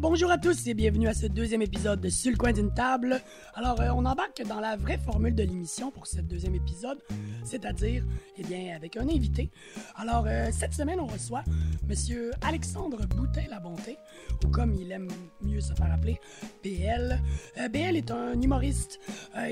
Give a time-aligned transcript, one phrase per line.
[0.00, 3.20] bonjour à tous et bienvenue à ce deuxième épisode de Sur le coin d'une table.
[3.54, 6.98] Alors, euh, on embarque dans la vraie formule de l'émission pour ce deuxième épisode,
[7.44, 8.02] c'est-à-dire,
[8.38, 9.50] eh bien, avec un invité.
[9.96, 11.44] Alors, euh, cette semaine, on reçoit
[11.86, 13.98] Monsieur Alexandre Boutin-Labonté,
[14.42, 15.08] ou comme il aime
[15.42, 16.18] mieux se faire appeler,
[16.64, 17.20] BL.
[17.58, 19.00] Euh, BL est un humoriste.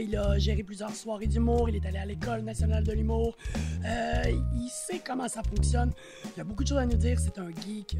[0.01, 1.69] Il a géré plusieurs soirées d'humour.
[1.69, 3.37] Il est allé à l'École nationale de l'humour.
[3.85, 5.93] Il sait comment ça fonctionne.
[6.37, 7.19] Il a beaucoup de choses à nous dire.
[7.21, 7.97] C'est un geek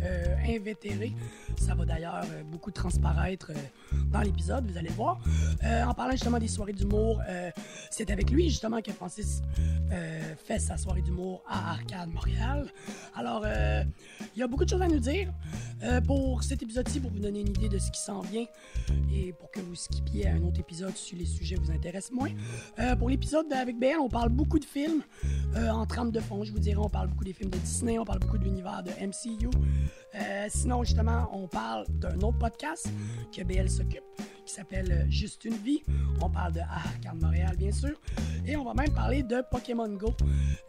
[0.49, 1.13] invétéré.
[1.59, 5.21] Ça va d'ailleurs beaucoup transparaître euh, dans l'épisode, vous allez voir.
[5.65, 7.51] Euh, en parlant justement des soirées d'humour, euh,
[7.91, 9.43] c'est avec lui justement que Francis
[9.93, 12.73] euh, fait sa soirée d'humour à Arcade Montréal.
[13.15, 13.83] Alors, euh,
[14.35, 15.33] il y a beaucoup de choses à nous dire.
[15.83, 18.47] Euh, pour cet épisode-ci, pour vous donner une idée de ce qui s'en vient
[19.13, 22.31] et pour que vous skippiez à un autre épisode si les sujets vous intéressent moins.
[22.81, 25.03] Euh, pour l'épisode avec BL, on parle beaucoup de films
[25.57, 26.81] euh, en trame de fond, je vous dirais.
[26.83, 29.49] On parle beaucoup des films de Disney, on parle beaucoup de l'univers de MCU.
[30.15, 32.89] Euh, sinon, justement, on parle d'un autre podcast
[33.35, 34.05] que BL s'occupe
[34.49, 35.83] qui s'appelle euh, Juste une vie.
[36.23, 38.01] On parle de Arcade Montréal, bien sûr.
[38.47, 40.15] Et on va même parler de Pokémon Go.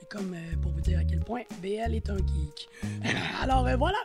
[0.10, 2.70] Comme euh, pour vous dire à quel point BL est un geek.
[3.42, 3.98] Alors euh, voilà.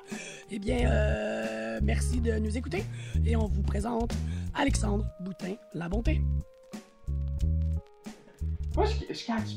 [0.51, 2.85] Eh bien, merci de nous écouter.
[3.27, 4.13] Et on vous présente
[4.55, 6.23] Alexandre Boutin, la bonté.
[8.77, 9.57] Moi, je, je catch.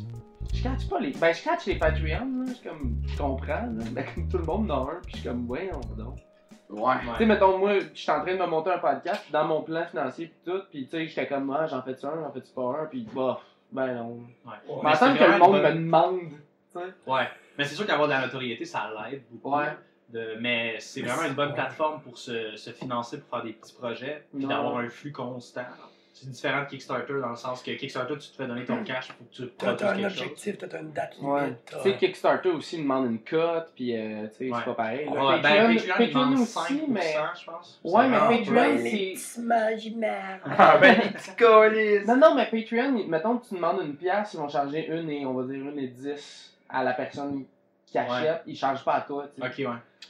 [0.54, 1.12] Je catch pas les.
[1.12, 2.46] Ben, je catch les Patreons.
[2.48, 3.02] Je comme.
[3.06, 3.68] Je comprends.
[3.92, 6.18] Ben, comme tout le monde en a un, puis je suis comme, ouais, on donc.
[6.70, 6.96] Ouais.
[7.00, 9.62] Tu sais, mettons, moi, je suis en train de me monter un podcast, dans mon
[9.62, 12.52] plan financier, puis tout, puis tu sais, j'étais comme, ah, j'en fais-tu un, j'en fais-tu
[12.52, 13.40] pas un, puis bof.
[13.72, 14.22] Ben non.
[14.46, 14.82] Ouais.
[14.84, 16.86] Mais semble que le monde me demande, tu sais.
[17.06, 17.28] Ouais.
[17.58, 19.58] Mais c'est sûr qu'avoir de la notoriété, ça l'aide beaucoup.
[19.58, 19.76] Ouais.
[20.10, 20.36] De...
[20.40, 24.26] Mais c'est vraiment une bonne plateforme pour se, se financer, pour faire des petits projets,
[24.34, 25.66] puis d'avoir un flux constant.
[26.20, 29.10] C'est différent de Kickstarter dans le sens que Kickstarter, tu te fais donner ton cash
[29.14, 30.22] pour que tu produises t'as un quelque chose.
[30.22, 31.30] objectif, t'as une date limite.
[31.32, 31.58] Ouais.
[31.66, 34.58] Tu sais, Kickstarter aussi demande une cote, puis euh, tu sais, Ouais.
[34.60, 35.06] c'est pas pareil.
[35.06, 35.12] là.
[35.26, 37.16] Ouais, ben, Patreon, aussi, 5%, mais.
[37.40, 37.80] je pense.
[37.84, 39.18] Ouais, mais C'est Patreon, les c'est- petits.
[40.58, 42.06] Ah ben les petits colis!
[42.08, 45.26] Non, non, mais Patreon, mettons que tu demandes une pièce, ils vont charger une et
[45.26, 47.46] on va dire une et dix à la personne
[48.06, 49.26] qui achète, ils chargent pas à toi.
[49.42, 49.66] Ok, ouais.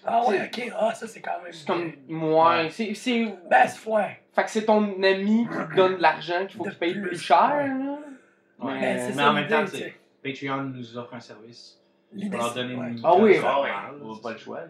[0.06, 0.72] Ah ouais, ok.
[0.80, 1.52] Ah, ça c'est quand même.
[1.52, 2.70] C'est comme moi, Ouais.
[2.70, 2.94] c'est.
[2.94, 4.22] c'est- Ben, c'est ouais.
[4.34, 6.94] Fait que c'est ton ami qui te donne de l'argent qu'il faut De qu'il paye
[6.94, 7.52] plus, plus cher.
[7.56, 7.68] ouais.
[7.68, 7.98] là.
[8.60, 8.74] Ouais.
[8.74, 9.78] Mais- Ben, c'est mais en même temps, l'idée, c'est-
[10.24, 10.48] tu sais.
[10.48, 11.80] Patreon nous offre un service.
[12.14, 12.88] L'idée, Pour leur c'est- donner ouais.
[12.92, 13.70] une Ah oui, ah ouais,
[14.02, 14.44] on a c'est pas le ça.
[14.44, 14.62] choix.
[14.62, 14.68] là.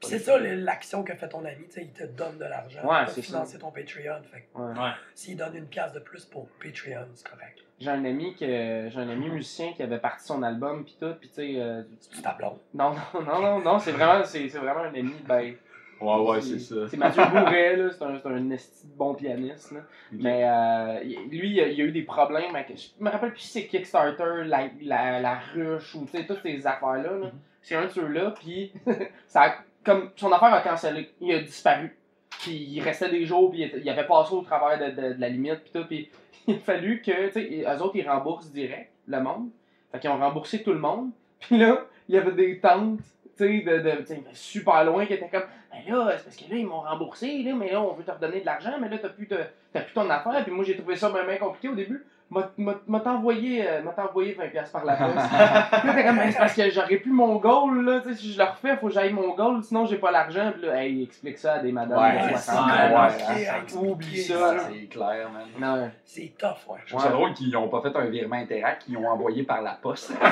[0.00, 2.80] Puis c'est ça l'action que fait ton ami, tu sais, il te donne de l'argent
[2.84, 4.22] Ouais, pour c'est financer ton Patreon.
[4.32, 4.78] Fait que Ouais.
[4.78, 4.90] Ouais.
[5.14, 7.58] s'il donne une pièce de plus pour Patreon, c'est correct.
[7.80, 8.44] J'ai un ami que
[8.90, 11.82] j'ai un ami musicien qui avait parti son album puis tout puis tu sais euh,
[12.00, 12.58] C'est ta blonde.
[12.74, 15.54] non non non non non c'est vraiment c'est c'est vraiment un ami ben
[16.00, 16.76] Ouais, ouais, c'est ça.
[16.88, 19.80] c'est Mathieu Bourret là c'est un c'est un esti de bon pianiste là.
[20.12, 23.40] mais euh, lui il a, il a eu des problèmes avec je me rappelle plus
[23.40, 27.30] si c'est Kickstarter la, la, la ruche ou tu sais toutes ces affaires là, là.
[27.62, 28.72] c'est un de ceux là puis
[29.26, 31.96] ça a- comme son affaire a cancellé il a disparu
[32.40, 35.28] puis il restait des jours puis il avait passé au travers de, de, de la
[35.28, 36.10] limite puis tout puis
[36.52, 39.50] il a fallu que tu sais eux autres ils remboursent direct le monde.
[39.92, 41.10] Fait qu'ils ont remboursé tout le monde.
[41.40, 43.00] Puis là il y avait des tantes
[43.36, 46.66] tu sais de, super loin qui étaient comme ben là c'est parce que là ils
[46.66, 49.26] m'ont remboursé là mais là on veut te redonner de l'argent mais là t'as plus,
[49.26, 50.42] plus ton affaire.
[50.42, 54.50] Puis moi j'ai trouvé ça bien compliqué au début m'a t'envoyé euh, m'a t'envoyé 20$
[54.50, 55.18] piastres par la poste Puis
[55.88, 58.00] là, t'es comme, c'est parce que j'aurais plus mon goal, là.
[58.00, 60.52] Tu sais, si je le refais, faut que j'aille mon goal, sinon j'ai pas l'argent.
[60.52, 64.56] Puis là, hey, explique ça à des madames Ouais, c'est 60 ouais, ouais, Oublie ça.
[64.70, 65.46] C'est clair, man.
[65.58, 66.78] Non, C'est tough, ouais.
[66.84, 69.62] Je trouve ça drôle qu'ils n'ont pas fait un virement Interact, qu'ils ont envoyé par
[69.62, 70.12] la poste.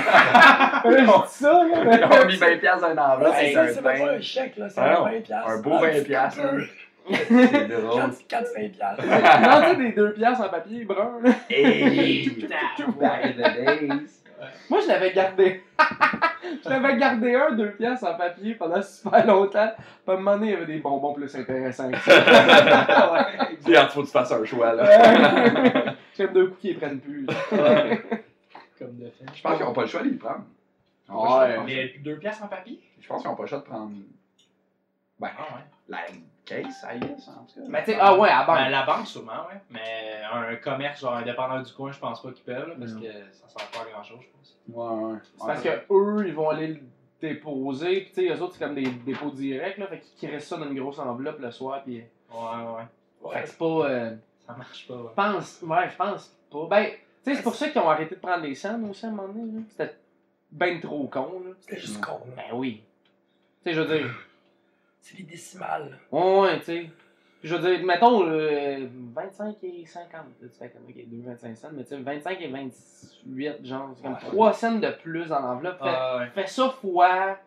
[1.26, 1.62] ça, là.
[1.74, 4.94] Ils ont mis 20$ dans un enveloppe, c'est pas un chèque, là, c'est Ah un
[4.94, 5.50] non, 20 piastres.
[5.50, 6.02] un beau Ah, 20
[7.06, 7.52] tu piastres.
[7.52, 8.00] C'est drôle.
[8.28, 9.04] 4-5 piastres.
[9.06, 11.30] non, tu sais, des deux piastres en papier brun, là.
[11.50, 12.30] Hey!
[12.30, 12.56] Putain.
[12.98, 14.22] Back in the days?
[14.68, 15.62] Moi, je l'avais gardé.
[16.64, 19.70] je l'avais gardé un, deux piastres en papier pendant super longtemps.
[19.76, 22.12] Puis à un moment donné, il y avait des bonbons plus intéressants que ça.
[23.66, 25.94] Regarde, faut que tu fasses un choix, là.
[26.16, 27.26] J'aime deux coups qui les prennent plus.
[28.78, 29.24] Comme de fait.
[29.34, 30.44] Je pense qu'ils n'ont pas le choix de les prendre.
[31.08, 31.56] Pas Ouais.
[31.64, 32.78] Mais deux pièces en papier?
[33.00, 33.92] Je pense qu'ils n'ont pas le choix de prendre.
[35.18, 35.62] Ben, Ah ouais.
[35.88, 35.98] la
[36.46, 37.66] case, I guess, en tout cas.
[37.68, 38.70] Mais tu sais, ah ouais, à Ben, banque.
[38.70, 39.60] la banque, sûrement, ouais.
[39.70, 43.06] Mais un commerce, genre indépendant du coin, je pense pas qu'ils peuvent, là, parce que
[43.32, 44.58] ça sert pas à grand chose, je pense.
[44.68, 45.18] Ouais, ouais.
[45.38, 46.80] C'est parce que eux, ils vont aller le
[47.20, 50.48] déposer, puis tu sais, eux autres, c'est comme des dépôts directs, là, fait qu'ils restent
[50.48, 51.96] ça dans une grosse enveloppe le soir, puis...
[52.32, 53.32] Ouais, ouais.
[53.34, 53.64] Fait que c'est pas...
[53.90, 54.14] euh,
[54.46, 55.08] Ça marche pas, ouais.
[55.10, 56.66] Je pense, ouais, je pense pas.
[56.70, 56.86] Ben,
[57.24, 59.12] tu sais, c'est pour ça qu'ils ont arrêté de prendre les scènes aussi à un
[59.12, 59.60] moment donné, là.
[59.70, 59.96] C'était
[60.52, 61.52] ben trop con, là.
[61.60, 62.34] C'était juste con, là.
[62.36, 62.82] Ben oui.
[63.64, 64.14] Tu sais, je veux dire...
[65.08, 65.98] C'est des décimales.
[66.10, 66.90] Ouais, tu sais.
[67.44, 70.12] Je veux dire, mettons, euh, 25 et 50.
[70.12, 73.90] là, Tu fais comme, ok, 2, 25 cents, mais tu sais, 25 et 28, genre,
[73.94, 74.18] c'est comme Ouais.
[74.20, 75.78] 3 cents de plus dans l'enveloppe.
[75.78, 76.26] Fais, Ah ouais.
[76.34, 77.38] fais ça fois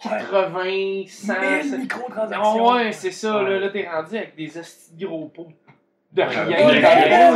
[0.00, 1.40] 80, 100.
[1.40, 2.68] 1000 c'est- microtransactions.
[2.68, 3.58] Ah ouais, c'est ça, là, Ouais.
[3.58, 4.56] là t'es rendu avec des
[4.92, 5.48] gros pots
[6.12, 6.46] de rien.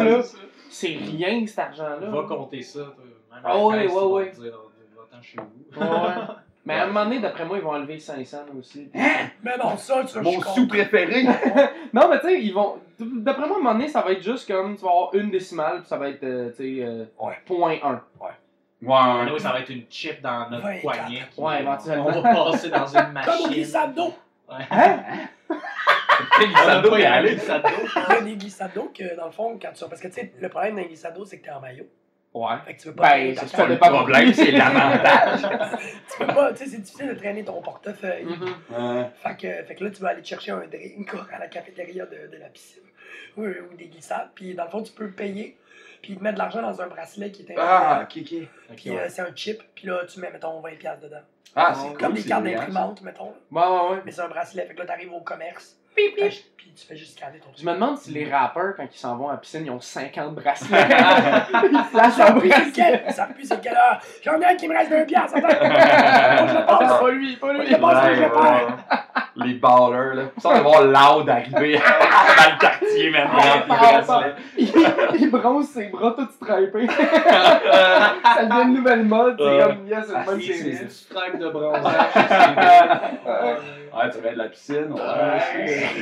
[0.07, 0.23] ouais.
[0.71, 1.97] C'est rien cet argent-là.
[2.09, 2.81] Va compter ça.
[2.81, 2.95] toi.
[3.33, 4.31] Même Ah ouais, ouais, ouais.
[4.31, 4.59] te dire,
[5.23, 5.81] chez vous.
[5.81, 6.35] Ouais, ouais.
[6.65, 8.89] Mais à un moment donné, d'après moi, ils vont enlever 500 aussi.
[8.95, 11.25] Mais non, ça, tu Mon sous préféré.
[11.93, 12.77] Non, mais tu sais, ils vont.
[12.99, 14.77] D'après moi, à un moment donné, ça va être juste comme.
[14.77, 17.35] Tu vas avoir une décimale, puis ça va être, euh, tu sais, euh, Ouais.
[17.45, 18.01] point 1.
[18.21, 18.31] Ouais.
[18.81, 20.81] Nous, ça va être une chip dans notre 24.
[20.83, 21.23] poignet.
[21.37, 22.07] Ouais, éventuellement.
[22.15, 23.93] On va passer dans une Comme au machine.
[23.95, 24.15] d'eau.
[24.49, 24.65] Ouais.
[24.71, 24.99] Hein?
[26.41, 26.55] Il y
[28.17, 29.85] a des glissades d'eau que, dans le fond, quand tu.
[29.89, 31.87] Parce que, tu sais, le problème d'un glissade d'eau, c'est que t'es en maillot.
[32.35, 32.55] Ouais.
[32.65, 35.41] Fait que tu veux pas Ben, c'est ça Le problème, c'est l'avantage.
[36.13, 38.25] Tu peux pas, tu sais, c'est difficile de traîner ton portefeuille.
[38.25, 38.55] Mhm.
[38.71, 39.11] Ouais.
[39.23, 42.07] Fait que, fait que là, tu vas aller te chercher un drink à la cafétéria
[42.07, 42.83] de, de la piscine.
[43.37, 44.29] Ou, ou des glissades.
[44.35, 45.57] Puis dans le fond, tu peux payer.
[46.03, 48.03] Puis mettent de l'argent dans un bracelet qui est Ah, un.
[48.05, 48.49] ok, ok.
[48.77, 49.63] Puis euh, c'est un chip.
[49.75, 51.21] Puis là, tu mets, mettons, 20$ piastres dedans.
[51.55, 53.33] Ah, c'est Comme cool, des c'est cartes d'imprimante, mettons.
[53.53, 53.61] là.
[53.69, 54.03] Ouais, ouais, ouais.
[54.07, 54.67] Mais c'est un bracelet.
[54.67, 55.77] Fait que là, t'arrives au commerce.
[56.19, 58.99] T'ach- Puis tu fais juste scanner ton Je me demande si les rappeurs, quand ils
[58.99, 60.79] s'en vont à la piscine, ils ont 50 bracelets.
[61.71, 63.05] Ils flashent Ça c'est bracelet.
[63.11, 63.77] savent plus c'est lequel.
[63.79, 65.37] Ah, J'en ai un qui me reste deux piastres.
[65.37, 65.49] Attends.
[66.49, 66.99] Je le Ah, passe.
[67.01, 67.67] pas lui, pas lui.
[67.67, 68.77] Je pense que je le perds.
[69.35, 70.23] Les ballers, là.
[70.39, 73.39] Sans voir Loud arriver dans le quartier maintenant.
[73.41, 74.35] Ah, ah, bracelet.
[74.59, 74.73] Il,
[75.21, 76.87] il bronze ses bras tout stripés.
[76.87, 79.37] ça devient une nouvelle mode.
[79.39, 80.77] C'est comme, yes, c'est Ah, une bonne si, série.
[80.77, 81.93] C'est du stripe de bronzage.
[83.95, 84.93] Ouais, tu vas de la piscine.
[84.93, 85.01] Ouais,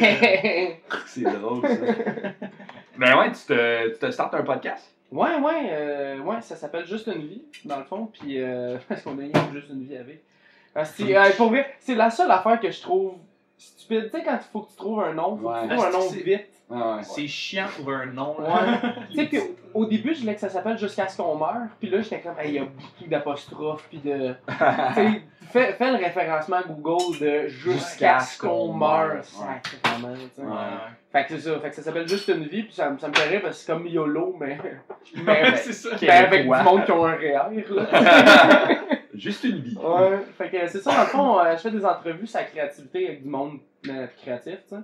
[0.01, 1.77] Ouais, c'est drôle, ça.
[2.99, 4.95] Ben ouais, tu te, tu te startes un podcast?
[5.11, 8.07] ouais, ouais, euh, ouais, ça s'appelle Juste une vie, dans le fond.
[8.13, 9.23] Puis, euh, parce qu'on a
[9.53, 10.23] juste une vie avec.
[10.75, 13.15] Parce que, euh, pour vrai, c'est la seule affaire que je trouve
[13.59, 14.11] stupide.
[14.11, 15.91] Tu sais, quand il faut que tu trouves un nom, faut que tu trouves un
[15.91, 16.47] nom C'est- vite.
[16.73, 17.03] Ah ouais.
[17.03, 18.37] C'est chiant de trouver un nom.
[19.11, 19.39] tu sais, puis
[19.75, 21.67] au début, je voulais que ça s'appelle Jusqu'à ce qu'on meure.
[21.81, 23.87] Puis là, j'étais comme, Hey, il y a beaucoup d'apostrophes.
[23.89, 24.35] Puis de.
[25.51, 29.17] fais, fais le référencement Google de Jusqu'à ce qu'on meure.
[29.17, 29.23] Ouais.
[29.23, 30.43] Sacrément, tu sais.
[30.43, 30.57] Ouais.
[31.13, 31.59] Fait que c'est ça.
[31.61, 32.63] Fait que ça s'appelle Juste une vie.
[32.63, 34.59] Puis ça, me- ça me fait rire parce que c'est comme YOLO, mais.
[35.25, 35.91] mais, c'est ça.
[36.01, 38.69] mais avec du monde qui ont un REER, là.
[39.15, 39.77] Juste une vie.
[39.77, 42.45] Ouais, fait que c'est ça, dans le fond, euh, je fais des entrevues sur la
[42.47, 43.59] créativité avec du monde
[43.89, 44.81] euh, créatif, tu sais.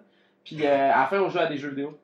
[0.47, 1.99] Puis euh, à la fin, on joue à des jeux vidéo.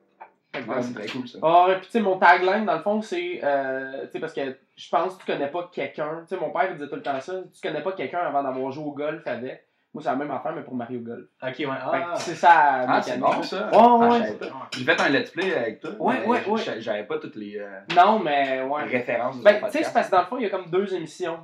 [0.53, 1.39] Ouais, euh, c'est très cool ça.
[1.41, 4.55] ah puis tu sais, mon tagline, dans le fond, c'est, euh, tu sais, parce que
[4.75, 7.01] je pense que tu connais pas quelqu'un, tu sais, mon père, il disait tout le
[7.01, 9.65] temps ça, tu connais pas quelqu'un avant d'avoir joué au golf avec.
[9.95, 11.25] Moi, c'est la même affaire, mais pour Mario Golf.
[11.41, 11.65] Ok, ouais.
[11.65, 12.49] Fait Ah, c'est ça,
[12.87, 13.69] Ah, c'est bon ça.
[13.71, 14.67] Ouais, ouais, Ah.
[14.75, 15.91] J'ai fait un let's play avec toi.
[15.99, 16.61] Ouais, ouais, ouais.
[16.63, 18.83] j'a- J'avais pas toutes les euh, Non, mais ouais.
[18.85, 20.69] références de Ben, tu sais, c'est parce que dans le fond, il y a comme
[20.71, 21.37] deux émissions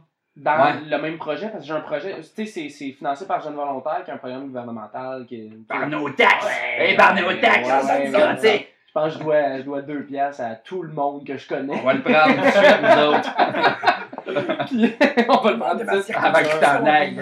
[0.44, 0.74] dans Ouais.
[0.90, 3.56] le même projet, parce que j'ai un projet, tu sais, c'est- c'est financé par Jeunes
[3.56, 5.50] Volontaires, qui est un programme gouvernemental qui est...
[5.68, 6.46] Par nos taxes!
[6.46, 6.90] Ouais.
[6.92, 7.68] Hey, par nos taxes!
[7.70, 8.68] Ouais, ça tu sais.
[8.88, 11.48] Je pense que je dois, je dois deux piastres à tout le monde que je
[11.48, 11.76] connais.
[11.80, 13.36] On va le prendre tout de suite, nous autres.
[14.68, 14.96] Puis,
[15.28, 16.02] on va le de prendre ma ça.
[16.02, 16.18] circonscription.
[16.24, 17.16] Avant qu'il t'en aille,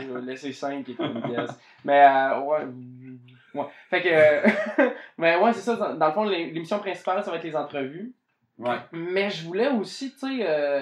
[0.00, 1.50] Je vais laisser 5 et une pièce.
[1.84, 2.58] Mais, euh, ouais.
[3.54, 3.66] ouais.
[3.90, 4.88] Fait que, euh,
[5.18, 5.76] mais ouais, c'est ça.
[5.76, 8.12] Dans, dans le fond, l'é- l'émission principale, ça va être les entrevues.
[8.58, 8.76] Ouais.
[8.92, 10.80] Mais je voulais aussi, tu sais, euh,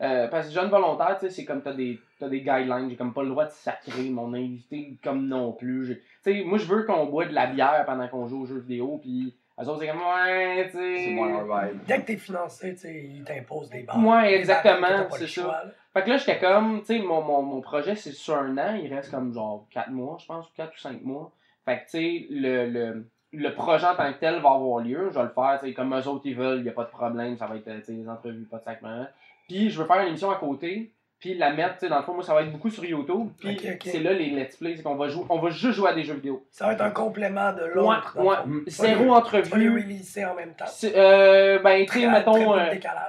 [0.00, 2.88] euh, parce que jeune volontaire, tu sais, c'est comme t'as des, t'as des guidelines.
[2.90, 5.86] J'ai comme pas le droit de sacrer mon invité comme non plus.
[5.86, 8.46] J'ai- Tu sais, moi, je veux qu'on boit de la bière pendant qu'on joue aux
[8.46, 8.98] jeux vidéo.
[9.02, 11.04] Puis, eux autres, c'est comme, ouais, tu sais.
[11.04, 11.80] C'est moins leur vibe.
[11.86, 13.98] Dès que t'es financé, tu sais, ils t'imposent des barres.
[14.04, 15.26] Ouais, exactement, c'est ça.
[15.26, 15.62] choix.
[15.92, 18.74] Fait que là, j'étais comme, tu sais, mon, mon, mon projet, c'est sur un an,
[18.80, 21.32] il reste comme genre 4 mois, je pense, ou 4 ou 5 mois.
[21.64, 25.08] Fait que, tu sais, le, le, le projet en tant que tel va avoir lieu,
[25.10, 26.84] je vais le faire, tu sais, comme eux autres ils veulent, il n'y a pas
[26.84, 29.08] de problème, ça va être, tu sais, des entrevues, pas de sac, hein.
[29.48, 32.02] Puis, je veux faire une émission à côté, puis la mettre, tu sais, dans le
[32.04, 34.82] fond, moi, ça va être beaucoup sur YouTube, puis c'est là les let's play, c'est
[34.84, 36.46] qu'on va jouer, on va juste jouer à des jeux vidéo.
[36.50, 38.16] Ça va être un complément de Ouais, l'autre.
[38.18, 38.62] ouais, fond.
[38.68, 39.70] zéro Tu les entrevue.
[39.72, 40.66] releaser en même temps.
[40.68, 42.66] C'est- Euh, ben, tu sais, mettons, euh,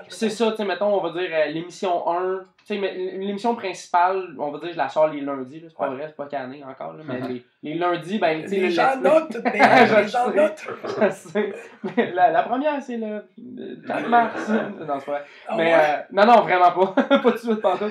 [0.08, 2.44] c'est ça, tu sais, mettons, on va dire euh, l'émission 1.
[2.70, 5.76] Tu sais, mais l'émission principale, on va dire, je la sors les lundis, là, c'est
[5.76, 5.96] pas Ouais.
[5.96, 8.70] vrai, c'est pas cané encore, là, mais les, les lundis, ben, tu sais, Les le
[8.70, 10.68] gens notent, les gens notent.
[11.02, 11.54] Je sais.
[11.98, 14.50] Mais la, la première, c'est le, le 4 mars.
[14.50, 15.24] non, c'est pas vrai.
[15.48, 15.80] Ah mais, ouais?
[15.80, 17.02] euh, non, non, vraiment pas.
[17.04, 17.90] pas tout de suite, pas tout.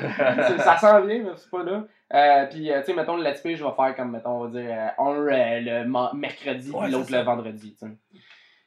[0.58, 1.82] Ça s'en vient, mais c'est pas là.
[2.14, 4.46] Euh, puis, euh, tu sais, mettons, le let's play, je vais faire comme, mettons, on
[4.46, 7.92] va dire, euh, un euh, le mercredi, Ouais, puis l'autre le vendredi, tu sais.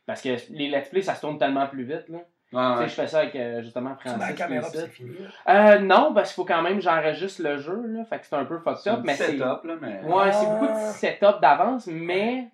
[0.05, 2.19] Parce que les let's play, ça se tourne tellement plus vite, là.
[2.51, 2.87] Tu Ouais, sais, ouais.
[2.89, 4.19] je fais ça avec, euh, justement, Francis.
[4.19, 5.15] la caméra c'est fini.
[5.47, 8.03] Euh, non, parce qu'il faut quand même j'enregistre le jeu, là.
[8.05, 9.27] Fait que c'est un peu fucked C'est up, un mais c'est.
[9.37, 10.01] setup, là, mais.
[10.03, 10.91] Ouais, c'est beaucoup de Ah.
[10.91, 12.49] setup d'avance, mais.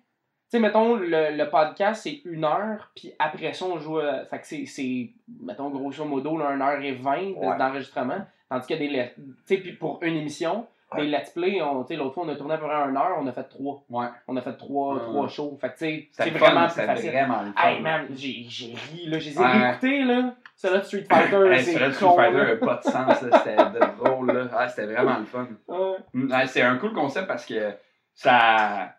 [0.50, 3.98] Tu sais, mettons, le, le podcast, c'est une heure, puis après ça, on joue.
[3.98, 5.10] à- Fait que c'est, c'est,
[5.42, 7.58] mettons, grosso modo, là, une heure et vingt Ouais.
[7.58, 8.24] d'enregistrement.
[8.48, 8.96] Tandis qu'il y a des.
[8.96, 11.02] let- Tu sais, puis pour une émission, Ouais.
[11.02, 11.60] des let's play,
[11.96, 13.82] l'autre fois, on a tourné à peu près une heure, on a fait trois.
[13.90, 14.06] Ouais.
[14.26, 15.00] On a fait trois, Ouais.
[15.00, 15.58] trois shows.
[15.60, 17.10] Fait que, tu sais, C'est vraiment plus facile.
[17.10, 17.68] vraiment fun.
[17.68, 19.46] Hey man, j'ai j'ai ri, là, je les ai Ouais.
[19.52, 20.34] réécoutés, là.
[20.56, 23.38] Celle-là de Street Fighter, Hey, c'est celui-là de Street Fighter n'a pas de sens, là.
[23.38, 23.56] c'était
[24.02, 24.32] drôle.
[24.32, 24.48] Là.
[24.56, 25.46] Ah, c'était vraiment le fun.
[25.68, 25.96] Ouais.
[26.14, 27.74] Mm, c'est un cool concept parce que
[28.14, 28.94] ça,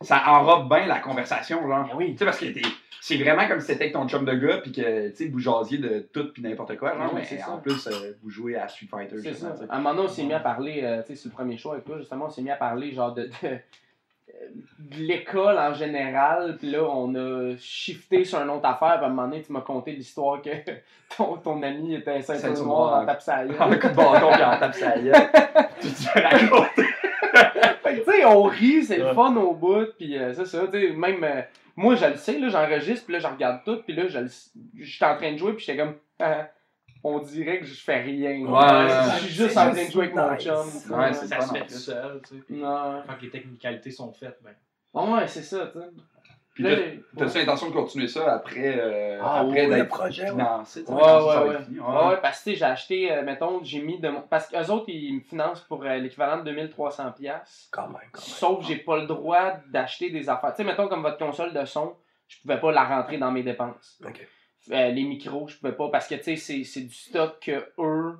[0.00, 1.60] ça enrobe bien la conversation.
[1.68, 1.86] Genre.
[1.86, 2.12] Ben oui.
[2.12, 2.62] Tu sais, parce que t'es-
[3.06, 5.76] c'est vraiment comme si c'était ton chum de gars, puis que tu sais, vous jasiez
[5.76, 6.96] de tout puis n'importe quoi.
[6.96, 7.50] Genre, Ouais, mais ça.
[7.50, 9.16] en plus, euh, vous jouez à Street Fighter.
[9.22, 9.54] C'est ça.
[9.68, 11.58] À un moment donné, on s'est mis à parler, euh, tu sais, c'est le premier
[11.58, 13.58] show avec toi, justement, on s'est mis à parler, genre, de, de, euh,
[14.78, 19.08] de l'école en général, puis là, on a shifté sur une autre affaire, puis à
[19.08, 20.48] un moment donné, tu m'as conté l'histoire que
[21.14, 23.56] ton, ton ami était ceinture noire en tape sa gueule.
[23.60, 25.12] En coup de bâton, puis en tape sa gueule.
[25.82, 26.86] Tu te racontes.
[27.82, 30.66] Fait que, tu sais, on rit, c'est le fun au bout, puis euh, c'est ça,
[30.72, 31.42] tu sais, même, euh,
[31.76, 34.26] moi, je le sais, là, j'enregistre, puis là, je regarde tout, puis là, je le
[34.26, 36.48] s- j'étais en train de jouer, puis j'étais comme, Ah,
[37.02, 38.30] on dirait que je fais rien.
[38.46, 40.42] Ouais, je suis juste c'est en train de jouer avec mon nice.
[40.44, 40.98] chum.
[40.98, 42.44] Ouais, c'est Ça pas se non fait tout seul, tu sais.
[43.06, 44.54] Quand les technicalités sont faites, ben.
[44.94, 45.86] Ouais, c'est ça, tu sais.
[46.54, 49.74] Puis Là, t'as- les- t'as-tu l'intention de continuer ça après, euh, Ah, après ouais, Le
[49.74, 50.30] d'être projet, ouais.
[50.30, 50.84] financé?
[50.86, 51.62] Ouais, ouais, ouais.
[51.64, 51.80] fini?
[51.80, 54.20] Ouais, ouais, parce que tu sais, j'ai acheté, euh, mettons, j'ai mis de mon.
[54.22, 57.12] Parce qu'eux autres, ils me financent pour euh, l'équivalent de 2300$.
[57.18, 57.68] piastres.
[57.72, 58.28] Quand même, quand même.
[58.28, 60.52] Sauf que j'ai pas le droit d'acheter des affaires.
[60.54, 61.96] Tu sais, mettons, comme votre console de son,
[62.28, 63.98] je pouvais pas la rentrer dans mes dépenses.
[64.06, 64.24] Ok.
[64.70, 67.66] Euh, les micros, je pouvais pas, parce que, tu sais, c'est- c'est du stock que
[67.78, 68.16] eux.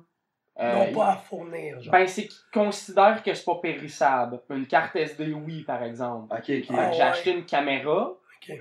[0.57, 1.91] euh, non pas à fournir, genre.
[1.91, 4.39] Ben, c'est qu'ils considèrent que c'est pas périssable.
[4.49, 6.33] Une carte SD, oui, par exemple.
[6.33, 6.45] Ok, ok.
[6.47, 7.03] Fait que Ah j'ai ouais.
[7.03, 8.13] acheté une caméra.
[8.49, 8.57] Ok.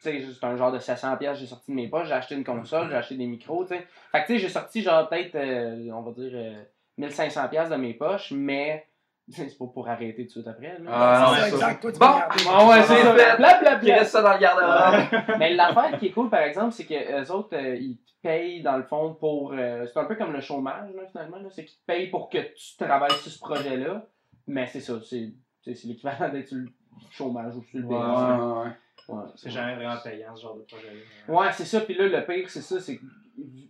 [0.00, 2.36] Tu sais, c'est un genre de 700 pièces j'ai sorti de mes poches, j'ai acheté
[2.36, 3.86] une console, j'ai acheté des micros, tu sais.
[4.12, 6.62] Fait que tu sais, j'ai sorti genre peut-être, euh, on va dire, euh,
[6.98, 8.86] 1500 pièces de mes poches, mais
[9.28, 10.78] c'est pas pour arrêter tout de suite après.
[10.78, 10.84] Là.
[10.88, 11.72] Ah, non, c'est c'est ça, ça.
[11.72, 11.82] exact.
[11.82, 12.06] Toi, tu Bon.
[12.50, 13.12] Ah ouais, c'est.
[13.12, 13.76] Blablabla.
[13.80, 15.36] Qui reste ça dans le garde-robe?
[15.38, 18.62] Mais l'affaire qui est cool, par exemple, c'est que les autres, euh, ils te payent
[18.62, 19.52] dans le fond pour.
[19.52, 21.38] euh, c'est un peu comme le chômage, là, finalement.
[21.38, 21.48] là.
[21.50, 24.06] C'est qu'ils te payent pour que tu travailles sur ce projet-là.
[24.46, 26.68] Mais c'est ça, c'est c'est- l'équivalent d'être sur le
[27.10, 27.96] chômage ou sur le Ouais.
[27.96, 28.70] Ouais, ouais.
[29.08, 31.34] Ouais, C'est jamais vraiment payant, ce genre de projet-là.
[31.34, 31.80] Ouais, c'est ça.
[31.80, 33.04] Puis là, le pire, c'est ça, c'est que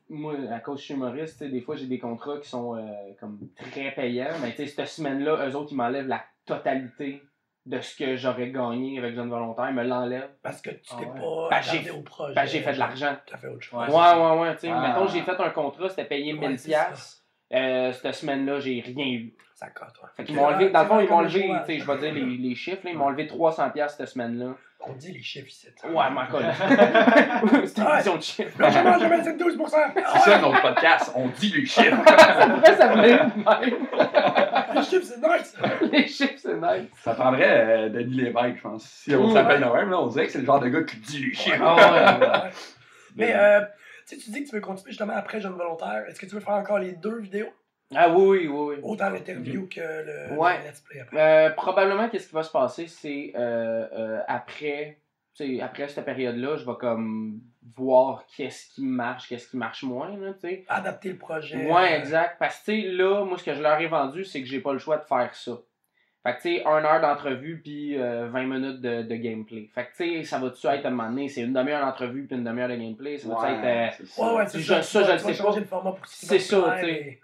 [0.09, 2.81] moi, à cause que je suis humoriste, des fois, j'ai des contrats qui sont euh,
[3.21, 3.39] comme
[3.71, 4.31] très payants.
[4.43, 7.23] Mais tu sais, cette semaine-là, eux autres, ils m'enlèvent la totalité
[7.67, 9.69] de ce que j'aurais gagné avec Jeune Volontaire.
[9.69, 10.31] Ils me l'enlèvent.
[10.43, 11.21] Parce que tu Ah t'es ouais.
[11.21, 12.35] pas Ben, j'ai- au projet.
[12.35, 13.15] Ben, j'ai fait de l'argent.
[13.27, 13.79] T'as fait autre chose.
[13.79, 14.71] Ouais, Ouais, ouais, ouais.
[14.71, 14.89] Ah.
[14.89, 17.23] mettons, j'ai fait un contrat, c'était payé Ouais, 1000$.
[17.51, 17.57] C'est.
[17.57, 19.33] Euh, cette semaine-là, j'ai rien eu.
[19.55, 20.09] Ça cote, ouais.
[20.17, 22.15] Fait qu'ils m'ont enlevé, dans le fond, ils m'ont enlevé, tu sais, je vais dire
[22.15, 24.55] les, les chiffres, là, ils m'ont enlevé 300$ piastres cette semaine-là.
[24.81, 25.67] On dit les chiffres ici.
[25.85, 26.45] Ouais, ma colle.
[27.67, 28.57] C'était une vision de chiffres.
[28.61, 29.69] Non, j'ai mangé 12%.
[30.13, 31.97] C'est ça notre podcast, on dit les chiffres.
[32.07, 33.87] Ça voulait être même?
[34.75, 35.57] Les chiffres, c'est nice.
[35.91, 36.91] Les chiffres, c'est nice.
[37.03, 38.85] Ça prendrait euh, Denis Lévesque, je pense.
[38.85, 40.97] Si on s'appelle de même, là, on dirait que c'est le genre de gars qui
[40.99, 41.61] dit les chiffres.
[41.61, 41.75] Ah
[42.21, 42.27] ouais.
[42.27, 42.51] Ouais.
[43.17, 43.61] Mais, euh,
[44.09, 46.05] tu sais, tu dis que tu veux continuer justement après Jeune Volontaire.
[46.09, 47.49] Est-ce que tu veux faire encore les deux vidéos?
[47.95, 48.77] Ah oui, oui, oui.
[48.83, 50.59] Autant l'interview que le, Ouais.
[50.59, 51.19] le let's play après.
[51.19, 54.99] Euh, probablement, qu'est-ce qui va se passer, c'est euh, euh, après,
[55.63, 57.41] après cette période-là, je vais comme
[57.77, 60.33] voir qu'est-ce qui marche, qu'est-ce qui marche moins, là.
[60.69, 61.71] Adapter le projet.
[61.71, 62.37] Ouais, exact.
[62.39, 64.79] Parce que, là, moi, ce que je leur ai vendu, c'est que j'ai pas le
[64.79, 65.53] choix de faire ça.
[66.25, 69.71] Fait que, tu sais, une heure d'entrevue puis euh, 20 minutes de, de gameplay.
[69.75, 72.27] Fait que, tu sais, ça va-tu être à un moment donné, c'est une demi-heure d'entrevue
[72.27, 73.17] puis une demi-heure de gameplay?
[73.19, 73.65] Ça va-tu être.
[73.65, 74.23] euh, c'est ça.
[74.33, 75.03] Ouais, ouais, c'est Je- ça.
[75.05, 75.53] je le sais pas.
[76.07, 77.21] C'est ça, tu sais.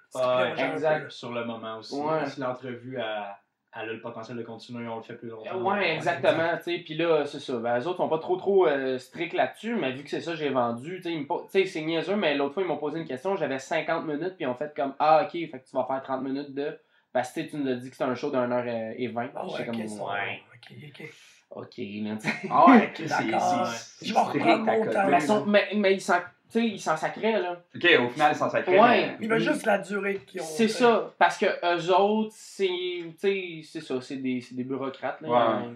[0.72, 1.10] Exact.
[1.10, 2.00] Sur le moment aussi.
[2.00, 2.24] Ouais.
[2.26, 3.36] Si l'entrevue a,
[3.76, 5.50] elle a le potentiel de continuer, on le fait plus longtemps.
[5.60, 6.78] Ouais, exactement, tu sais.
[6.78, 7.58] Puis là, c'est ça.
[7.58, 10.36] Ben, eux autres sont pas trop trop euh, stricts là-dessus, mais vu que c'est ça,
[10.36, 11.00] j'ai vendu.
[11.02, 13.34] Tu sais, c'est niaiseux, mais l'autre fois, ils m'ont posé une question.
[13.34, 16.00] J'avais 50 minutes, puis ils ont fait comme Ah, ok, fait que tu vas faire
[16.04, 16.78] 30 minutes de.
[17.14, 19.06] Parce que tu sais, tu nous as dit que c'était un show d'une heure et
[19.08, 19.30] 20.
[19.36, 19.76] Ah J'étais ouais, comme.
[20.08, 21.10] Ouais, Ok, ok.
[21.50, 22.34] ok, là, tu sais.
[22.50, 25.06] Ah ouais, ok, c'est- Je vais reprendre mon temps.
[25.08, 26.18] Mais, ils mais, mais s'en
[26.50, 27.62] tu sais, ils s'en sacraient, là.
[27.74, 28.78] Ok, au final, ils s'en sacrés.
[28.78, 29.16] Ouais.
[29.20, 30.44] Il veut juste la durée qu'ils ont.
[30.44, 32.66] C'est ça, parce que eux autres, c'est.
[32.66, 35.28] Tu sais, c'est ça, c'est des, c'est des bureaucrates, là.
[35.62, 35.68] Ouais.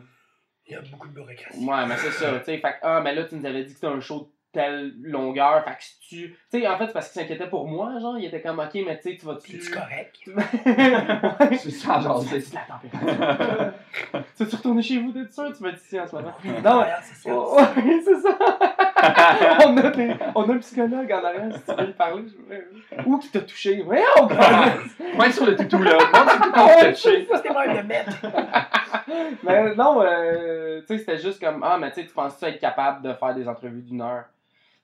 [0.66, 1.64] Il y a beaucoup de bureaucratie.
[1.64, 2.59] Ouais, mais c'est ça, tu sais.
[2.59, 4.95] Fait que, ah, mais là, tu nous avais dit que c'était un show de telle
[5.02, 5.64] longueur.
[5.64, 6.37] Fait que si tu.
[6.50, 8.19] Tu sais, en fait, c'est parce qu'il s'inquiétait pour moi, genre.
[8.19, 9.61] Il était comme, ok, mais tu sais, tu vas-tu.
[9.61, 10.19] C'est correct.
[11.50, 11.57] ouais.
[11.57, 13.73] C'est ça, genre, Tu c'est la température.
[14.37, 15.52] tu veux-tu retourner chez vous, t'es sûr?
[15.57, 16.33] Tu m'as dit ici en ce moment?
[16.64, 17.38] Non, c'est ça.
[17.38, 18.38] Ouais, c'est ça.
[19.67, 22.25] on, a des- on a un psychologue en arrière, si tu veux lui parler.
[22.26, 23.02] Je...
[23.05, 23.83] Ou qui t'a touché.
[23.83, 24.75] Ouais, oh, gars!
[25.14, 25.97] Point sur le toutou, là.
[25.99, 27.26] Ouais, touché.
[27.26, 28.11] Ça, c'était même de mettre.
[29.43, 32.59] mais non, euh, tu sais, c'était juste comme, ah, mais tu sais, tu penses-tu être
[32.59, 34.25] capable de faire des entrevues d'une heure?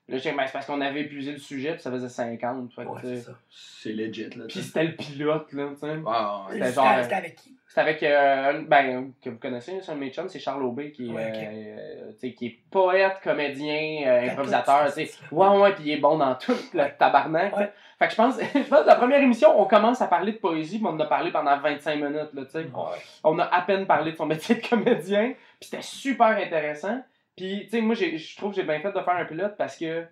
[0.07, 2.71] Là, j'ai ben, c'est parce qu'on avait épuisé le sujet, puis ça faisait 50.
[2.73, 3.31] Fait que, Ouais, tu c'est ça.
[3.49, 4.45] C'est legit, là.
[4.47, 5.87] Puis c'était le pilote, là, tu sais.
[5.95, 6.53] Wow, ouais.
[6.53, 7.55] C'était C'était genre- c'était avec qui?
[7.67, 10.63] C'est avec, euh, un- ben, que vous connaissez, c'est un de mes chums, c'est Charles
[10.63, 15.11] Aubé, qui, Ouais, euh, tu sais, qui est poète, comédien, euh, improvisateur, tu sais.
[15.31, 17.57] Ouais, ouais, puis il est bon dans tout le tabarnak.
[17.57, 17.71] Ouais.
[17.97, 20.37] Fait que je pense, je pense que la première émission, on commence à parler de
[20.37, 22.59] poésie, puis on en a parlé pendant 25 minutes, là, tu sais.
[22.59, 22.97] Ouais.
[23.23, 27.01] On a à peine parlé de son métier de comédien, puis c'était super intéressant.
[27.35, 29.55] Puis, tu sais, moi, j'ai- je trouve que j'ai bien fait de faire un pilote
[29.57, 30.05] parce que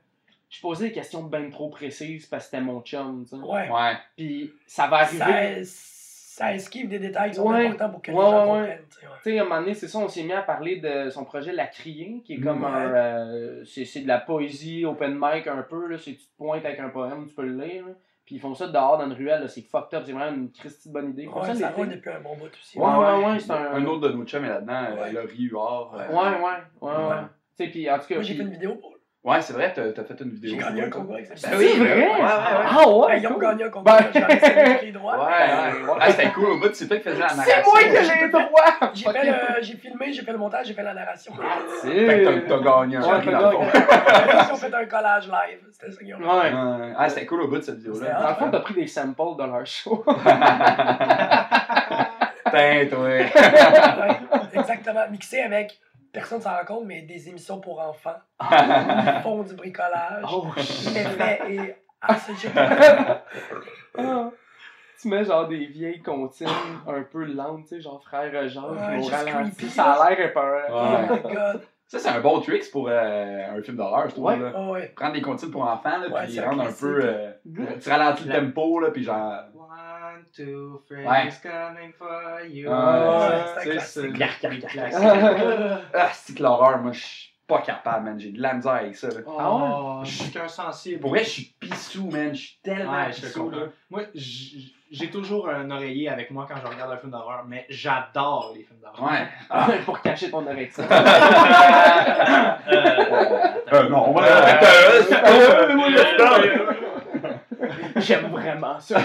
[0.49, 3.41] je posais des questions bien trop précises parce que c'était mon chum, tu sais.
[3.43, 3.69] Ouais.
[3.69, 3.93] Ouais.
[4.17, 5.63] Puis ça va arriver.
[5.63, 5.89] Ça,
[6.35, 7.67] ça esquive des détails qui sont Ouais.
[7.67, 8.59] importants pour que les Ouais, gens ouais, ouais.
[8.59, 8.85] comprennent.
[8.89, 9.11] tu sais, ouais.
[9.23, 11.23] Tu sais, à un moment donné, c'est ça, on s'est mis à parler de son
[11.25, 12.69] projet La Criée, qui est comme Ouais.
[12.71, 12.93] un.
[12.93, 15.97] euh, c'est c'est de la poésie open mic un peu, là.
[15.99, 17.93] C'est tu te pointes avec un poème, tu peux le lire, là.
[18.25, 19.49] Puis ils font ça dehors dans une ruelle.
[19.49, 21.27] C'est fucked up, c'est vraiment une Christie de bonne idée.
[21.27, 22.79] Ouais, ça ça roule depuis un bon bout aussi.
[22.79, 23.73] Ouais, ouais, ouais, c'est un.
[23.73, 25.09] Un autre de nos chums est là-dedans, Ouais.
[25.09, 25.93] euh, Laurie Huard.
[25.93, 26.07] Ouais.
[26.07, 26.39] Ouais, ouais,
[26.81, 27.05] ouais, ouais.
[27.09, 27.15] Ouais.
[27.57, 28.15] Tu sais, puis en tout cas.
[28.15, 28.92] Moi, j'ai fait une vidéo pour
[29.23, 30.51] Ouais, c'est vrai, t'as t'as fait une vidéo.
[30.51, 31.49] J'ai gagné un concours avec ça.
[31.49, 31.93] Ben oui, C'est vrai?
[31.95, 32.19] Ouais, ouais, ouais.
[32.21, 33.07] Ah ouais?
[33.07, 33.41] Ben, ils ont cool.
[33.43, 33.83] gagné un concours.
[33.93, 35.15] Ben- J'en ai sélectionné les droits.
[35.15, 35.97] Ouais, ouais.
[36.01, 37.53] Ah, c'était cool au bout, c'est toi qui faisais la narration.
[37.55, 38.91] C'est moi qui ai j'ai les droits!
[39.61, 41.31] J'ai filmé, j'ai fait le montage, j'ai fait la narration.
[41.83, 43.63] Fait que t'as- gagné un Ouais, dans fond.
[43.63, 45.59] Ils ont fait un collage live.
[45.71, 46.17] C'était ça qu'ils ont.
[46.17, 46.51] Ouais.
[46.51, 46.93] Ouais.
[46.97, 48.19] Ah, c'était cool au bout de cette vidéo-là.
[48.21, 50.03] Dans le fond, t'as pris des samples de leur show.
[52.53, 52.59] Toi.
[52.59, 52.89] Ouais,
[54.53, 55.01] Exactement.
[55.11, 55.79] Mixé avec,
[56.13, 58.15] personne ne s'en rend compte, mais des émissions pour enfants.
[58.41, 60.23] Ils font du bricolage.
[60.31, 63.21] Oh, L'effet est assez génial.
[63.97, 64.29] Ah.
[65.01, 66.47] Tu mets genre des vieilles comptines
[66.87, 69.51] un peu lentes, tu sais, genre frère Jean, Ouais, au juste ralenti.
[69.57, 70.61] creepy, Ça a l'air épeurant.
[70.71, 71.19] Oh Ouais.
[71.23, 71.61] my god.
[71.87, 74.25] Ça, c'est un bon trick pour euh, un film d'horreur, je trouve.
[74.25, 74.39] Ouais.
[74.39, 74.51] là.
[74.55, 74.87] Oh, ouais.
[74.95, 76.99] Prendre des comptines pour enfants, là, Ouais, puis c'est un rendre un peu.
[77.03, 77.31] euh,
[77.81, 79.41] tu ralentis le tempo, là, puis genre.
[80.35, 81.29] Two, Freddy's Ouais.
[81.43, 82.67] coming for you.
[82.67, 84.65] Ouais, c'est C'est classique.
[85.93, 88.19] Ah, que l'horreur, moi, je suis pas capable, man.
[88.19, 89.15] J'ai de la misère avec ça, là.
[89.27, 91.01] Oh, je suis qu'un sensible.
[91.01, 92.33] Pour vrai, je suis pissou, man.
[92.33, 93.57] Je suis tellement pissou, là.
[93.91, 98.53] Moi, j'ai toujours un oreiller avec moi quand je regarde un film d'horreur, mais j'adore
[98.55, 99.11] les films d'horreur.
[99.11, 99.27] Ouais.
[99.51, 99.67] Ah.
[99.85, 100.83] Pour cacher ton érection.
[103.71, 104.21] Euh, non, on va
[107.95, 108.97] J'aime vraiment ça.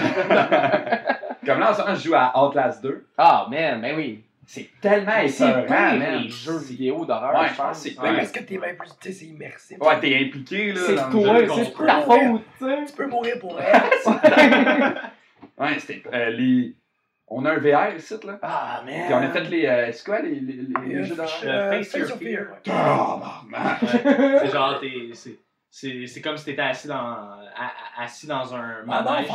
[1.59, 3.05] Comme là, en ce moment, je joue à Outlast 2.
[3.17, 4.23] Ah, man, ben oui.
[4.47, 6.21] C'est tellement C'est épeurant, man.
[6.23, 7.77] les jeux vidéo d'horreur, Ouais, je pense.
[7.77, 8.17] c'est- Mais Ouais.
[8.17, 9.77] parce que t'es même plus, tu sais, c'est immersif.
[9.79, 10.79] Ouais, t'es impliqué, là.
[10.87, 12.85] C'est toi, c'est ta faute, tu sais.
[12.87, 13.81] Tu peux mourir pour elle.
[15.57, 16.01] Ouais, c'était.
[16.13, 16.73] euh, les...
[17.27, 18.39] On a un VR ici, là.
[18.41, 19.03] Ah, man.
[19.05, 19.65] Puis on a fait les.
[19.65, 21.31] euh, c'est quoi les, les, les, les jeux d'horreur?
[21.43, 22.45] euh, Face Your Fear.
[22.69, 23.77] Oh, man.
[23.81, 24.39] Ouais.
[24.39, 25.13] C'est genre, t'es-
[25.71, 27.37] c'est- comme si t'étais assis dans,
[27.97, 29.27] assis dans un manège,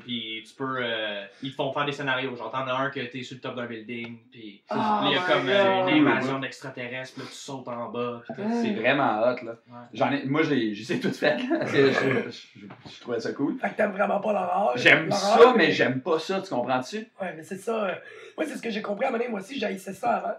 [0.00, 3.00] puis tu peux, euh, ils te font faire des scénarios, genre t'en as un que
[3.00, 6.08] t'es sur le top d'un building, puis Oh là, il y a comme euh, une
[6.08, 8.22] invasion d'extraterrestres, puis là tu sautes en bas.
[8.62, 9.52] C'est vraiment hot, là.
[9.68, 9.86] Ouais.
[9.94, 11.38] J'en ai, moi, j'ai, j'ai tout fait.
[11.66, 13.58] je, je, je, je trouvais ça cool.
[13.58, 14.72] Fait que t'aimes vraiment pas l'horreur.
[14.76, 17.06] J'aime ça, mais j'aime pas ça, tu comprends-tu?
[17.20, 17.84] Ouais, mais c'est ça.
[17.84, 17.94] euh,
[18.36, 20.34] Moi, c'est ce que j'ai compris à un moment donné, moi aussi, j'haïssais ça avant.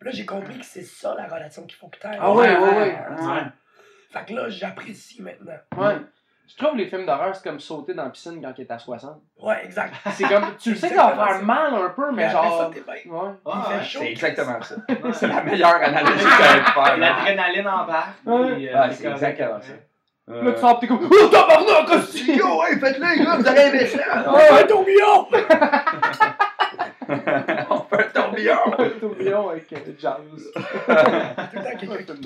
[0.00, 2.16] Puis là, j'ai compris que c'est ça la relation qu'il faut que t'aies.
[2.18, 2.96] Ah ouais, ouais, ouais.
[3.26, 3.42] ouais.
[4.18, 5.52] Fait que là, j'apprécie maintenant.
[5.76, 5.96] Ouais.
[6.48, 8.78] Je trouve les films d'horreur, c'est comme sauter dans la piscine quand il est à
[8.78, 9.20] 60.
[9.42, 9.94] Ouais, exact.
[10.12, 12.56] C'est comme, tu le sais que ça va faire mal un peu, mais après ça,
[12.56, 12.70] genre.
[12.70, 12.94] t'es bien.
[13.12, 13.30] Ouais.
[13.44, 13.98] Il Ah, fait ouais, chaud.
[14.00, 14.74] C'est exactement ça.
[14.88, 15.12] Ouais.
[15.12, 16.96] C'est la meilleure analogie que j'avais pu faire.
[16.98, 18.14] L'adrénaline embarque.
[18.26, 18.54] Ouais.
[18.54, 19.72] puis, euh, Ouais, c'est exactement ça.
[20.28, 22.36] Là, tu sors, pis t'es comme, oh, tabarnak, hostie!
[22.38, 24.24] Yo, hey, faites-le, gars, vous allez aimer ça!
[24.28, 25.28] Oh, un tourbillon!
[27.70, 28.58] On fait un tourbillon!
[28.78, 30.16] Un tourbillon avec euh, Jazz.
[30.54, 32.22] Tout le temps quelqu'un qui.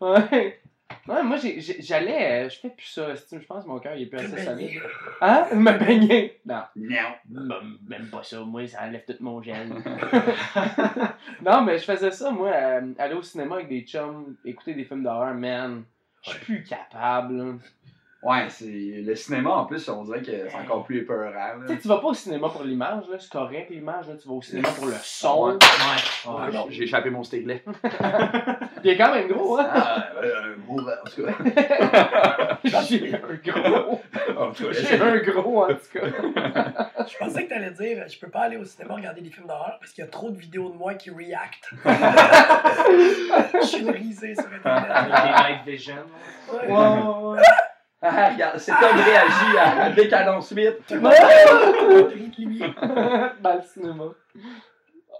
[0.00, 0.60] Ouais.
[1.06, 1.36] Ouais, moi,
[1.80, 2.44] j'allais.
[2.46, 3.14] euh, Je fais plus ça.
[3.14, 4.80] Je pense que mon cœur, il est plus assez solide.
[5.20, 5.46] Hein?
[5.54, 6.40] Me baigner?
[6.46, 6.62] Non.
[6.76, 7.10] Non.
[7.30, 8.40] Même- Même pas ça.
[8.40, 9.68] Moi, ça enlève tout mon gel.
[11.42, 14.84] non, mais je faisais ça, moi, euh, aller au cinéma avec des chums, écouter des
[14.84, 15.84] films d'horreur, man.
[16.22, 17.58] Je suis plus capable.
[18.24, 18.64] Ouais, c'est
[19.04, 21.30] le cinéma en plus, on dirait que c'est encore plus épeurant.
[21.30, 21.54] là.
[21.66, 23.16] Tu sais, tu vas pas au cinéma pour l'image, là.
[23.18, 24.14] C'est correct, l'image, là.
[24.20, 25.44] Tu vas au cinéma pour le son.
[25.48, 25.52] Ouais.
[25.52, 25.58] Ouais.
[26.32, 26.52] Ouais, Ouais.
[26.52, 26.66] non.
[26.70, 27.62] J'ai échappé mon stiglet.
[28.82, 29.66] Il est quand même gros, hein?
[29.70, 31.32] Ah, euh, un gros, en tout cas.
[32.64, 33.18] J'ai un
[33.52, 34.00] gros.
[34.38, 36.06] En tout cas, J'ai un gros, en tout cas.
[37.06, 39.76] Je pensais que t'allais dire, je peux pas aller au cinéma regarder des films d'horreur
[39.80, 41.70] parce qu'il y a trop de vidéos de moi qui react.
[43.60, 45.12] Je suis risé sur Avec Internet.
[45.38, 45.94] les night vision.
[46.52, 46.66] Ouais.
[46.70, 47.40] Ouais, ouais,
[48.06, 50.86] Ah, regarde, cet homme réagit à Décadence 8.
[50.86, 52.60] Tout le monde rit de lui.
[52.60, 53.30] ouais.
[53.40, 54.04] Dans le cinéma.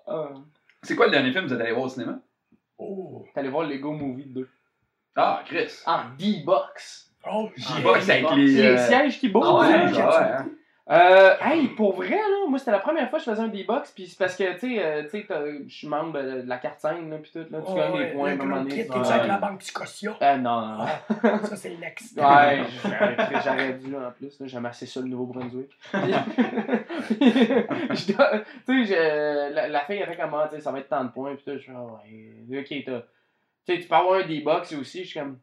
[0.06, 0.28] Ah.
[0.82, 2.18] C'est quoi le dernier film que vous êtes allé voir au cinéma?
[2.76, 4.48] Oh, T'allais voir Lego Movie 2.
[5.16, 5.70] Ah, Chris.
[5.86, 7.10] En D-Box.
[7.32, 8.46] oh, Je j'ai boxe avec les.
[8.48, 9.46] Les euh, sièges qui bougent.
[9.48, 9.92] Ah ouais, hein.
[9.96, 10.46] ah hein.
[10.90, 13.92] Euh, hey, pour vrai, là, moi, c'était la première fois que je faisais un D-Box,
[13.92, 15.24] puis c'est parce que, tu sais, euh, tu
[15.66, 18.06] je suis membre de la carte scène, là, puis tout, là, tu Oh, gagnes ouais,
[18.08, 18.74] des points, à un moment donné.
[18.74, 18.84] Ouais.
[18.86, 20.14] t'es-tu avec la banque Scotia?
[20.20, 20.84] Euh, non, non, non.
[21.22, 22.18] Ah, ça, c'est le next.
[22.20, 22.64] Ouais,
[23.42, 25.70] j'aurais- dû en plus, là, j'aime assez ça le Nouveau-Brunswick.
[28.66, 31.10] Tu sais, la, la fille avait comme, ah, tu sais, ça va être tant de
[31.10, 33.00] points, puis tout, je fais, ah ouais, ok, t'as.
[33.66, 35.38] Tu sais, tu peux avoir un D-Box aussi, je suis comme.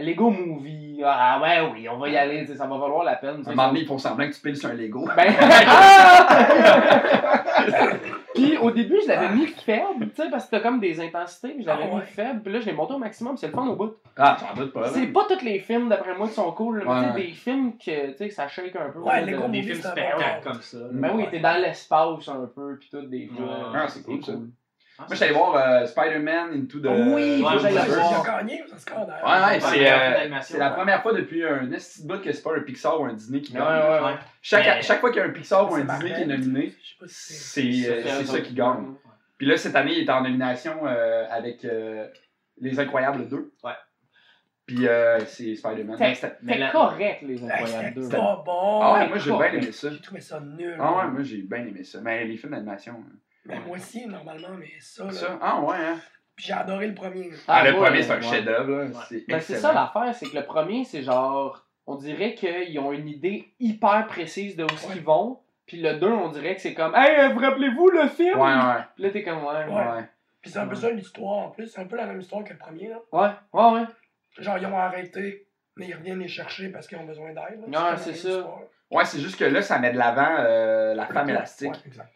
[0.00, 1.00] Lego Movie.
[1.04, 3.42] Ah ouais, oui, on va y aller, ça va valoir la peine.
[3.46, 5.08] À un moment donné, ils font semblant que tu piles sur un Lego.
[5.16, 5.32] Ben...
[8.34, 11.50] Puis au début, je l'avais mis faible, tu sais, parce que t'as comme des intensités,
[11.54, 12.00] puis je l'avais Ah ouais.
[12.00, 13.94] mis faible, puis là, je l'ai monté au maximum, c'est le fun au bout.
[14.16, 14.82] Ah, j'en doute pas.
[14.82, 14.88] là.
[14.88, 17.76] C'est pas tous les films, d'après moi, qui sont cool, là, mais Ouais, des films
[17.78, 19.00] que, tu sais, ça shake un peu.
[19.00, 20.78] Ouais, Lego de- Des Movie, films spectacles comme ça.
[20.92, 23.44] Ben oui, t'es dans l'espace un peu, puis tout, des fois.
[23.46, 23.52] Ouais.
[23.74, 24.32] Ah, c'est cool, ça.
[25.00, 26.86] Ah, Moi, j'étais allé voir euh, Spider-Man Into the.
[26.86, 28.24] Oui, faut que j'aille Il le a voir.
[28.26, 29.06] gagné, cadre.
[29.06, 30.74] Ouais, ouais, Ouais, c'est euh, c'est la ouais.
[30.76, 33.40] première fois depuis un esti de bout que c'est pas un Pixar ou un Disney
[33.40, 33.68] qui Ouais, gagne.
[33.68, 34.14] ouais, ouais.
[34.42, 36.26] Chaque, Mais- chaque fois qu'il y a un Pixar ou un C'est Disney qui est
[36.26, 37.72] nominé, Je c'est.
[37.72, 38.94] c'est euh, c'est ça qui gagne.
[39.36, 42.08] Puis là, cette année, il est en nomination euh, avec euh,
[42.60, 43.52] Les Incroyables 2.
[43.62, 43.70] Ouais.
[44.66, 45.96] Puis euh, c'est Spider-Man.
[45.96, 48.08] C'était- C'est correct, les Incroyables C'était 2.
[48.08, 48.80] pas bon.
[48.82, 49.90] Ah ouais, moi j'ai bien aimé ça.
[49.90, 50.76] J'ai trouvé ça nul.
[50.80, 52.00] Ah ouais, moi j'ai bien aimé ça.
[52.02, 52.94] Mais les films d'animation.
[52.98, 53.12] hein.
[53.48, 55.12] Ben, moi aussi, normalement, mais ça, là.
[55.12, 55.38] Ça?
[55.40, 55.98] Ah ouais, hein?
[56.36, 57.30] Puis j'ai adoré le premier.
[57.48, 58.22] Ah, le ouais, premier, c'est un ouais.
[58.22, 58.70] chef-d'œuvre.
[58.70, 58.84] là.
[58.84, 58.92] Ouais.
[59.08, 61.64] C'est Ben, c'est ça l'affaire, c'est que le premier, c'est genre.
[61.86, 64.94] On dirait qu'ils ont une idée hyper précise de où Ouais.
[64.96, 65.40] ils vont.
[65.66, 68.38] Puis le 2, on dirait que c'est comme Hey, vous rappelez-vous le film?
[68.38, 68.82] Ouais, ouais.
[68.94, 70.04] Puis là, t'es comme Ouais, ouais.
[70.42, 71.66] Puis c'est un peu ça l'histoire en plus.
[71.66, 72.88] C'est un peu la même histoire que le premier.
[72.88, 72.96] Là.
[73.12, 73.86] Ouais, ouais, ouais.
[74.38, 77.64] Genre, ils ont arrêté, mais ils reviennent les chercher parce qu'ils ont besoin d'aide.
[77.66, 78.28] la c'est ça.
[78.28, 78.60] histoire.
[78.90, 81.70] Ouais, c'est juste que là, ça met de l'avant euh, la femme élastique.
[81.72, 82.12] Ouais, exact.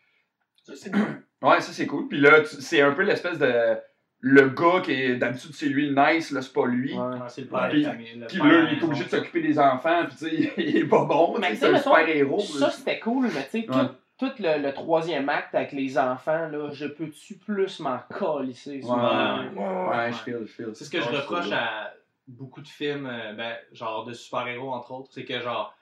[0.62, 1.22] Ça, c'est bien.
[1.42, 2.08] Ouais, ça c'est cool.
[2.08, 3.76] Puis là, c'est un peu l'espèce de.
[4.24, 6.96] Le gars qui est d'habitude c'est lui le nice, là c'est pas lui.
[6.96, 7.16] Ouais.
[7.26, 10.14] C'est le père Puis- le Puis là, il est obligé de s'occuper des enfants, puis
[10.16, 12.38] tu sais, il est pas bon, c'est un super héros.
[12.38, 13.88] Ça, c'était cool, mais tu sais, tout, Ouais.
[14.18, 18.90] tout le, le troisième acte avec les enfants, là, je peux-tu plus m'en calisser sur
[18.92, 19.00] Ouais.
[19.00, 19.88] Ouais, ouais, ouais.
[19.88, 20.70] Ouais, je feel, je feel.
[20.74, 21.92] C'est ce que je reproche à
[22.28, 25.74] beaucoup de films, euh, ben, genre de super-héros entre autres, c'est que genre,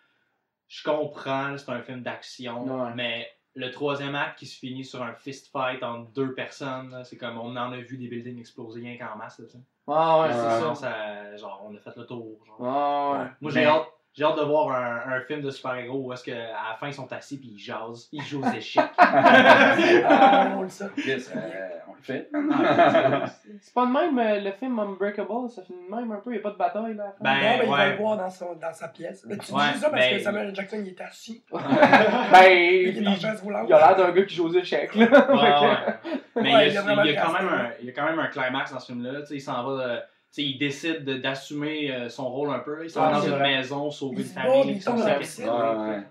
[0.66, 2.90] je comprends, c'est un film d'action, Ouais.
[2.94, 7.04] mais le troisième acte qui se finit sur un fist fight entre deux personnes, là,
[7.04, 9.38] c'est comme on en a vu des buildings exploser rien qu'en masse.
[9.40, 9.58] Là, sais.
[9.86, 10.74] Ouais, ouais, c'est Ouais.
[10.74, 10.74] ça.
[10.74, 12.38] Ça, genre, on a fait le tour.
[12.46, 12.60] genre.
[12.60, 13.30] Ouais, ouais.
[13.40, 16.24] Moi, j'ai Mais- hâte, j'ai hâte de voir un, un film de super-héros où est-ce
[16.24, 18.84] qu'à la fin ils sont assis puis ils jasent, ils jouent aux échecs.
[18.98, 20.86] Ah, on le sait.
[21.06, 22.28] Yes, euh, on le fait.
[23.60, 26.34] C'est pas de même, euh, le film Unbreakable, ça finit de même un peu, il
[26.34, 27.04] n'y a pas de bataille là.
[27.04, 27.18] à la fin.
[27.20, 29.24] Ben, non, mais il va le voir dans, son, dans sa pièce.
[29.26, 30.54] Mais tu Ouais, dis ça parce ben- que Samuel.
[30.54, 31.42] Jackson, il est assis.
[31.52, 33.66] ben, Il est puis, dans la chaise roulante.
[33.68, 35.06] il a l'air d'un gars qui joue aux échecs là.
[35.06, 36.12] Ouais, ouais.
[36.36, 37.90] Mais Ouais, il, y a a, vraiment il y a quand même un, il y
[37.90, 39.20] a quand même un climax dans ce film-là.
[39.20, 39.82] Tu sais, Il s'en va.
[39.82, 40.00] euh,
[40.32, 42.84] tu sais, il décide de- d'assumer euh, son rôle un peu.
[42.84, 43.56] Il s'en Ah, va dans une vrai.
[43.56, 44.60] maison, sauver une famille.
[44.66, 45.44] il puis tombe son dans la piscine.
[45.48, 46.02] Ouais.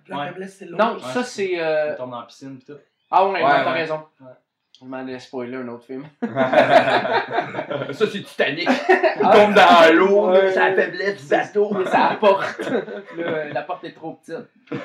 [0.72, 2.78] Non, Ouais, ça c'est- euh, Il tombe dans la piscine pis tout.
[3.12, 3.80] Ah ouais, ouais, Ouais, t'as ouais.
[3.80, 4.02] raison.
[4.82, 4.86] Ouais.
[4.86, 6.04] Je m'en ai spoilé un autre film.
[6.22, 8.70] ça, c'est Titanic.
[8.70, 10.42] Il tombe dans l'eau, Ouais.
[10.46, 11.74] là, c'est la faiblesse du bateau.
[11.74, 12.60] Mais ça apporte.
[13.18, 14.48] Là, la porte est trop petite.
[14.72, 14.78] Je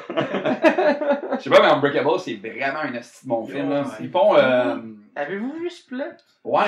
[1.43, 3.71] sais pas, mais Unbreakable, c'est vraiment un bon film.
[3.71, 3.83] Là.
[3.83, 3.89] Ouais.
[4.01, 4.37] Ils font.
[4.37, 4.77] Euh...
[5.17, 6.03] Avez-vous vu Split?
[6.43, 6.63] Ouais,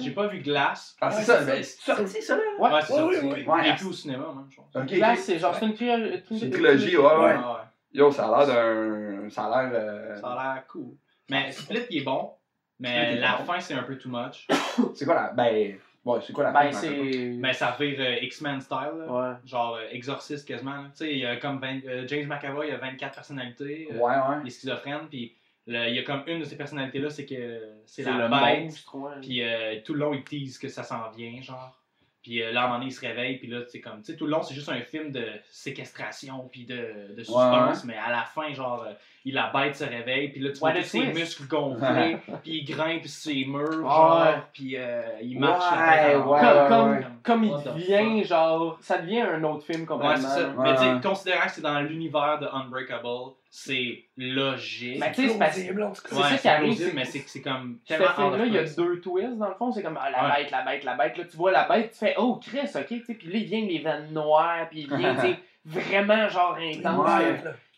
[0.00, 0.94] J'ai- pas vu Glass.
[1.00, 1.70] Ah, c'est Ouais, ça, c'est ben, ça.
[1.86, 2.42] c'est sorti ça là?
[2.58, 2.70] Ouais.
[2.70, 3.16] Ouais, c'est Ouais, sorti.
[3.22, 3.44] oui, oui.
[3.46, 3.60] Ouais.
[3.64, 4.64] Il est plus au cinéma, même chose.
[4.74, 5.16] Ok.
[5.16, 6.22] c'est genre, c'est une trilogie.
[6.28, 7.10] C'est une trilogie, ouais, ouais.
[7.24, 7.34] Ouais.
[7.38, 9.30] Ah, Yo, ça a l'air d'un.
[9.30, 9.70] Ça a l'air.
[9.72, 10.88] euh, Ça a l'air cool.
[11.30, 12.30] Mais Split, il est bon.
[12.78, 13.44] Mais la bon.
[13.44, 14.46] fin, c'est un peu too much.
[14.94, 15.32] C'est quoi la.
[15.32, 15.78] Ben.
[16.04, 16.90] Ouais, c'est quoi la Ben, fin, c'est.
[17.36, 18.78] Mais ça vire euh, X-Men style.
[18.98, 19.06] là.
[19.10, 19.34] Ouais.
[19.44, 20.84] Genre euh, exorciste quasiment.
[20.84, 23.88] Tu sais, il y a comme 20 euh, James McAvoy, il a 24 personnalités.
[23.90, 24.36] euh, Ouais, ouais.
[24.42, 25.08] Il est schizophrène.
[25.10, 25.34] Puis
[25.66, 28.62] il y a comme une de ces personnalités-là, c'est que c'est la le bête.
[28.64, 29.14] monstre, ouais.
[29.20, 31.76] Puis euh, tout le long, il tease que ça s'en vient, genre.
[32.22, 34.12] Puis euh, là, à un moment donné, il se réveille, puis là, c'est comme, tu
[34.12, 37.96] sais, tout le long, c'est juste un film de séquestration, puis de, de suspense, mais
[37.96, 38.92] à la fin, genre, euh,
[39.28, 42.64] il la bête se réveille, puis là, tu vois tous ses muscles gonflés, puis il
[42.64, 48.24] grimpe ses murs, genre, puis euh, il marche Ouais, ouais, ouais, comme, comme il devient,
[48.24, 50.28] genre, ça devient un autre film Ouais, complètement.
[50.28, 50.46] c'est ça.
[50.46, 50.54] là.
[50.58, 55.00] Mais tu considérant que c'est dans l'univers de Unbreakable, c'est logique.
[55.00, 56.08] Mais tu sais, c'est parce- plausible, en tout cas.
[56.10, 59.00] c'est ça qui arrive, mais c'est c'est comme Ce tellement film-là, il y a deux
[59.00, 59.72] twists dans le fond.
[59.72, 60.42] C'est comme ah, la Ouais.
[60.42, 61.16] bête, la bête, la bête.
[61.18, 62.86] Là, tu vois la bête, tu fais oh Chris, ok.
[62.86, 66.28] tu sais, Puis là, il vient les veines noires, puis il vient tu sais, vraiment
[66.28, 67.08] genre intense.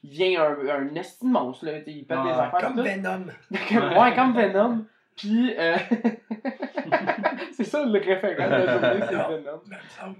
[0.04, 1.78] Il vient un, un esti monstre, là.
[1.87, 2.61] Il pète des affaires.
[2.61, 2.82] Comme tout.
[2.82, 3.24] Venom.
[3.68, 4.84] Comme- ouais, comme Venom.
[5.16, 5.76] Puis, euh...
[7.52, 9.61] c'est ça le référent de la journée, c'est Venom.
[9.66, 10.16] il me semble.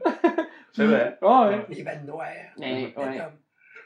[0.72, 1.18] C'est vrai.
[1.22, 1.66] Ouais, ouais.
[1.68, 2.26] Les veines noires.
[2.58, 2.92] Ouais.
[2.96, 3.24] Venom.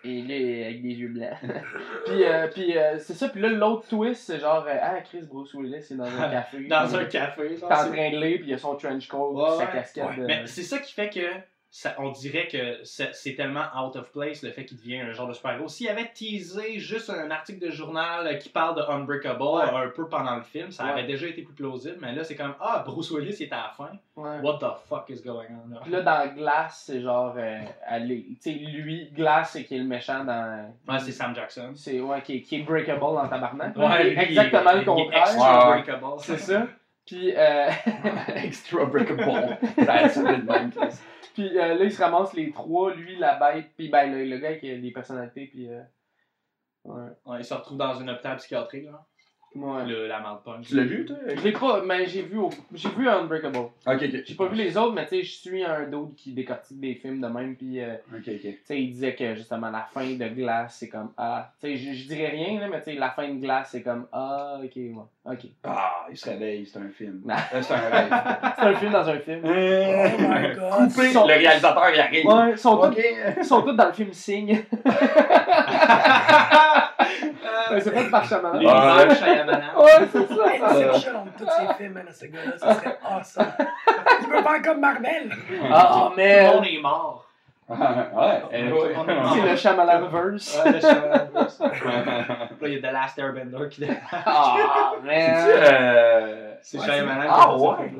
[0.04, 1.28] Et là, avec des yeux blancs.
[2.06, 3.28] puis, euh, puis euh, c'est ça.
[3.28, 6.66] Puis là, l'autre twist, c'est genre, euh, ah, Chris Bruce Willis, c'est dans un café.
[6.66, 7.54] Dans un café.
[7.54, 10.04] T'es en train de lire, puis il y a son trench coat, Ouais, sa casquette.
[10.06, 10.16] Ouais.
[10.16, 11.20] de- Mais c'est ça qui fait que
[11.74, 15.26] ça, on dirait que c'est tellement out of place le fait qu'il devient un genre
[15.26, 15.68] de super-héros.
[15.68, 19.62] S'il avait teasé juste un article de journal euh, qui parle de Unbreakable Ouais.
[19.62, 20.90] un peu pendant le film, ça Ouais.
[20.92, 21.96] aurait déjà été plus plausible.
[22.02, 23.88] Mais là, c'est comme Ah, Bruce Willis il est à la fin.
[24.16, 24.38] Ouais.
[24.42, 25.80] What the fuck is going on là?
[25.82, 29.78] Puis là, dans Glass, c'est genre, euh, aller- tu sais, lui, Glass, c'est qui est
[29.78, 30.70] le méchant dans.
[30.86, 31.72] Ouais, c'est Sam Jackson.
[31.74, 33.74] C'est, ouais, qui, est- qui est breakable dans Tabarnak.
[33.78, 35.22] Ouais, exactement il- le contraire.
[35.22, 36.06] extra breakable.
[36.18, 36.66] C'est ça.
[37.06, 37.70] Puis, euh,
[38.44, 39.56] Extra breakable.
[39.84, 40.98] Ça a même, Chris.
[41.34, 44.38] Puis euh, là, ils se ramassent les trois, lui, la bête, puis ben, le, le
[44.38, 45.68] gars qui a des personnalités, puis.
[45.68, 45.82] euh,
[46.84, 47.10] ouais.
[47.26, 49.06] Ouais, il se retrouve dans un hôpital psychiatrique, là.
[49.54, 49.84] Ouais.
[49.86, 50.66] Le, la merde punch.
[50.68, 51.16] Tu l'as vu, toi?
[51.28, 53.56] Je l'ai pas, mais j'ai vu, au- j'ai vu Unbreakable.
[53.58, 54.00] Ok, ok.
[54.24, 56.94] J'ai pas vu les autres, mais tu sais, je suis un dude qui décortique des
[56.94, 58.40] films de même, puis euh, Ok, ok.
[58.40, 61.76] tu sais, il disait que justement la fin de Glace, c'est comme ah, tu sais,
[61.76, 64.58] je, je dirais rien là, mais tu sais, la fin de Glace, c'est comme ah,
[64.64, 64.92] ok, ouais,
[65.26, 65.40] ok.
[65.64, 67.22] Ah, il se réveille, c'est un film.
[67.28, 68.08] Euh, c'est un rêve.
[68.56, 69.40] C'est un film dans un film.
[69.44, 70.88] Oh my god.
[70.92, 72.26] Coupé, Ils sont- le réalisateur, il arrive.
[72.26, 72.96] Ouais, ils sont, tous,
[73.38, 74.62] ils sont tous dans le film Signe.
[77.80, 78.58] C'est pas de par Shyamalan.
[78.58, 79.82] L'univers Shyamalan.
[79.82, 80.44] Ouais, c'est ça.
[80.66, 83.46] Inception tous ces films, man, ce gars-là, ça serait awesome.
[84.20, 85.30] Il peut faire comme Marvel.
[85.72, 87.26] Ah, Tout mais le monde est mort.
[87.68, 88.42] ouais.
[88.50, 89.34] Tout mort.
[89.34, 90.62] c'est le Shyamalan verse.
[90.64, 91.28] Ouais, le Shyamalan.
[92.60, 95.46] Là, il y a The Last Airbender qui Ah, C'est-tu, man.
[95.48, 97.92] euh, C'est Shyamalan Ah, ouais.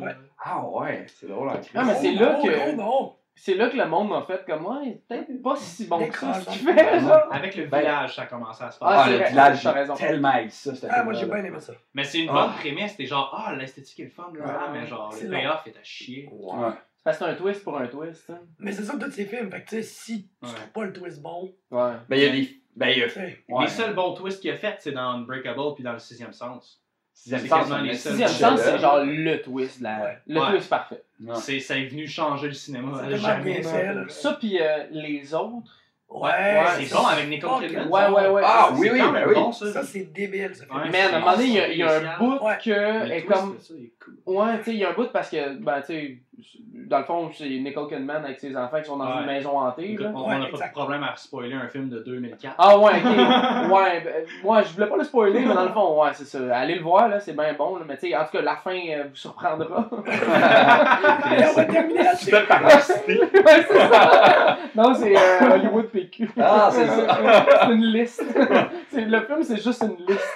[0.44, 3.14] Ah ouais, c'est drôle en Ah, mais c'est là Oh, que- Oh non.
[3.35, 6.35] C'est là que le monde m'a fait comme ouais, peut-être pas si bon que ça
[6.35, 7.23] ce qu'il fait, genre.
[7.33, 8.99] Avec le Ben- village, ça a commencé à se Ah, passer.
[8.99, 9.95] Ah, c'est le vrai, village, t'as raison.
[9.95, 11.73] tellement aimé ça, Ah, moi j'ai bien aimé ça.
[11.95, 12.33] Mais c'est une Ah.
[12.33, 12.92] bonne prémisse.
[12.92, 14.53] C'était genre, ah, l'esthétique est le fun, là, Ouais.
[14.81, 16.29] mais genre, le payoff est à chier.
[16.31, 16.68] Ouais.
[16.97, 18.31] C'est parce que c'est un twist pour un twist.
[18.31, 18.38] hein.
[18.59, 19.51] Mais c'est ça tous ces films.
[19.51, 20.53] Fait que tu sais, si tu Ouais.
[20.55, 21.92] trouves pas le twist bon, Ouais.
[22.09, 22.62] Ben, il y a des.
[22.77, 23.61] Ben, il y a.
[23.62, 26.82] Les seuls bons twists qu'il a fait, c'est dans Unbreakable puis dans le sixième sens.
[27.22, 30.02] Sixième c'est sens, de Sixième sens, c'est genre le twist, là.
[30.02, 30.18] Ouais.
[30.26, 30.50] Le Ouais.
[30.50, 31.02] twist parfait.
[31.37, 32.98] C'est, ça est venu changer le cinéma.
[33.00, 33.61] Tellement jamais.
[33.61, 34.04] bien fait, là.
[34.08, 35.78] Ça, puis euh, les autres.
[36.08, 37.88] Ouais, Ouais, C'est bon avec Nicole Kidman.
[37.88, 38.42] Ouais, ouais, ouais.
[38.44, 39.35] Ah, oui, oui, ben oui.
[39.35, 39.72] bon, ça.
[39.72, 40.50] Ça, c'est débile.
[40.70, 40.90] Ouais.
[40.90, 42.58] Man, à un moment donné, il y a, il y a un bout Ouais.
[42.62, 43.54] que Le est comme.
[43.56, 44.18] de ça est cool.
[44.26, 46.18] Ouais, tu sais, il y a un bout parce que, ben, tu sais,
[46.88, 49.20] dans le fond, c'est Nicole Kidman avec ses enfants qui sont dans Ouais.
[49.20, 50.11] une maison hantée, là.
[50.14, 52.55] on Ouais, n'a pas de problème à spoiler un film de 2004.
[52.59, 53.05] Ah ouais, ok.
[53.72, 56.38] ouais, ben, moi, je voulais pas le spoiler, mais dans le fond, ouais, c'est ça.
[56.57, 58.57] Allez le voir, là, c'est bien bon, là, mais tu sais, en tout cas, la
[58.57, 59.88] fin euh, vous surprendra.
[59.92, 62.24] On va terminer là-dessus.
[62.26, 63.20] C'était par la cité.
[63.35, 64.59] ouais, c'est ça.
[64.74, 66.31] Non, c'est euh, Hollywood PQ.
[66.40, 67.20] Ah, c'est ça.
[67.66, 68.24] c'est une liste.
[68.94, 70.35] Le film, c'est juste une liste.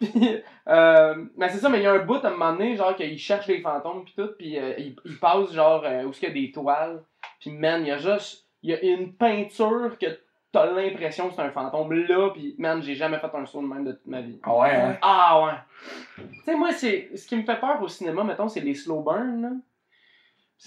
[0.00, 2.76] puis, euh, mais c'est ça, mais il y a un bout à un moment donné,
[2.76, 6.10] genre, qu'il cherche des fantômes, puis tout, puis euh, il, il passe, genre, euh, où
[6.10, 7.02] est-ce qu'il y a des toiles,
[7.40, 10.06] puis man, il y a juste, il y a une peinture que
[10.52, 13.66] t'as l'impression que c'est un fantôme là, puis man, j'ai jamais fait un saut de
[13.66, 14.38] même de toute ma vie.
[14.42, 14.96] Ah ouais, hein?
[15.02, 16.24] Ah ouais.
[16.32, 19.00] Tu sais, moi, c'est ce qui me fait peur au cinéma, mettons, c'est les slow
[19.00, 19.50] burn, là.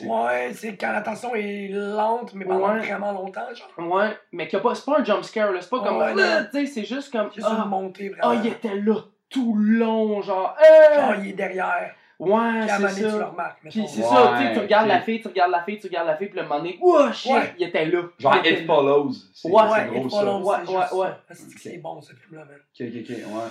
[0.06, 2.80] Ouais, c'est quand la tension est lente, mais pendant Ouais.
[2.80, 3.90] vraiment longtemps, genre.
[3.90, 5.62] Ouais, mais a pas, c'est pas un jump scare, là.
[5.62, 6.14] C'est pas comme, Ouais.
[6.20, 8.98] Ah, tu sais, c'est juste comme, Juste ah, une montée, ah, il était là
[9.30, 11.94] tout le long, genre, euh, Genre, il est derrière.
[12.20, 12.30] ouais,
[12.62, 13.26] Puis à un moment c'est donné, tu le ça.
[13.28, 13.60] remarques.
[13.62, 13.88] Puis mettons.
[13.92, 16.08] c'est Ouais, ça, tu sais, tu regardes la fille, tu regardes la fille, tu regardes
[16.08, 16.80] la fille, puis le moment donné,
[17.14, 17.54] shit, Ouais.
[17.60, 18.04] il était là.
[18.18, 18.68] Genre Il était It.
[18.68, 19.12] Follows.
[19.34, 20.20] C'est Ouais, c'est Ouais, gros It ça.
[20.20, 21.60] Follows, Ouais, c'est ouais, juste ouais.
[21.60, 22.58] c'est bon, ce film-là, man.
[22.58, 23.50] Ok, ok, ok, ouais.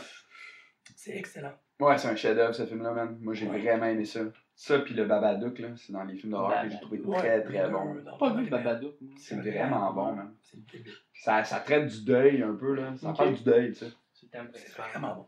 [0.97, 1.53] C'est excellent.
[1.79, 3.19] Ouais, c'est un chef-d'œuvre ce film-là, man.
[3.21, 3.59] Moi, j'ai Ouais.
[3.59, 4.21] vraiment aimé ça.
[4.59, 7.43] Ça, puis le Babadook, là, c'est dans les films d'horreur que j'ai trouvé Ouais, très,
[7.43, 7.95] très bon.
[8.19, 8.95] Pas vu le Babadook.
[9.19, 10.33] C'est vraiment bon, man.
[10.43, 10.95] C'est débile.
[11.12, 12.95] Ça, ça traite du deuil un peu, là.
[12.97, 13.93] Ça parle du deuil, tu sais.
[14.15, 15.27] C'est un peu C'est vraiment bon.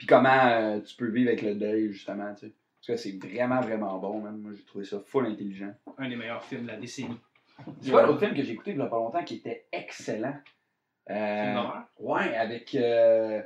[0.00, 2.54] Puis comment euh, tu peux vivre avec le deuil, justement, tu sais.
[2.86, 4.38] Parce que c'est vraiment, vraiment bon, man.
[4.40, 5.74] Moi, j'ai trouvé ça full intelligent.
[5.98, 7.20] un des meilleurs films de la décennie.
[7.82, 10.32] C'est quoi l'autre film que j'ai écouté il y a pas longtemps qui était excellent?
[11.10, 11.82] Euh, Film d'horreur?
[11.98, 13.42] ouais, avec euh,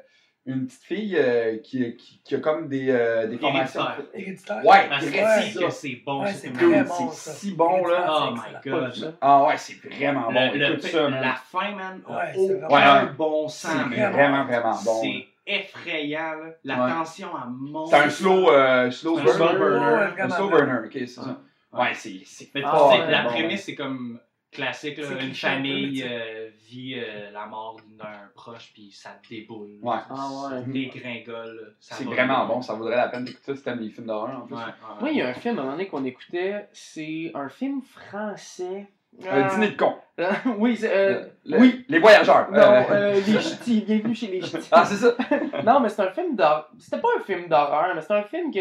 [0.46, 3.82] une petite fille euh, qui, qui, qui a comme des, euh, des formations.
[4.12, 4.64] Héréditaire.
[4.64, 8.06] Ouais, Parce que c'est bon, Ouais, ce c'est très Dude, bon, c'est si bon, là.
[8.08, 9.16] Oh C'est my god.
[9.20, 10.52] Ah ouais, c'est vraiment bon.
[10.52, 11.20] Le- man.
[11.20, 13.88] la fin, man, Ouais, a aucun vraiment- bon C'est sens.
[13.88, 15.00] vraiment, vraiment bon.
[15.02, 16.50] C'est effrayant, là.
[16.64, 16.90] La Ouais.
[16.92, 17.88] tension, elle monte.
[17.90, 19.33] C'est un slow, euh, slow burner.
[19.33, 19.78] slow burner.
[20.14, 21.40] Ouais, Un slow burner, ok, c'est ça.
[21.72, 22.20] Ouais, c'est.
[22.24, 24.20] c'est Mais tu sais, ouais, la bon, prémisse, c'est comme
[24.52, 24.96] classique.
[24.98, 25.04] là.
[25.09, 29.78] C'est Une famille euh, vit euh, la mort d'un proche, puis ça déboule.
[29.83, 29.96] Ouais.
[30.09, 30.50] Ah ouais.
[30.50, 31.74] Ça dégringole.
[31.80, 32.54] ça C'est vraiment bien.
[32.54, 34.54] bon, ça vaudrait la peine d'écouter ça si t'aimes les films d'horreur en plus.
[34.54, 35.00] Ouais, ouais.
[35.00, 37.83] Moi, il y a un film à un moment donné qu'on écoutait, c'est un film
[37.83, 38.87] français.
[39.22, 39.55] Un Ah.
[39.55, 39.94] dîner de con.
[40.59, 40.94] oui, c'est.
[40.94, 41.85] euh, Le- oui.
[41.88, 42.50] Les voyageurs.
[42.50, 44.68] Non, Euh, euh, les ch'tis, bienvenue chez les ch'tis.
[44.70, 45.14] Ah, c'est ça.
[45.64, 46.70] non, mais c'est un film d'horreur.
[46.79, 48.61] C'était pas un film d'horreur, mais c'est un film que,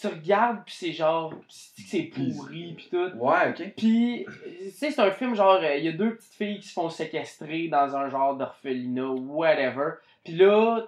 [0.00, 3.10] tu regardes, puis c'est genre, c'est c'est pourri, puis tout.
[3.18, 3.72] Ouais, ok.
[3.76, 4.26] Puis,
[4.64, 6.72] tu sais, c'est un film genre, euh, il y a deux petites filles qui se
[6.72, 9.92] font séquestrer dans un genre d'orphelinat, whatever.
[10.24, 10.80] Puis là,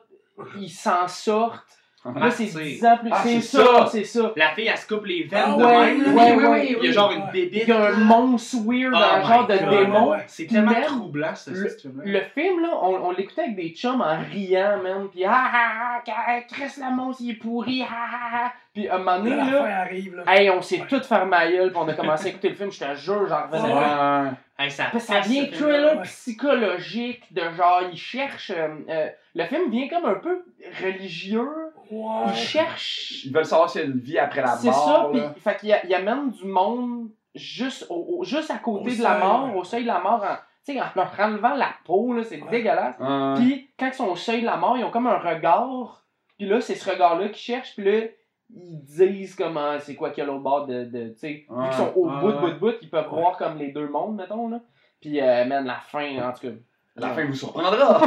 [0.58, 1.78] ils s'en sortent.
[2.04, 2.60] Là, c'est Martyr.
[2.60, 3.10] 10 ans plus.
[3.12, 3.86] Ah, c'est c'est ça, ça.
[3.90, 4.32] c'est ça.
[4.36, 6.14] La fille, elle se coupe les veines Ah de ouais, même.
[6.14, 7.62] ouais, Oui, Il y a genre une bébite.
[7.62, 9.70] Il y a un monstre weird, Oh un genre de God.
[9.70, 10.10] démon.
[10.10, 10.24] Ouais.
[10.26, 12.02] C'est tellement Même troublant, ce le- film-là.
[12.04, 15.08] Le film, là, on, on l'écoutait avec des chums en riant, man.
[15.10, 18.52] Puis, ah, ah, ah, Chris, le monstre, il est pourri, ah, ah, ah.
[18.74, 20.22] Puis à un moment donné, Là, la là, fin arrive, là.
[20.26, 20.86] hey, on s'est Ouais.
[20.88, 23.26] tous fait ma gueule, puis on a commencé à écouter le film, je te jure,
[23.28, 23.80] j'en revenais Ouais.
[23.80, 24.22] pas.
[24.24, 24.28] Ouais.
[24.58, 26.02] Hey, ça, Parce ça vient thriller ouais.
[26.02, 28.50] psychologique, de genre, il cherche.
[28.54, 30.44] euh, euh, le film vient comme un peu
[30.84, 31.48] religieux.
[31.90, 32.24] Ouais.
[32.28, 33.24] Il cherche.
[33.24, 34.84] Ils veulent savoir s'il y a une vie après la C'est mort.
[34.86, 38.92] ça, puis fait qu'il y il amène du monde juste, au, au- juste à côté
[38.92, 39.58] Au de la mort, ouais.
[39.58, 42.40] au seuil de la mort, en, tu sais, en leur enlevant la peau, là, c'est
[42.42, 42.50] Ouais.
[42.50, 42.94] dégueulasse.
[42.98, 43.34] Ouais.
[43.36, 46.04] Puis quand ils sont au seuil de la mort, ils ont comme un regard.
[46.38, 47.74] Puis là, c'est ce regard-là qu'ils cherchent.
[47.76, 48.06] Puis là,
[48.54, 50.84] ils disent comment c'est quoi qu'il y a l'autre bord de.
[50.84, 53.58] de tu sais, Ouais, qu'ils sont au bout, bout, de bout, ils peuvent voir comme
[53.58, 54.48] les deux mondes, mettons.
[54.48, 54.60] Là.
[55.00, 56.54] Puis, euh, man, la fin, en tout cas.
[56.96, 57.70] La fin vous surprendra.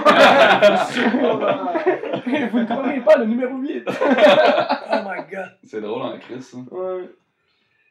[2.51, 3.83] Vous ne croirez pas, le numéro 8.
[4.89, 5.57] Oh my god.
[5.65, 6.57] c'est drôle en crise, ça.
[6.71, 7.09] ouais.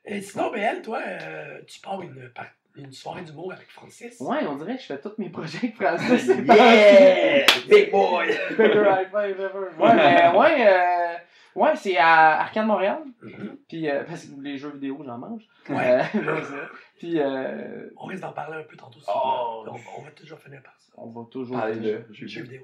[0.06, 2.30] Et sinon, BL, toi, euh, tu pars une,
[2.76, 4.18] une soirée d'humour avec Francis?
[4.20, 6.26] ouais, on dirait que je fais tous mes projets avec Francis.
[6.26, 7.44] Yeah!
[7.68, 8.28] Big boy!
[8.56, 9.68] Better high five ever.
[9.78, 11.14] Ouais, mais ouais, euh,
[11.56, 12.98] ouais c'est à Arcade Montréal.
[13.22, 13.56] Mhm.
[13.68, 15.42] Puis, euh, parce que les jeux vidéo, j'en mange.
[15.68, 16.00] Ouais.
[16.14, 16.40] Euh.
[16.98, 19.00] Puis, euh, On risque d'en parler un peu tantôt.
[19.00, 19.64] si Oh.
[19.66, 20.92] on, on va toujours finir par ça.
[20.96, 21.56] on va toujours.
[21.58, 22.60] Parler de Jeux jeux vidéo.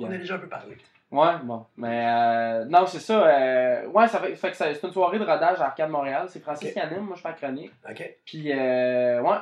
[0.00, 0.76] On a déjà un peu parlé.
[1.10, 1.66] Ouais, bon.
[1.76, 3.26] Mais euh, non, c'est ça.
[3.26, 6.26] euh, ouais, ça fait, fait que c'est une soirée de rodage à Arcade Montréal.
[6.28, 7.72] C'est Francis qui anime, moi je fais la chronique.
[7.88, 8.16] OK?
[8.24, 9.36] Puis, euh, ouais,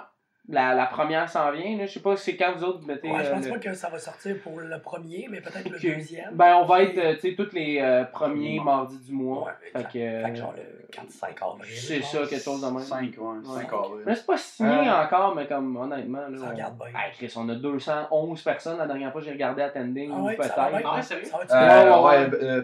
[0.51, 1.77] la, la première s'en vient.
[1.79, 1.87] Là.
[1.87, 3.09] Je sais pas si c'est quand vous autres mettez.
[3.11, 5.69] Ouais, je euh, pense le- pas que ça va sortir pour le premier, mais peut-être
[5.71, 6.31] le deuxième.
[6.33, 9.45] Ben, on va être, euh, tu sais, tous les euh, premiers mardis du mois.
[9.47, 9.99] Ouais, fait que.
[9.99, 11.73] euh, Fait que genre le 4-5 avril.
[11.73, 12.81] c'est ça, quelque chose de même.
[12.81, 13.19] 5, ouais.
[13.19, 13.63] Ouais.
[13.63, 14.03] 5 avril.
[14.05, 15.03] Mais c'est pas signé Euh.
[15.05, 16.19] encore, mais comme honnêtement.
[16.29, 16.87] Là, Ça on- regarde bien.
[17.01, 18.79] Hey, Chris, on a 211 personnes.
[18.79, 20.11] La dernière fois, j'ai regardé Attending.
[20.13, 20.55] Ah ou ouais, peut-être.
[20.55, 20.81] ça va bien.
[20.91, 21.25] Ah ouais, sérieux?
[21.31, 21.41] Genre,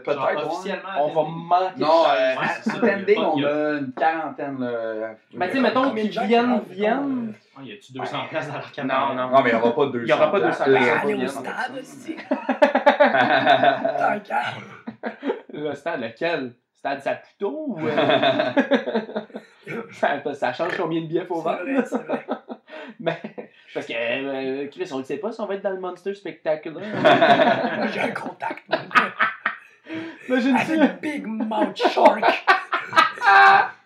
[0.05, 0.47] peut-être.
[0.47, 0.89] officiellement.
[1.01, 2.05] On va manquer Non.
[2.05, 4.57] Attending, on a- une quarantaine.
[5.35, 7.35] Ben, tu sais, mettons qu'ils viennent, viennent.
[7.59, 8.87] Ah, y a-tu 200 places dans l'arcade?
[8.87, 9.29] Non, non.
[9.31, 9.99] Non, mais il n'y aura pas 200.
[10.05, 10.85] Il y aura pas 200 places.
[10.85, 11.03] places.
[11.03, 12.17] Aller bien, au stade, aussi.
[15.53, 16.53] Le stade, lequel?
[16.75, 17.79] Stade Saputo ou.
[17.89, 18.53] euh,
[19.93, 21.63] ça, ça change combien de billets faut C'est vendre?
[21.63, 22.27] vrai, c'est vrai.
[23.01, 23.21] Mais.
[23.75, 26.15] Parce que, euh, Chris, on ne sait pas si on va être dans le Monster
[26.15, 26.81] Spectacular.
[26.83, 28.65] Moi, j'ai un contact.
[30.29, 32.47] Imagine-tu Avec Big Mouth Shark.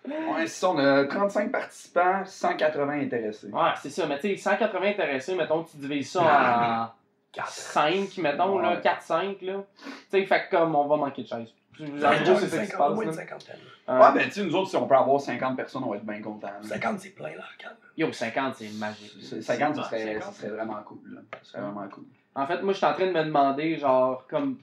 [0.07, 3.47] Ouais, c'est ça, on a 35 participants, 180 intéressés.
[3.47, 6.91] Ouais, c'est ça, mais tu sais, 180 intéressés, mettons, tu divises ça
[7.37, 8.81] en 5, mettons, là, Ouais.
[8.81, 9.63] 4-5, là.
[9.83, 11.53] Tu sais, fait que comme on va manquer de chaises.
[11.79, 12.89] En Ouais, gros, genre c'est une ça qui se cinquante- passe.
[12.91, 13.15] Au moins une là.
[13.15, 13.57] cinquantaine.
[13.89, 15.95] Euh, Ouais, ben, tu sais, nous autres, si on peut avoir 50 personnes, on va
[15.97, 16.47] être bien contents.
[16.47, 16.67] là.
[16.67, 17.77] 50, c'est plein, l'arcade.
[17.97, 19.13] Yo, 50, c'est magique.
[19.23, 20.23] C'est- 50, ça Ah, serait, 50.
[20.23, 20.99] ça serait vraiment cool.
[21.13, 21.21] Là.
[21.43, 22.03] Ça serait vraiment cool.
[22.35, 24.57] En fait, moi, je suis en train de me demander, genre, comme.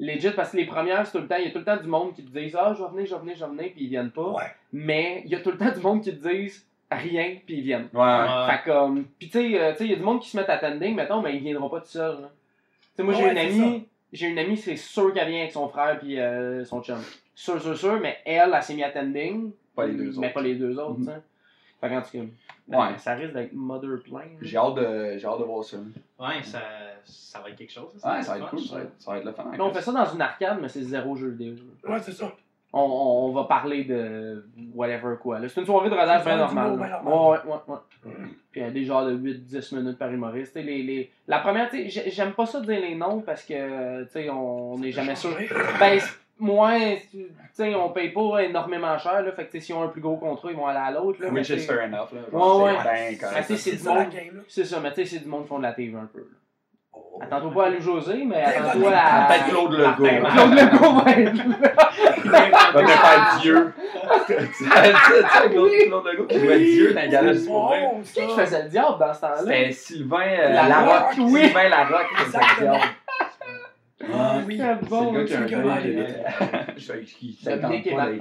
[0.00, 1.36] Legit, parce que les premières, c'est tout le temps.
[1.38, 3.06] Il y a tout le temps du monde qui te disent Ah, je vais venir,
[3.06, 4.30] je vais venir, je vais venir, puis ils viennent pas.
[4.30, 4.44] Ouais.
[4.72, 7.62] Mais il y a tout le temps du monde qui te disent rien, puis ils
[7.62, 7.88] viennent.
[7.92, 8.46] Ouais, ouais.
[8.50, 9.04] Fait que, comme.
[9.18, 10.54] Puis, tu sais, euh, tu sais, il y a du monde qui se met à
[10.54, 12.20] attending, mettons, mais ils viendront pas tout seuls.
[12.22, 12.30] là.
[12.30, 13.86] Tu sais, moi, j'ai Ouais, une amie.
[14.12, 16.98] J'ai une amie, c'est sûr qu'elle vient avec son frère, puis euh, son chum.
[17.34, 19.52] Sûr, sûr, sûr, mais elle, elle s'est mis attending.
[19.76, 20.34] Pas les deux Mais autres.
[20.34, 21.06] pas les deux autres, Mhm.
[21.06, 21.18] tu sais.
[21.80, 22.24] Fait qu'en tout cas.
[22.68, 22.98] Ouais.
[22.98, 24.36] ça risque d'être Mother Plane.
[24.42, 25.78] J'ai hâte, de, j'ai hâte de voir ça.
[26.18, 26.60] Ouais, ça,
[27.04, 27.94] ça va être quelque chose.
[27.94, 28.60] Ouais, ça va être cool.
[28.60, 29.44] Ça va être, ça va être le fun.
[29.58, 31.54] On fait ça dans une arcade, mais c'est zéro jeu vidéo.
[31.88, 32.30] Ouais, c'est ça.
[32.72, 35.40] On, on, on va parler de whatever quoi.
[35.40, 35.48] là.
[35.48, 36.78] C'est une soirée de rodage bien normale.
[36.78, 38.12] Ouais, ouais, ouais.
[38.52, 40.54] Puis il y a des genres de 8-10 minutes par humoriste.
[40.54, 41.10] Les, les...
[41.26, 45.36] La première, j'aime pas ça dire les noms parce que on n'est jamais sûr.
[45.80, 45.98] Ben,
[46.40, 46.72] c'est- moi,
[47.12, 49.22] tu sais, on paye pas énormément cher.
[49.22, 50.90] Là, fait que tu sais, s'ils ont un plus gros contrat, ils vont aller à
[50.90, 51.20] l'autre.
[51.22, 52.08] là, mais Which is fair enough.
[52.12, 52.20] Là.
[52.32, 52.72] Ouais, ouais.
[53.18, 54.06] C'est Ah, c'est- c'est C'est du monde.
[54.48, 56.20] C'est ça, mais tu sais, c'est du monde qui font de la TV un peu.
[56.20, 56.24] là.
[56.92, 57.20] Oh.
[57.22, 59.26] Attends-toi pas à Lou José, mais Peut-être attends-toi à.
[59.28, 60.20] Peut-être Claude Legault.
[60.20, 62.70] Martin Claude Legault va être là.
[62.72, 63.72] Va te faire Dieu.
[64.26, 67.34] Tu sais, tu sais, Claude Legault qui jouait Dieu dans C'est vrai.
[67.46, 69.36] bon, Qui faisait le diable dans ce temps-là?
[69.38, 71.12] C'était Sylvain euh, La Larocque.
[71.14, 72.84] Sylvain Larocque qui faisait le diable.
[74.12, 74.58] Ah oui.
[74.58, 75.12] C'est bon.
[75.12, 78.20] le gars qui a un sais qui C'est s'attend pas d'être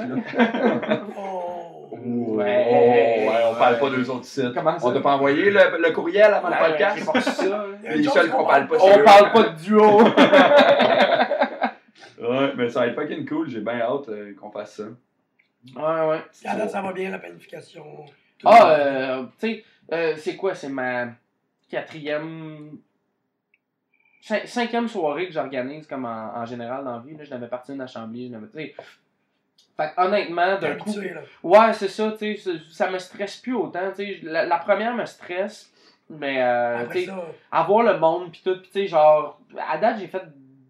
[0.87, 1.01] là.
[1.17, 1.87] Oh.
[1.91, 3.25] Ouais.
[3.27, 4.53] Ouais, on parle pas d'eux autres sites.
[4.53, 4.87] Comment ça?
[4.87, 7.43] On t'a pas envoyé le, le courriel avant le podcast?
[7.49, 7.65] là.
[7.95, 9.03] Les seuls qu'on parle pas, On eux.
[9.03, 10.01] parle pas de duo.
[12.21, 13.49] Ouais, mais ça va être fucking cool.
[13.49, 14.83] J'ai bien hâte euh, qu'on fasse ça.
[15.75, 16.21] Ouais, ouais.
[16.45, 17.83] À ça va bien, la planification.
[18.37, 20.53] Tout Ah, euh, tu sais, euh, c'est quoi?
[20.53, 21.07] C'est ma
[21.69, 22.77] quatrième.
[24.21, 27.15] Cin- cinquième soirée que j'organise comme en, en général dans la vie.
[27.17, 28.29] Là, je n'avais parti une à Chambly.
[28.29, 28.73] je.
[29.77, 30.89] Fait honnêtement, d'un coup.
[30.89, 31.21] habitué, là.
[31.41, 34.19] Ouais, c'est ça, tu sais, ça- me stresse plus autant, tu sais.
[34.23, 35.71] La, la première me stresse,
[36.09, 39.77] mais euh, tu sais, ça, avoir le monde pis tout, pis tu sais, genre, à
[39.77, 40.19] date, j'ai fait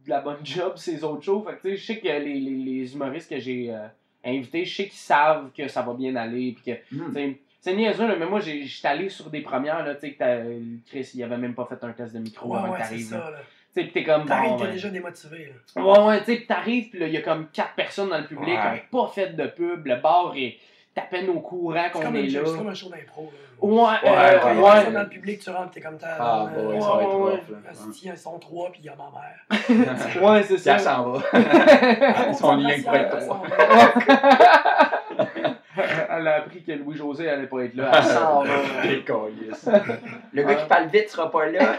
[0.05, 2.19] de la bonne job ces autres shows, fait que tu sais, je sais que les,
[2.19, 3.87] les, les humoristes que j'ai euh,
[4.23, 7.07] invités, je sais qu'ils savent que ça va bien aller, pis que, Hmm.
[7.07, 10.11] tu sais, C'est niaiseux, là, mais moi, j'étais allé sur des premières, là, tu sais,
[10.13, 10.37] que t'as-
[10.89, 12.89] Chris, il avait même pas fait un test de micro Ouais, avant ouais, que c'est
[12.91, 13.09] t'arrives.
[13.09, 13.17] ça.
[13.17, 13.31] là.
[13.75, 15.53] Tu sais, t'es comme, T'arrives, bon, t'es ben, déjà démotivé.
[15.75, 15.81] Là.
[15.83, 18.25] Ouais, ouais, tu sais, t'arrives, pis là, il y a comme quatre personnes dans le
[18.25, 18.83] public Ouais.
[18.89, 20.57] qui ont pas fait de pub, le bar est
[20.97, 22.41] à peine au courant qu'on comme, est là.
[22.45, 23.31] c'est comme un show d'impro.
[23.31, 23.37] là.
[23.61, 24.61] Ouais, Ouais, euh, Quand ouais.
[24.73, 26.15] personne dans le public, tu rentres, t'es comme ta.
[26.19, 27.31] Ah, bah ouais, ça va être Ouais, ouais.
[27.31, 28.11] rough, là.
[28.13, 30.21] Ils sont trois, puis il y a ma mère.
[30.21, 30.79] Ouais, c'est elle ça.
[30.79, 31.21] s'en va.
[31.31, 33.43] Ah, Son lien ça, pour être ça, trois.
[36.09, 37.91] Elle a appris que Louis-José allait pas être là.
[37.95, 38.53] Elle s'en va.
[38.85, 39.69] Les câlisses.
[40.33, 41.73] Le gars qui parle vite sera pas là.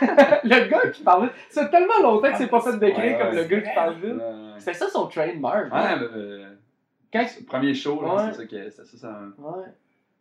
[0.45, 1.29] le gars qui parlait.
[1.49, 4.23] C'est tellement longtemps que c'est pas fait décrire Ouais, comme le gars qui parle vite.
[4.59, 5.73] C'était ça son trademark.
[5.73, 5.81] ouais,
[6.15, 6.49] euh,
[7.13, 8.97] Quand- le premier show, c'est ça que c'est ça.
[8.99, 9.65] ça- Ouais.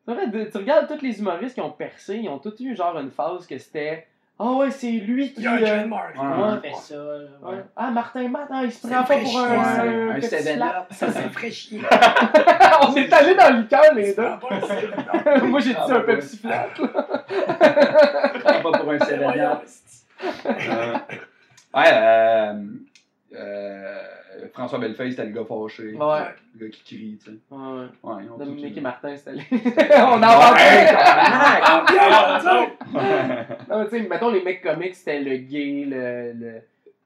[0.05, 2.75] C'est vrai, de- tu regardes tous les humoristes qui ont percé, ils ont tous eu
[2.75, 4.07] genre une phase que c'était
[4.41, 5.41] Ah ouais, c'est lui qui.
[5.41, 6.53] Il y a un euh.
[6.53, 6.61] Ouais.
[6.61, 6.95] Fait ça.
[6.95, 7.01] là,
[7.41, 7.55] ouais.
[7.55, 7.63] ouais.
[7.75, 10.93] Ah, Martin Matt, ah, il se prend pas pour un, un Un petit 7 slap.
[10.93, 11.75] Ça, c'est.
[12.87, 14.23] On est allé dans le cœur, les deux.
[15.45, 16.67] Moi, j'ai dit un Pepsi flat.
[16.77, 19.63] Prends pas pour un 7 Voyons, up.
[20.45, 20.93] Euh,
[21.71, 22.53] Ouais, euh,
[23.35, 24.03] euh,
[24.53, 25.93] François Bellefeuille, c'était le gars fâché.
[25.93, 26.19] Ouais.
[26.57, 27.37] Le gars qui crie, tu sais.
[27.51, 27.85] Ouais.
[28.03, 29.43] Ouais, Dominique et Martin, c'était allé.
[29.51, 30.21] On en.
[30.23, 32.67] Ah, bien, ça.
[33.69, 36.33] Non, mais tu sais, mettons les mecs comiques, c'était le gay, le.
[36.33, 36.61] le...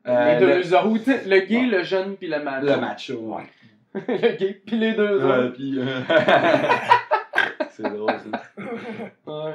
[0.06, 1.30] Euh, les deux autres.
[1.30, 2.66] Le gay, le jeune, puis le macho.
[2.66, 3.44] Le macho, ouais.
[4.08, 5.54] le gay, puis les deux Ouais, autres.
[5.54, 5.86] puis, euh,
[7.70, 8.64] c'est drôle, ça.
[9.26, 9.54] Ouais.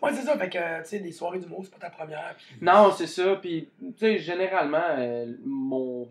[0.00, 0.36] Ouais, c'est ça.
[0.36, 2.34] Fait que, tu sais, des soirées d'humour, c'est pas ta première.
[2.60, 3.36] Non, c'est ça.
[3.36, 6.08] Puis, tu sais, généralement, euh, mon.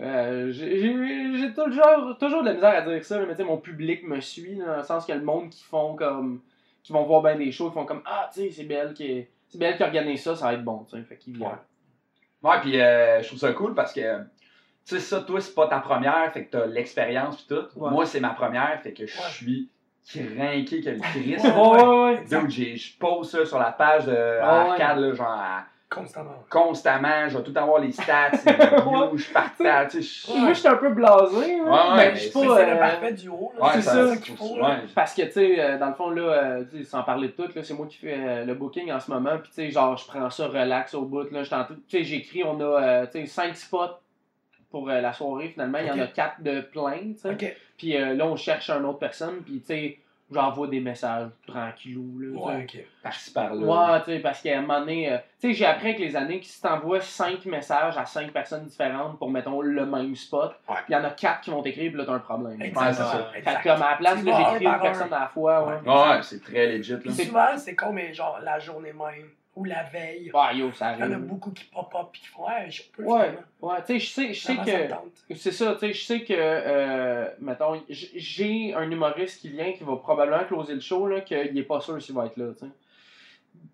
[0.00, 4.06] Euh, j'ai toujours, toujours de la misère à dire ça, mais tu sais, mon public
[4.06, 6.40] me suit, là, dans le sens que le monde qui font comme.
[6.82, 9.26] qui vont voir bien des shows, ils font comme Ah, tu sais, c'est Belle qui
[9.48, 11.02] c'est Belle qui organise ça, ça va être bon, tu sais.
[11.02, 11.50] Fait qu'ils viennent.
[12.42, 14.24] Ouais, puis euh, je trouve ça cool parce que, tu
[14.84, 17.66] sais, ça, toi, c'est pas ta première, fait que t'as l'expérience pis tout.
[17.76, 17.90] Ouais.
[17.90, 19.24] Moi, c'est ma première, fait que je Ouais.
[19.28, 19.68] suis
[20.06, 21.44] crinqué que le Christ.
[21.44, 21.50] Ouais.
[21.52, 22.24] Ouais, ouais, ouais.
[22.30, 24.70] Donc, j'ai- je pose ça sur la page de Ah ouais.
[24.70, 26.36] Arcade, là, genre, à- Constamment.
[26.48, 30.52] constamment, je vais tout avoir les stats, les views, je partage, tu sais, je- Moi,
[30.52, 32.56] je suis un peu blasé, Ouais, ouais, mais mais je suis Mais pas.
[32.56, 33.52] c'est le euh, parfait duo.
[33.58, 33.64] là.
[33.64, 34.06] Ouais, c'est ça.
[34.08, 34.54] ça qu'il faut.
[34.54, 37.26] Ouais, Parce que, tu sais, euh, dans le fond, là, euh, tu sais, sans parler
[37.28, 39.36] de tout, là, c'est moi qui fais euh, le booking en ce moment.
[39.38, 41.28] Puis, tu sais, genre, je prends ça relax au bout.
[41.32, 43.98] Là, je t'en- tu sais, j'écris, on a, euh, tu sais, 5 spots
[44.70, 45.78] pour euh, la soirée, finalement.
[45.80, 46.06] Il y en a.
[46.06, 47.30] 4 de plein, tu sais.
[47.30, 47.56] Ok.
[47.76, 49.42] Puis euh, là, on cherche une autre personne.
[49.44, 49.98] Puis, tu sais,
[50.32, 52.38] j'envoie des messages tranquillou, là.
[52.40, 52.84] Ouais, ok.
[53.02, 53.60] par-ci par-là.
[53.94, 56.14] Ouais, tu sais, parce qu'à un moment donné, euh, tu sais, j'ai appris avec les
[56.16, 60.54] années que si t'envoies 5 messages à 5 personnes différentes pour, mettons, le même spot,
[60.68, 60.76] Ouais.
[60.88, 62.60] il y en a 4 qui vont t'écrire, puis là, t'as un problème.
[62.60, 62.80] Exact.
[62.86, 63.28] Ouais, c'est ça.
[63.32, 63.62] Fait Exact.
[63.62, 64.78] que, comme à la place, là, j'écris une un.
[64.78, 65.74] personne à la fois, ouais.
[65.86, 65.92] Ouais.
[66.10, 67.12] Ouais, c'est très legit, là.
[67.12, 69.28] Souvent, c'est comme genre la journée même
[69.60, 70.30] ou la veille.
[70.32, 71.26] Ah, yo, ça Il y en a arrive.
[71.26, 74.32] beaucoup qui pop-up et qui font Hey, je peux Ouais, ouais, tu sais, je sais,
[74.32, 75.34] je sais que.
[75.36, 79.84] C'est ça, tu sais, je sais que, euh, mettons, j'ai un humoriste qui vient qui
[79.84, 82.64] va probablement closer le show, là, qu'il est pas sûr s'il va être là, tu
[82.66, 82.72] sais.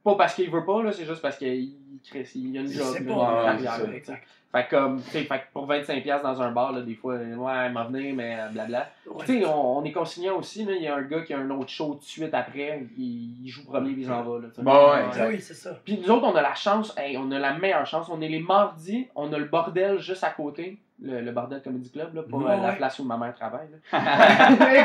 [0.05, 1.73] Pas parce qu'il veut pas, là, c'est juste parce qu'il
[2.09, 3.75] crée- il y a une job, une ouais, carrière,
[4.05, 4.21] sais.
[4.53, 8.15] Fait que, comme, fait pour 25$ dans un bar, là, des fois, ouais, m'en venir,
[8.15, 8.89] mais euh, blabla.
[9.07, 9.25] Ouais.
[9.27, 11.39] Tu sais, on, on est consignant aussi, là, il y a un gars qui a
[11.39, 14.39] un autre show tout de suite après, il, il joue premier, puis il s'en va,
[14.41, 14.49] là.
[14.59, 15.79] Bon, ouais, Ah oui, c'est ça.
[15.85, 18.09] Puis nous autres, on a la chance, hey, on a la meilleure chance.
[18.09, 20.79] On est les mardis, on a le bordel juste à côté.
[21.03, 23.69] Le, le bordel Comedy Club, là, pour Ouais, euh, la place où ma mère travaille.
[23.71, 23.77] là.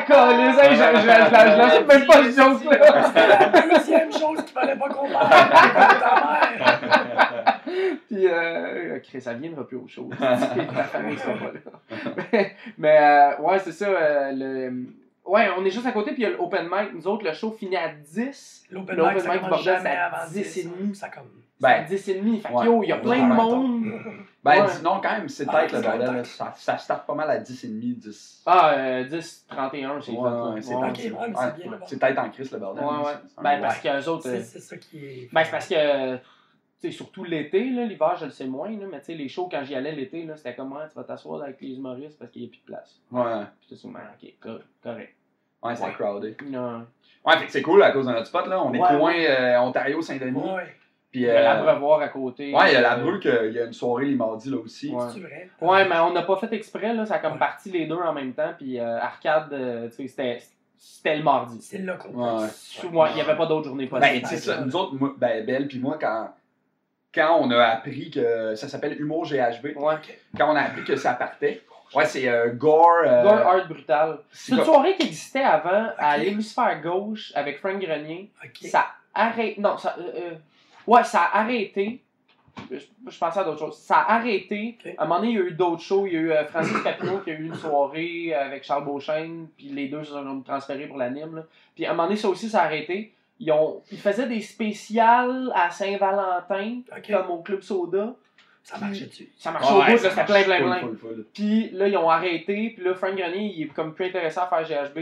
[0.01, 3.03] École, les hey, je, je, je, je, je lance même pas le joke, là.
[3.05, 4.97] C'était la deuxième chose qu'il fallait pas avec
[6.01, 6.15] ta
[6.59, 7.59] mère.
[8.09, 10.09] Puis, euh, Chris, ça viendra plus au show.
[10.19, 11.59] Ta famille sera pas là.
[12.33, 13.85] mais, mais, euh, ouais, c'est ça.
[13.85, 14.85] euh, le...
[15.31, 16.93] Ouais, on est juste à côté, puis il y a l'open mic.
[16.93, 18.65] Nous autres, le show finit à 10.
[18.71, 20.95] L'open mic, ça mic commence bordel, jamais c'est à avant 10 10 et demi.
[20.95, 21.29] Ça comme...
[21.59, 22.39] C'est à Ben, 10 et demi.
[22.41, 22.65] Fait que ouais.
[22.65, 23.85] yo, il y a plein de monde.
[24.43, 24.67] Ben, Ouais.
[24.69, 26.25] sinon, quand même, c'est Ah, peut-être le bordel.
[26.25, 28.41] Ça, ça start pas mal à 10h30, 10.
[28.47, 30.23] Ah, euh, 10, 31, c'est Ouais, fait.
[30.23, 30.49] là.
[30.49, 30.91] ouais, c'est Ouais.
[30.95, 31.09] C'est
[31.69, 31.85] là-bas.
[31.85, 32.83] c'est peut-être en crise, le bordel.
[32.83, 33.13] Ouais, ouais.
[33.43, 34.23] Ben, parce qu'eux autres.
[34.23, 35.29] C'est euh, c'est ça qui est...
[35.31, 36.15] Ben, c'est parce que.
[36.15, 36.21] Tu
[36.89, 39.47] sais, surtout l'été, là, l'hiver, je le sais moins, là, mais tu sais, les shows,
[39.51, 42.41] quand j'y allais l'été, là, c'était comme, tu vas t'asseoir avec les humoristes parce qu'il
[42.41, 42.99] n'y a plus de place.
[43.11, 45.13] Ouais, Puis c'est souvent, ok, cor- correct.
[45.63, 45.91] Ouais, c'est Ouais.
[45.93, 46.35] crowded.
[46.49, 46.85] Non.
[47.25, 48.61] Ouais, fait que c'est cool à cause de notre spot, là.
[48.63, 50.39] On est Ouais, coin euh, Ontario-Saint-Denis.
[50.39, 50.75] Ouais,
[51.13, 52.53] Il Puis, y a euh, l'abreuvoir à côté.
[52.53, 54.57] ouais, il y a la euh, brue, qu'il y a une soirée les mardis, là
[54.57, 54.89] aussi.
[54.93, 55.03] Ouais.
[55.13, 55.49] c'est vrai?
[55.61, 57.39] Ouais, mais on n'a pas fait exprès, là, ça a comme Ouais.
[57.39, 60.39] parti les deux en même temps, puis euh, Arcade, euh, tu sais, c'était.
[60.83, 61.61] C'était le mardi.
[61.61, 62.47] C'est là qu'on Ouais.
[62.91, 64.21] Ouais, il n'y avait pas d'autres journées Ben, possibles.
[64.21, 66.29] tu sais, ça, nous autres, moi, ben, Belle puis moi, quand,
[67.13, 69.93] quand on a appris que ça s'appelle Humour GHB, Ouais.
[70.35, 71.61] quand on a appris que ça partait,
[71.95, 73.01] ouais, c'est euh, Gore.
[73.05, 74.19] euh, Gore Art Brutal.
[74.31, 78.29] c'est une soirée qui existait avant à l'hémisphère gauche avec Frank Grenier.
[78.43, 78.67] Ok.
[78.69, 79.57] Ça arrête.
[79.57, 79.95] Non, ça.
[79.99, 80.31] euh, euh,
[80.87, 82.01] ouais, ça a arrêté.
[82.69, 82.77] je,
[83.09, 83.77] je pensais à d'autres choses.
[83.77, 84.77] Ça a arrêté.
[84.97, 86.05] À un moment donné, il y a eu d'autres shows.
[86.07, 89.67] Il y a eu Francis Papineau qui a eu une soirée avec Charles Beauchesne, puis
[89.67, 91.43] les deux se sont transférés pour l'anime.
[91.75, 93.13] Puis à un moment donné, ça aussi, ça a arrêté.
[93.43, 98.13] Ils, ont, ils faisaient des spéciales à Saint-Valentin, comme au Club Soda.
[98.63, 99.29] Ça marchait dessus.
[99.37, 100.79] Ça marchait au bout, là, ça c'était plein, plein, full, plein.
[100.79, 101.25] full, full.
[101.33, 102.73] Puis là, ils ont arrêté.
[102.75, 104.99] Puis là, Frank Grenier, il est comme plus intéressé à faire GHB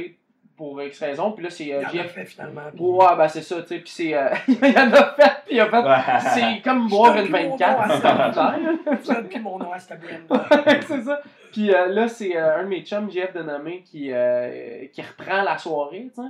[0.58, 1.32] pour X raison.
[1.34, 2.12] Puis là, c'est euh, Il en a GF.
[2.14, 2.62] fait finalement.
[2.72, 3.80] puis- Ouais, ben c'est ça, tu sais.
[3.80, 4.14] Puis c'est.
[4.14, 5.78] euh, il en a fait, puis il a fait.
[5.78, 6.20] Ouais.
[6.56, 7.88] C'est comme boire une donne plus mon 24.
[7.88, 8.78] nom à c'est ordinaire.
[9.04, 10.00] Je donne plus mon nom à cette
[10.88, 11.22] c'est ça.
[11.52, 15.42] Puis euh, là, c'est euh, un de mes chums, JF Denomé, qui, euh, qui reprend
[15.42, 16.28] la soirée, tu sais.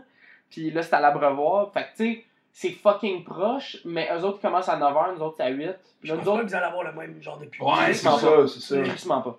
[0.50, 1.72] Puis là, c'est à l'abreuvoir.
[1.74, 2.24] Fait que, tu sais,
[2.62, 5.70] c'est fucking proche, mais eux autres commencent à 9h, nous autres, c'est à 8.
[6.02, 7.66] Puis Je pense nous pas que autres, vous allez avoir le même genre de public.
[7.66, 8.82] Ouais, c'est ça, c'est ça.
[8.82, 9.38] crissement pas.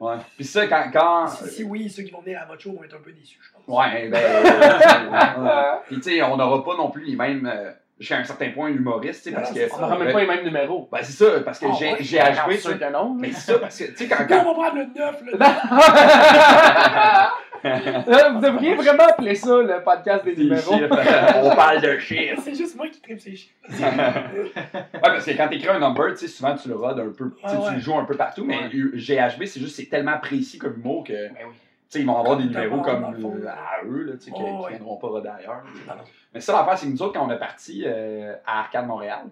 [0.00, 0.16] Ouais.
[0.36, 0.84] Puis ça, quand.
[0.90, 1.26] quand...
[1.26, 3.38] Si, si oui, ceux qui vont venir à votre show vont être un peu déçus,
[3.42, 3.62] je pense.
[3.78, 4.16] Ouais, ben.
[4.24, 5.80] euh, ouais.
[5.86, 7.44] Puis tu sais, on n'aura pas non plus les mêmes.
[7.46, 9.74] euh, Jusqu'à un certain point, humoristes, tu sais, parce Non, que.
[9.74, 10.88] On n'aura même pas les mêmes numéros.
[10.90, 11.98] Ben, c'est ça, parce que Ah, j'ai ouais?
[11.98, 13.14] que non.
[13.14, 14.24] Mais c'est ça, parce que, tu sais, quand.
[14.30, 17.32] On va prendre le 9, le Là,
[17.64, 20.74] Vous devriez vraiment appeler ça le podcast des numéros.
[21.42, 22.40] on parle de chiffres.
[22.44, 23.54] C'est juste moi qui tripe ces chiffres.
[23.70, 27.12] Ouais, parce que quand tu écris un number, tu sais, souvent tu le rodes un
[27.12, 28.70] peu, tu Ouais, le joues un peu partout, mais Ouais.
[28.94, 31.54] GHB, c'est juste, c'est tellement précis comme mot que, tu Ben oui.
[32.00, 34.70] ils vont avoir des numéros comme le euh, à eux, là, qui ouais.
[34.70, 35.62] viendront pas roder ailleurs.
[35.86, 36.02] Non, non.
[36.34, 39.26] Mais ça, l'affaire, c'est que nous autres, quand on est parti euh, à Arcade Montréal,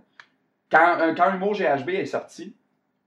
[0.70, 2.54] quand, euh, quand Humour GHB est sorti,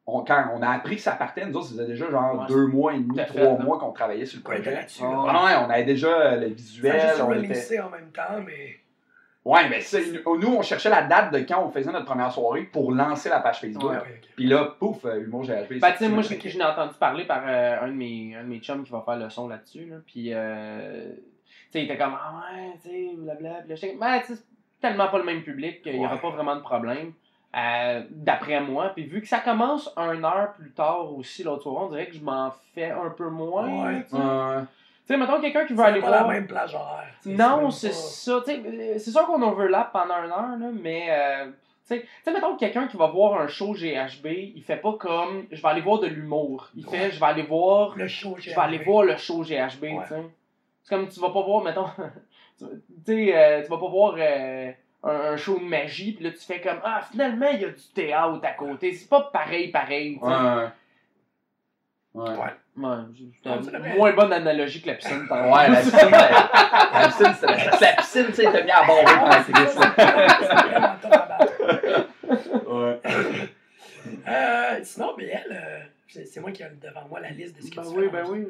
[0.06, 2.46] on, quand on a appris que ça partait, nous autres, ça faisait déjà genre Ouais,
[2.48, 4.72] deux mois et demi, fait, trois mois qu'on travaillait sur le On projet.
[4.74, 5.04] là-dessus.
[5.06, 5.24] Ah, là.
[5.28, 6.96] Ah ouais, on avait déjà euh, le Ça visuel.
[6.96, 7.80] a juste on était...
[7.80, 8.76] en même temps, mais.
[9.46, 9.80] Ouais, mais
[10.40, 13.42] nous, on cherchait la date de quand on faisait notre première soirée pour lancer la
[13.42, 13.92] page Facebook.
[13.92, 14.22] Ouais.
[14.38, 15.80] Puis là, pouf, euh, Humour GHB.
[15.82, 18.44] Ben, tu sais, moi, je je n'ai entendu parler par euh, un, de mes, un
[18.44, 19.86] de mes chums qui va faire le son là-dessus.
[19.86, 19.98] Là.
[20.06, 23.60] Puis, euh, tu sais, il était comme, ah ouais, tu sais, blablabla.
[23.60, 26.06] Puis là, j'étais comme, ben, tu sais, c'est tellement pas le même public qu'il n'y
[26.06, 27.12] aura pas vraiment de problème.
[27.56, 28.90] Euh, D'après moi.
[28.96, 32.16] Puis, vu que ça commence un heure plus tard aussi, l'autre soir, on dirait que
[32.16, 33.86] je m'en fais un peu moins.
[33.86, 34.04] Ouais.
[34.10, 34.16] Tu.
[35.06, 36.28] Tu sais, mettons quelqu'un qui veut C'est aller pas voir.
[36.28, 37.12] la même plage horaire.
[37.26, 38.42] Non, c'est pas- ça.
[38.46, 41.52] tu sais, euh, C'est sûr qu'on overlap pendant une heure, là, mais euh, tu
[41.84, 44.94] sais, tu sais, mettons que quelqu'un qui va voir un show GHB, il fait pas
[44.94, 46.70] comme je vais aller voir de l'humour.
[46.74, 49.84] Il fait je vais aller voir Le show, je vais aller voir le show GHB,
[49.84, 49.98] Ouais.
[50.04, 50.24] tu sais.
[50.84, 51.86] C'est comme tu vas pas voir, mettons,
[52.58, 52.66] tu
[53.06, 54.72] sais, euh, tu vas pas voir euh,
[55.04, 57.70] un, un show de magie, puis là tu fais comme ah finalement il y a
[57.70, 58.94] du théâtre à côté.
[58.94, 60.18] C'est pas pareil, pareil.
[60.22, 60.68] Ouais.
[62.14, 62.34] Ouais.
[62.76, 65.28] C'est c'est moins bonne analogie que la piscine.
[65.28, 68.72] par Ouais, la piscine, la, la piscine, c'était la, la piscine, tu sais, t'as mis
[68.72, 69.94] à bord pendant c'est Chris, ça, là.
[70.40, 71.54] c'est vraiment top à battre.
[72.68, 73.02] Ouais.
[74.28, 77.62] Euh, sinon, ben, elle, euh, c'est c'est moi qui ai devant moi la liste de
[77.62, 78.48] ce que Ben tu oui, fais ben dans oui.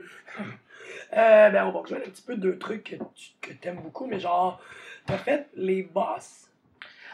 [1.16, 4.06] Euh, ben, on va rejoindre un petit peu deux trucs que tu que aimes beaucoup,
[4.06, 4.62] mais genre,
[5.06, 6.43] t'as fait les boss.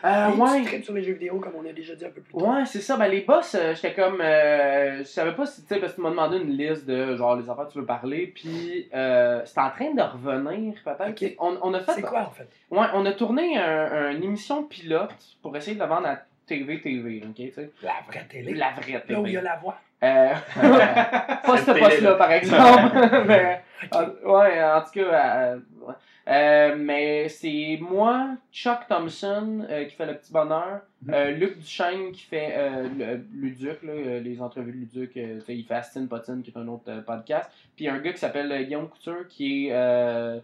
[0.05, 0.63] Euh, ouais.
[0.65, 2.45] Tu sur les jeux vidéo, comme on a déjà dit un peu plus tôt.
[2.45, 2.95] Ouais, c'est ça.
[2.97, 4.21] Ben, les boss, euh, j'étais comme.
[4.21, 7.15] euh, je savais pas si, tu sais, parce que tu m'as demandé une liste de
[7.15, 11.35] genre les affaires que tu veux parler, puis euh, c'était en train de revenir, peut-être.
[11.39, 11.91] On, on a fait.
[11.93, 12.47] C'est quoi, en fait?
[12.71, 16.79] Ouais, on a tourné un, une émission pilote pour essayer de le vendre à TV
[16.81, 17.69] TV, ok, tu sais.
[17.83, 18.53] La vraie télé.
[18.55, 19.37] La vraie Là où il y TV.
[19.37, 19.77] a la voix.
[20.01, 20.33] Euh,
[21.45, 22.97] pas ce poste-là, par exemple.
[23.27, 25.93] mais, en- ouais, en tout cas, euh, ouais.
[26.29, 31.13] Euh, mais c'est moi, Chuck Thompson euh, qui fait le petit bonheur, Mhm.
[31.13, 32.55] euh, Luc Duchesne qui fait
[32.97, 36.91] le, Luduc, là, les entrevues de Luduc, il fait Astin Potine qui est un autre
[37.05, 40.41] podcast, puis un gars qui s'appelle Guillaume Couture qui est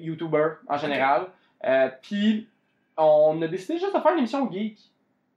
[0.00, 1.26] YouTuber en général.
[2.02, 2.48] Puis
[2.96, 4.78] on a décidé juste de faire une émission geek.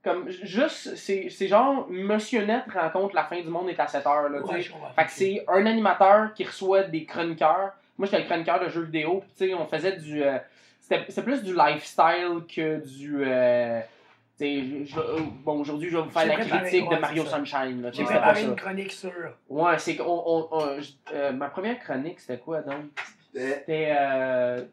[0.02, 4.30] Comme juste, c'est genre Monsieur Net rencontre la fin du monde est à 7 heures.
[4.30, 4.42] Là.
[4.42, 4.62] Ouais.
[4.96, 7.74] Fait que c'est un animateur qui reçoit des chroniqueurs.
[8.00, 9.20] Moi, j'étais le chroniqueur de jeux vidéo.
[9.20, 10.24] Puis, tu sais, on faisait du.
[10.24, 10.38] euh,
[10.80, 13.24] C'était plus du lifestyle que du.
[13.24, 13.80] euh,
[14.40, 17.26] je- je- bon, aujourd'hui, je vais vous faire la préparé, critique ouais, de Mario.
[17.26, 17.90] Sunshine.
[17.94, 18.48] J'ai préparé ça.
[18.48, 19.12] une chronique sur.
[19.50, 20.06] Ouais, c'est qu'on.
[20.26, 22.86] on- on- je- euh, ma première chronique, c'était quoi donc?
[23.36, 23.90] C'était.
[24.00, 24.64] Euh...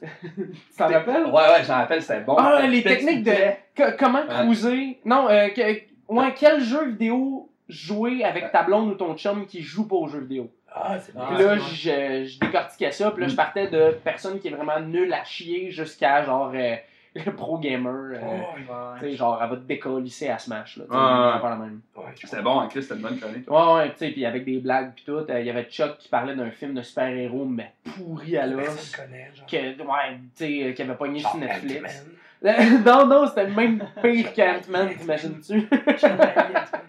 [0.02, 1.26] tu t'en rappelles?
[1.26, 2.34] Ouais, ouais, j'en rappelle, c'était bon.
[2.38, 3.32] Ah, les techniques de.
[3.74, 4.28] que- comment Ouais.
[4.28, 5.00] cruiser?
[5.04, 9.62] Non, euh, que- ouais, quel jeu vidéo jouer avec ta blonde ou ton chum qui
[9.62, 10.50] joue pas aux jeux vidéo?
[10.74, 11.54] Ah, c'est Ah, Puis bien.
[11.56, 14.80] là, c'est je, je décortiquais ça, puis là, je partais de personne qui est vraiment
[14.80, 16.76] nulle à chier jusqu'à genre euh,
[17.14, 17.92] le pro gamer.
[18.14, 18.56] euh, Oh,
[18.98, 20.78] tu sais, genre, elle va te décollisser à Smash.
[20.78, 21.80] Là, tu sais, va faire la même.
[22.16, 23.50] C'était bon, en Chris, c'était une bonne chronique.
[23.50, 25.12] Ouais, ouais, tu sais, puis avec des blagues, puis tout.
[25.28, 28.64] euh, Il y avait Chuck qui parlait d'un film de super-héros, mais pourri à l'os.
[28.64, 29.46] Personne connaît, genre.
[29.46, 32.02] Que, ouais, tu sais, euh, qui avait pogné sur Genre Netflix.
[32.44, 32.82] Ant-Man.
[32.86, 35.68] non, non, c'était même pire qu'Ant-Man, t'imagines-tu?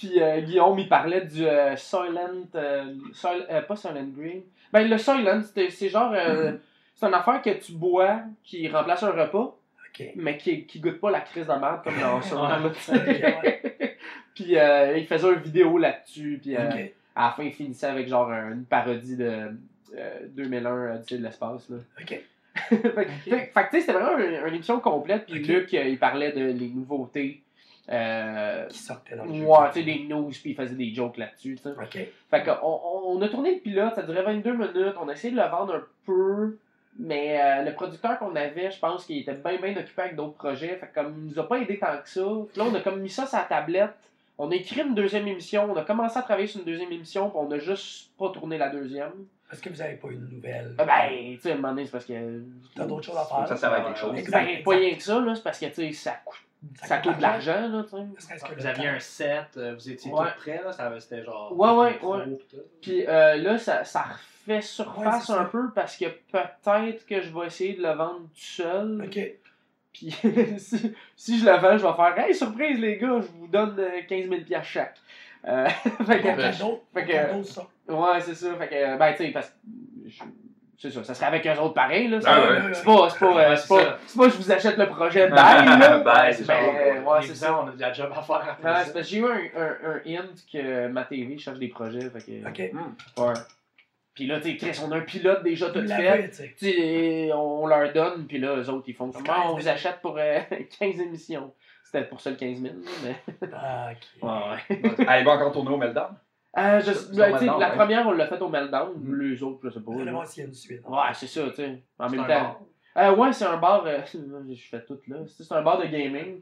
[0.00, 2.46] Puis euh, Guillaume, il parlait du euh, Soylent.
[2.54, 4.40] euh, Soil- euh, pas Soylent Green.
[4.72, 6.14] Ben, le Soylent, c'est genre.
[6.94, 9.56] c'est une affaire que tu bois qui remplace un repas.
[10.16, 12.20] Mais qui, qui goûte pas la crise de merde comme dans.
[14.34, 16.56] Puis il faisait une vidéo là-dessus, puis
[17.14, 19.50] à la fin, il finissait avec genre un- une parodie de
[19.98, 21.68] euh, 2001 Odyssée de l'espace.
[21.68, 21.76] Là.
[22.00, 22.20] Ok.
[22.68, 23.30] fait que, tu
[23.70, 25.40] sais, c'était vraiment une, une émission complète, puis.
[25.52, 27.42] Luc, il parlait de les nouveautés.
[27.90, 29.44] Euh, Qui sortait dans le jeu.
[29.44, 31.58] ouais, tu sais, des news, puis il faisait des jokes là-dessus.
[31.66, 31.98] Ok.
[32.30, 35.12] Fait que on, on- on a tourné le pilote, ça durait 22 minutes, on a
[35.12, 36.56] essayé de le vendre un peu,
[36.98, 40.34] mais euh, le producteur qu'on avait, je pense qu'il était bien bien occupé avec d'autres
[40.34, 42.20] projets, fait que comme il nous a pas aidé tant que ça.
[42.52, 43.90] Puis là, on a comme mis ça sur la tablette,
[44.38, 47.28] on a écrit une deuxième émission, on a commencé à travailler sur une deuxième émission,
[47.28, 49.12] puis on a juste pas tourné la deuxième.
[49.52, 50.74] Est-ce que vous avez pas une nouvelle?
[50.78, 52.40] Ah Ben, tu sais, à un moment donné, c'est parce que...
[52.76, 53.48] T'as d'autres choses à faire?
[53.48, 54.16] ça serve à quelque chose.
[54.16, 54.44] Exact.
[54.46, 56.38] Ben, pas rien que ça, là, c'est parce que, tu sais, ça coûte,
[56.82, 58.54] ça coûte de l'argent, là, tu sais.
[58.56, 58.94] Vous aviez temps.
[58.94, 60.26] un set, euh, vous étiez Ouais.
[60.26, 61.58] tout prêts, là, ça- c'était genre.
[61.58, 62.24] Ouais, ouais, micro, ouais.
[62.82, 65.40] Puis euh, là, ça, ça refait Ouais, surface ça.
[65.40, 69.02] un peu parce que peut-être que je vais essayer de le vendre tout seul.
[69.06, 69.20] Ok.
[69.92, 70.10] Puis
[70.58, 73.76] si, si je le vends, je vais faire Hey, surprise les gars, je vous donne
[73.78, 74.96] euh, 15 000 piastres chaque.
[75.46, 75.66] Euh,
[76.06, 76.36] fait que-
[76.94, 78.54] fait que- ouais, c'est ça.
[78.56, 79.54] Fait que, ben, tu sais, parce que.
[80.08, 80.22] je-
[80.82, 82.18] C'est ça, ça serait avec eux autres pareil, là.
[82.24, 82.72] Ah ouais.
[82.72, 84.86] C'est pas, c'est pas, euh, Ouais, c'est c'est pas, c'est pas je vous achète le
[84.88, 85.98] projet, bye, là.
[86.04, 87.60] Bye, c'est Ben, ouais, c'est ça.
[87.62, 88.92] on a de la job à faire après Ouais, c'est ça.
[88.94, 92.08] parce que j'ai eu un, un, un hint que ma TV cherche des projets.
[92.08, 92.58] Fait que, Ok.
[93.26, 93.34] Ouais.
[94.14, 96.30] Puis là, tu sais, on a un pilote déjà tout fait.
[96.56, 100.00] sais, on leur donne, puis là, eux autres, ils font comment on 15 vous achète
[100.00, 100.38] pour euh,
[100.80, 101.52] 15 émissions?
[101.84, 103.48] C'était pour ça le 15 000, là, mais.
[103.52, 104.22] Ah, ok.
[104.22, 104.94] Ouais, ouais.
[105.20, 106.14] Il va encore tourner au Meltdown?
[106.58, 107.76] Euh, je, ben, Meltdown, la ouais.
[107.76, 108.92] première, on l'a fait au Meltdown.
[108.96, 109.20] Mm.
[109.20, 109.92] Les autres, je sais pas.
[110.26, 110.82] S'il y a une suite.
[110.86, 111.82] Ouais, c'est ça, tu sais.
[111.98, 112.58] En même temps.
[112.96, 113.84] Euh, ouais, c'est un bar.
[113.86, 115.18] euh, je fais tout là.
[115.28, 116.40] C'est un bar de gaming.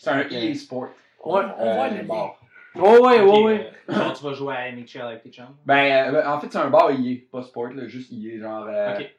[0.00, 0.28] C'est un.
[0.28, 0.88] EA Sport.
[1.22, 2.02] On, Ouais, on voit euh, le lien.
[2.04, 2.40] bar.
[2.74, 3.70] Ouais, ouais, ouais, ouais.
[3.88, 5.56] euh, genre, tu vas jouer à NHL avec tes chums?
[5.64, 8.38] Ben, euh, en fait, c'est un bar EA, pas Sport, là, juste EA.
[8.40, 8.66] Genre.
[8.68, 9.14] euh, Ok.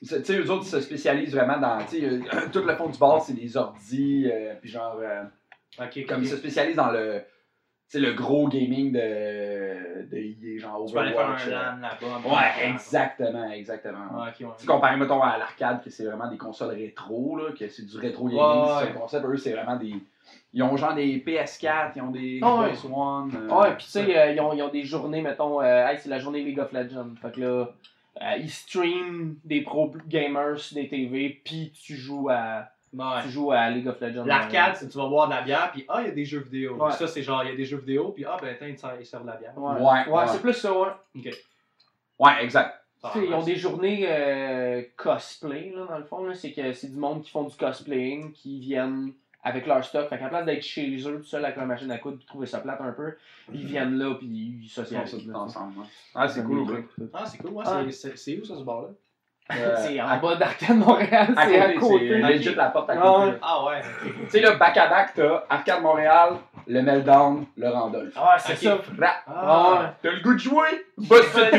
[0.00, 1.78] Tu sais, eux autres, ils se spécialisent vraiment dans.
[1.86, 2.20] Tu sais, euh,
[2.52, 4.96] tout le fond du bar, c'est des ordis, euh, puis genre.
[5.02, 5.24] euh,
[5.80, 7.20] Ok, comme ils se spécialisent dans le.
[7.90, 11.48] Tu sais, le gros gaming de, de EA, genre Tu peux aller faire un Overwatch.
[11.48, 12.28] LAN là-bas.
[12.28, 13.98] Ouais, exactement, exactement.
[14.24, 14.52] Ouais, ouais.
[14.58, 17.96] Tu comparé, mettons, à l'arcade, que c'est vraiment des consoles rétro, là, que c'est du
[17.96, 18.90] rétro gaming, Ouais, c'est ouais.
[18.90, 19.24] un concept.
[19.26, 19.94] Eux, c'est vraiment des.
[20.52, 22.72] Ils ont genre des PS4, ils ont des Ah ouais.
[22.72, 23.32] Xbox One.
[23.34, 25.98] euh, Ouais, pis tu sais, euh, ils, ont, ils ont des journées, mettons, euh, hey,
[25.98, 27.14] c'est la journée League of Legends.
[27.22, 27.46] Fait que là,
[28.20, 33.22] euh, ils streament des pro gamers sur des TV, puis tu joues à, Ouais.
[33.22, 34.24] tu joues à League of Legends.
[34.24, 36.40] L'arcade, c'est tu vas boire de la bière, puis ah, il y a des jeux
[36.40, 36.76] vidéo.
[36.76, 36.92] Ouais.
[36.92, 38.96] Ça, c'est genre, il y a des jeux vidéo, puis ah, ben, tiens, ils servent-
[39.00, 39.52] ils servent de la bière.
[39.58, 40.26] Ouais, Ouais, ouais, ouais.
[40.28, 40.88] c'est plus ça, ouais.
[42.18, 42.74] Ouais, exact.
[43.14, 46.24] Ils ont des journées euh, cosplay, là, dans le fond.
[46.24, 46.34] là.
[46.34, 49.12] C'est que c'est du monde qui font du cosplaying, qui viennent
[49.44, 50.08] avec leur stock.
[50.08, 52.46] Fait qu'à place d'être chez eux, tout seul avec leur machine à coudre, puis trouver
[52.46, 53.14] ça plate un peu,
[53.52, 55.30] ils viennent là, puis ils Ils font socialisent.
[55.32, 55.78] ensemble.
[55.78, 55.86] ouais.
[56.14, 56.84] Ah, c'est cool, ouais.
[57.14, 57.50] Ah, c'est cool.
[57.52, 57.84] Ouais, Ah.
[58.16, 58.88] c'est où ça, ce bar-là?
[59.50, 62.90] Euh, C'est à- en bas d'Arcade Montréal, à c'est à côté, c'est legit la porte
[62.90, 63.24] à Ah côté.
[63.24, 63.30] ouais.
[63.32, 63.38] là.
[63.40, 63.80] Ah, ouais.
[64.04, 66.34] Tu sais, là, back à back, t'as Arcade Montréal,
[66.66, 68.12] le Meltdown, le Randolph.
[68.14, 68.76] Ah, c'est ça.
[69.00, 69.14] Rap.
[69.26, 69.86] Ah, ouais.
[70.02, 70.84] T'as le goût de jouer?
[70.98, 71.50] Bosse cette.
[71.52, 71.56] Tout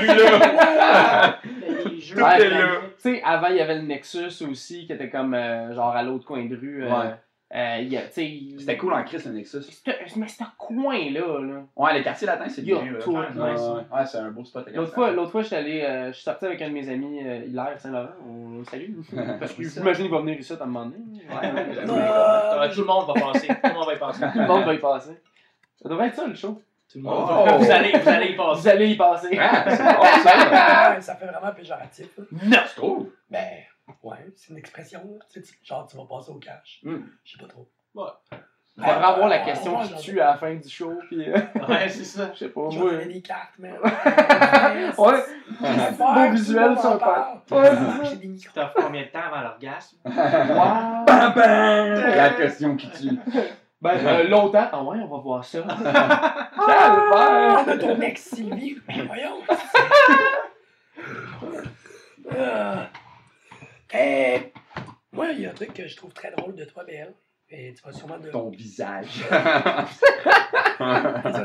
[2.20, 2.68] est là.
[2.96, 6.04] Tu sais, avant, il y avait le Nexus aussi, qui était comme, euh, genre, à
[6.04, 6.84] l'autre coin de rue.
[6.84, 7.14] euh, Ouais.
[7.56, 9.64] Euh, C'était cool en Christ, le Nexus.
[9.64, 11.62] C'était- Mais c'était un coin-là, là.
[11.76, 12.76] Ouais, les quartiers latins, c'est bien.
[12.84, 13.00] là.
[13.00, 13.40] tout, Ouais, nice.
[13.62, 14.68] ouais, ouais, c'est un beau spot.
[14.74, 17.20] L'autre fois, l'autre fois, j'étais allé, euh, je suis sorti avec un de mes amis,
[17.26, 18.10] euh, Hilaire Saint-Laurent.
[18.28, 18.92] On le salue.
[19.40, 20.98] Parce que j'imagine qu'il va venir ici à un moment donné.
[21.28, 21.96] Ouais, ouais, Non.
[22.74, 23.48] Tout le monde va passer.
[23.48, 24.22] Tout le monde va y passer.
[24.32, 25.12] Tout le monde va y passer.
[25.82, 26.62] Ça devrait être ça, le show.
[26.92, 27.46] Tout le monde Oh.
[27.46, 28.70] va- Vous allez, vous allez y Vous passer.
[28.70, 29.38] allez y passer.
[29.40, 31.16] Ah, c'est bon, ça.
[31.20, 32.08] Fait vraiment péjoratif.
[32.18, 32.24] là.
[32.44, 32.58] Non!
[32.68, 33.10] Tu trouves?
[33.30, 33.46] Ben,
[34.04, 35.20] ouais, c'est une expression.
[35.32, 36.80] Tu sais, genre, tu vas passer au cash.
[36.84, 37.00] Hmm.
[37.24, 37.68] Je sais pas trop.
[38.82, 40.00] On va avoir la Ouais, question ouais, qui ouais.
[40.00, 41.38] tue à la fin du show, puis euh,
[41.68, 42.32] Ouais, c'est ça.
[42.34, 42.96] je sais pas, Je moi.
[42.96, 43.74] des cartes, man.
[44.98, 45.24] Ouais,
[45.98, 47.72] Beau visuel le Ouais.
[48.10, 48.54] J'ai des micros.
[48.54, 49.98] Fait combien de temps avant l'orgasme?
[50.06, 51.06] wow!
[51.06, 51.94] Bam, bam!
[52.16, 53.20] La question qui tue.
[53.82, 54.68] Ben, euh, longtemps.
[54.72, 55.60] Ah ouais, on va voir ça.
[55.70, 57.70] On Calvaire!
[57.70, 58.78] a ton ex Sylvie.
[58.88, 59.42] Mais voyons.
[63.94, 64.54] Euh, eh,
[65.12, 67.14] moi, il y a un truc que je trouve très drôle de toi, BL.
[67.52, 69.08] Et tu vas sûrement, de, Ton visage.
[69.24, 69.88] tu vas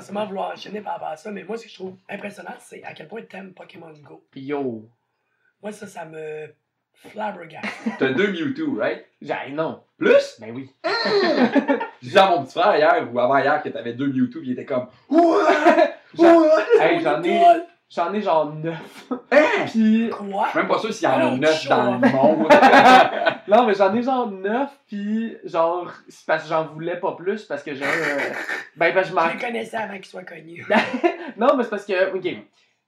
[0.03, 1.30] sûrement vouloir enchaîner par rapport à ça.
[1.30, 4.22] Mais moi, ce que je trouve impressionnant, c'est à quel point tu aimes Pokémon Go.
[4.34, 4.86] Yo!
[5.62, 6.55] Moi, ça, ça me
[6.92, 7.66] flabbergaste.
[7.99, 9.07] T'as deux Mewtwo, right?
[9.22, 9.82] J'ai non.
[9.97, 10.38] Plus?
[10.40, 10.70] Ben oui.
[10.84, 14.53] Je disais à mon petit frère hier ou avant-hier que t'avais deux Mewtwo, pis il
[14.53, 15.95] était comme Ouais!
[16.18, 16.49] Ouais!
[16.80, 17.40] Hey, j'en ai,
[17.95, 19.07] j'en ai genre neuf.
[19.30, 19.45] Hein?
[19.70, 20.45] Puis, Quoi?
[20.47, 22.01] Je suis même pas sûr s'il y en a Oh, neuf chaud, dans hein?
[22.03, 22.49] le monde.
[23.49, 27.45] non, mais j'en ai genre neuf, puis genre, c'est parce que j'en voulais pas plus,
[27.45, 27.88] parce que j'ai un.
[27.88, 28.18] euh,
[28.76, 30.66] Ben, parce que je m'en Je les connaissais avant qu'ils soient connus.
[31.36, 32.26] Non, mais c'est parce que, ok.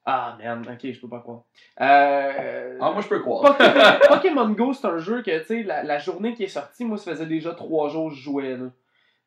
[0.08, 1.40] Ah, merde, ok, je peux pas croire.
[1.80, 2.78] Euh...
[2.80, 3.56] Ah, moi, je peux croire.
[3.56, 6.84] Pokémon, Pokémon Go, c'est un jeu que, tu sais, la, la journée qui est sortie,
[6.84, 8.66] moi, ça faisait déjà trois jours que je jouais, là.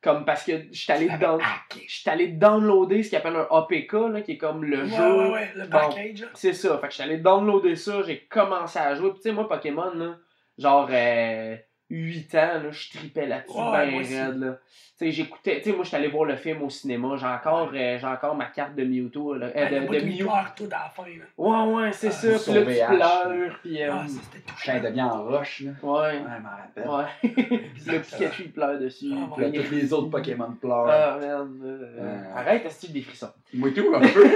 [0.01, 1.41] Comme parce que j'étais allé, down...
[1.87, 5.17] j'étais allé downloader ce qu'ils appelle un APK, là, qui est comme le Ouais, jeu.
[5.17, 5.77] ouais, ouais, le Bon.
[5.77, 6.21] package.
[6.21, 6.27] là.
[6.35, 6.77] C'est ça.
[6.77, 9.09] Fait que j'étais allé downloader ça, j'ai commencé à jouer.
[9.09, 10.15] Puis tu sais, moi, Pokémon, là,
[10.57, 11.57] genre euh,
[11.89, 14.57] 8 ans, là, je tripais là-dessus Ouais, ben raide, là.
[14.99, 17.15] Tu sais, j'écoutais, tu sais, moi, j'étais allé voir le film au cinéma.
[17.17, 20.27] J'ai encore, euh, j'ai encore ma carte de Mewtwo, là, euh, de, de de Mew.
[20.57, 21.03] tout à la fin.
[21.03, 21.23] là.
[21.37, 22.27] Ouais, ouais, c'est Ah, ça.
[22.27, 23.81] Puis là, tu VH, pleures, puis...
[23.81, 24.21] euh, Ah, ça,
[24.65, 25.71] c'était devient en roche, là.
[25.81, 26.87] ouais, Ouais, je m'en rappelle.
[27.23, 27.69] ouais.
[27.93, 29.11] le Pikachu, il pleure dessus.
[29.15, 30.89] Ah, Puis là, tous les autres Pokémon pleurent.
[30.89, 31.49] Ah, merde.
[31.63, 32.21] euh, Euh.
[32.35, 33.29] Arrête, est-ce que des frissons?
[33.53, 34.29] Moi, tout, un peu.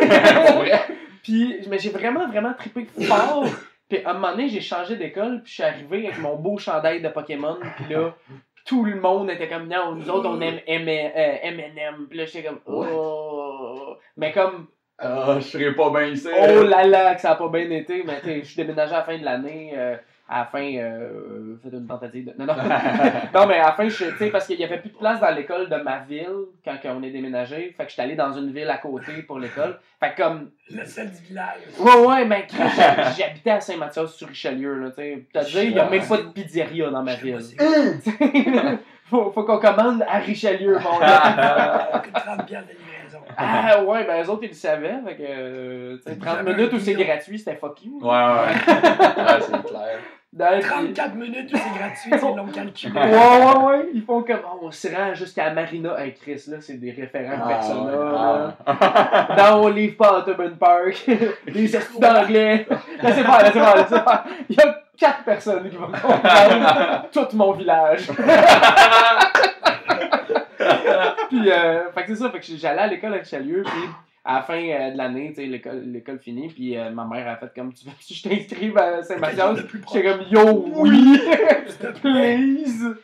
[1.21, 3.45] Puis, mais j'ai vraiment, vraiment trippé fort.
[3.93, 6.57] Puis, à un moment donné, j'ai changé d'école, puis je suis arrivé avec mon beau
[6.57, 8.15] chandail de Pokémon, puis là,
[8.65, 12.07] tout le monde était comme, non, nous autres, on aime M&M.
[12.09, 13.95] Puis là, j'étais comme, oh.
[14.17, 14.67] Mais comme,
[14.97, 16.27] Ah, je serais pas bien ici.
[16.31, 18.03] oh là là, que ça a pas bien été.
[18.03, 19.73] Mais je suis déménagé à la fin de l'année.
[19.75, 19.95] euh,
[20.29, 22.33] à la fin, euh, faites une tentative de.
[22.39, 22.53] Non, non.
[23.33, 25.19] non, mais à la fin, je- tu sais, parce qu'il y avait plus de place
[25.19, 26.29] dans l'école de ma ville
[26.63, 27.73] quand on est déménagé.
[27.77, 29.77] Fait que j'étais allé dans une ville à côté pour l'école.
[29.99, 31.59] Fait que comme, Le sel du village.
[31.77, 32.47] Ouais, ouais, mais
[33.17, 35.25] j'habitais à Saint-Mathias-sur-Richelieu, là, tu sais.
[35.33, 37.39] T'as dit, il n'y a même pas de pizzeria dans ma ville.
[39.09, 42.01] faut faut qu'on commande à Richelieu, mon gars.
[42.03, 42.75] Que 30 piastres de.
[43.37, 44.95] Ah ouais, ben eux autres, ils le savaient.
[45.05, 47.05] Fait que, euh, tu sais, 30 J'avais minutes où c'est deal.
[47.05, 47.99] gratuit, c'était fuck you.
[48.01, 48.13] Ouais, ouais.
[48.13, 49.99] ouais, c'est clair.
[50.31, 52.99] Dans- puis- 34 minutes où c'est gratuit, c'est long calculé.
[52.99, 53.85] Ouais, ouais, ouais.
[53.93, 55.93] Ils font comme, oh, on se rend jusqu'à Marina.
[55.99, 58.55] Hey, Chris, là, c'est des référents de Persona.
[58.65, 59.59] Ah,
[59.97, 61.05] pas à Tubman Park.
[61.47, 62.65] Les esprits d'anglais.
[63.03, 64.23] Laissez faire, laissez faire, laissez faire.
[64.49, 68.07] Il y a quatre personnes qui vont comprendre tout mon village.
[71.39, 72.29] Puis, euh, fait que c'est ça.
[72.29, 73.63] Fait que j'allais à l'école à Richelieu.
[73.63, 73.81] Puis,
[74.25, 76.47] à la fin euh, de l'année, tu sais, l'école, l'école finie.
[76.47, 79.59] Puis, euh, ma mère a fait comme, tu veux que je t'inscrive à Saint-Mathias?
[79.93, 81.19] J'étais comme, yo, oui!
[82.01, 82.95] Please!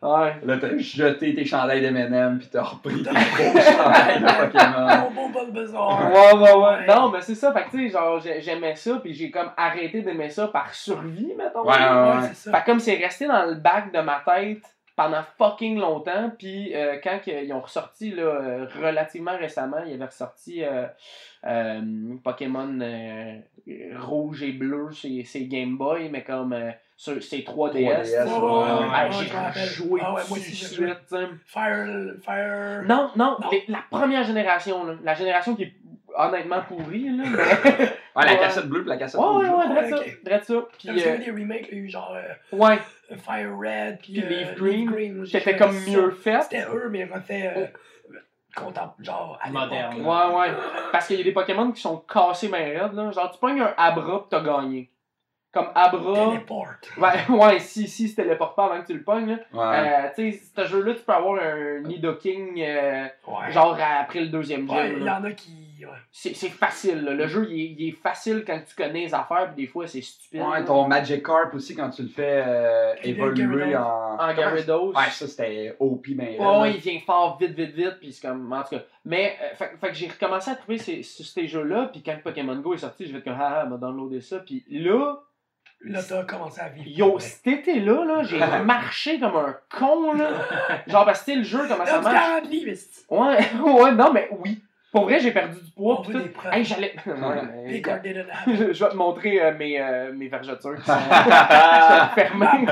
[0.00, 0.36] Ouais.
[0.44, 5.10] Là, t'as jeté tes chandails d'M&M pis t'as repris tes gros chandails de Pokémon.
[6.12, 6.86] Ouais, ouais, ouais.
[6.86, 7.52] Non, mais c'est ça.
[7.52, 10.72] Fait que, tu sais, genre, j'ai- j'aimais ça, puis j'ai comme arrêté d'aimer ça par
[10.72, 11.64] survie, mettons.
[11.64, 12.28] Ouais, ouais, Ouais, ouais.
[12.28, 12.52] c'est ça.
[12.52, 14.62] Fait que comme c'est resté dans le bac de ma tête
[14.98, 20.06] pendant fucking longtemps, puis euh, quand ils ont ressorti, là, euh, relativement récemment, ils avaient
[20.06, 20.86] ressorti euh,
[21.46, 21.80] euh,
[22.24, 23.38] Pokémon euh,
[23.96, 27.44] rouge et bleu, c'est c'est Game Boy, mais comme euh, sur c'est 3DS.
[27.44, 28.22] 3DS, tu sais.
[28.24, 29.68] ouais, ouais, Ah, ouais, j'ai je me rappelle.
[29.68, 31.14] joué Ah ouais, moi aussi, suite.
[31.46, 32.14] Fire.
[32.24, 32.82] Fire.
[32.84, 33.50] Non, non, Non.
[33.52, 34.94] les- la première génération, là.
[35.04, 35.72] La génération qui est
[36.16, 37.22] honnêtement pourrie, là.
[37.24, 37.84] mais-
[38.16, 39.44] Ouais, la cassette bleue pis la cassette Ouais, rouge.
[39.48, 40.18] ouais, ouais, Ouais, drette ça, ok.
[40.24, 40.54] drette ça.
[40.54, 42.16] Parce Puis, qu'il y a eu des remakes, il y a eu genre
[42.52, 42.78] ouais,
[43.16, 46.42] Fire Red, puis euh, Leaf Green, J'ai c'était comme mieux fait.
[46.42, 47.66] C'était eux, mais refait euh,
[48.56, 49.96] content, genre à Moderne.
[49.96, 50.54] l'époque, Ouais, ouais.
[50.92, 53.10] Parce qu'il y a des Pokémon qui sont cassés ben raides, là.
[53.10, 54.90] Genre, tu pognes un Abra pis t'as gagné.
[55.50, 56.28] Comme Abra.
[56.30, 56.66] Téléport.
[56.98, 59.38] Ouais, ouais, si, si, c'était le porte pas avant que tu le pognes, là.
[59.52, 59.88] Ouais.
[59.88, 63.50] Euh, tu sais, ce jeu-là, tu peux avoir un Nidoking, euh, Ouais.
[63.52, 64.96] genre après le deuxième Ouais, gym.
[65.00, 65.67] il y en a qui.
[65.86, 65.92] Ouais.
[66.10, 67.12] C'est c'est facile, là.
[67.14, 69.86] Le jeu, il est, il est facile quand tu connais les affaires, pis des fois,
[69.86, 70.40] c'est stupide.
[70.42, 70.64] Ouais, là.
[70.64, 74.20] ton Magikarp aussi, quand tu le fais euh, Puis évoluer Gyarados.
[74.20, 74.24] en.
[74.30, 74.88] En Gyarados.
[74.96, 76.26] Ouais, ça c'était OP, ben.
[76.26, 78.82] raide, Ouais, il vient fort vite, vite, vite, puis c'est comme, en tout cas.
[79.04, 82.16] Mais, euh, fait, fait que j'ai recommencé à trouver ces, ces, ces jeux-là, puis quand
[82.22, 85.16] Pokémon Go est sorti, j'ai fait comme, ah, ah, m'a downloadé ça, puis là,
[85.80, 86.88] Là, t'as commencé à vivre.
[86.88, 87.20] yo, Ouais.
[87.20, 90.30] cet été-là, là, j'ai marché comme un con, là.
[90.88, 92.14] Genre, parce que tu sais, le jeu, comment ça marche?
[92.42, 93.04] 40 livres, esti.
[93.08, 94.60] Ouais, ouais, non, mais oui.
[94.90, 96.48] Pour vrai, j'ai perdu du poids, veut tout.
[96.50, 96.94] Hey, j'allais.
[97.66, 97.86] Big
[98.46, 100.94] je, vais te montrer euh, mes, euh, mes vergetures qui sont,
[102.14, 102.66] fermées.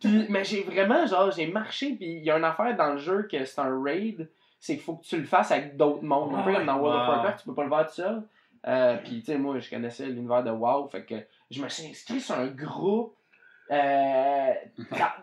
[0.00, 2.98] Puis, mais j'ai vraiment, genre, j'ai marché, puis il y a une affaire dans le
[2.98, 4.30] jeu que c'est un raid,
[4.60, 6.36] c'est qu'il faut que tu le fasses avec d'autres mondes.
[6.36, 7.08] Un peu comme dans World of.
[7.08, 8.22] Warcraft, tu peux pas le faire tout seul.
[8.66, 11.14] Euh, puis, tu sais, moi, je connaissais l'univers de WoW, fait que
[11.50, 13.14] je me suis inscrit sur un groupe
[13.70, 14.52] euh,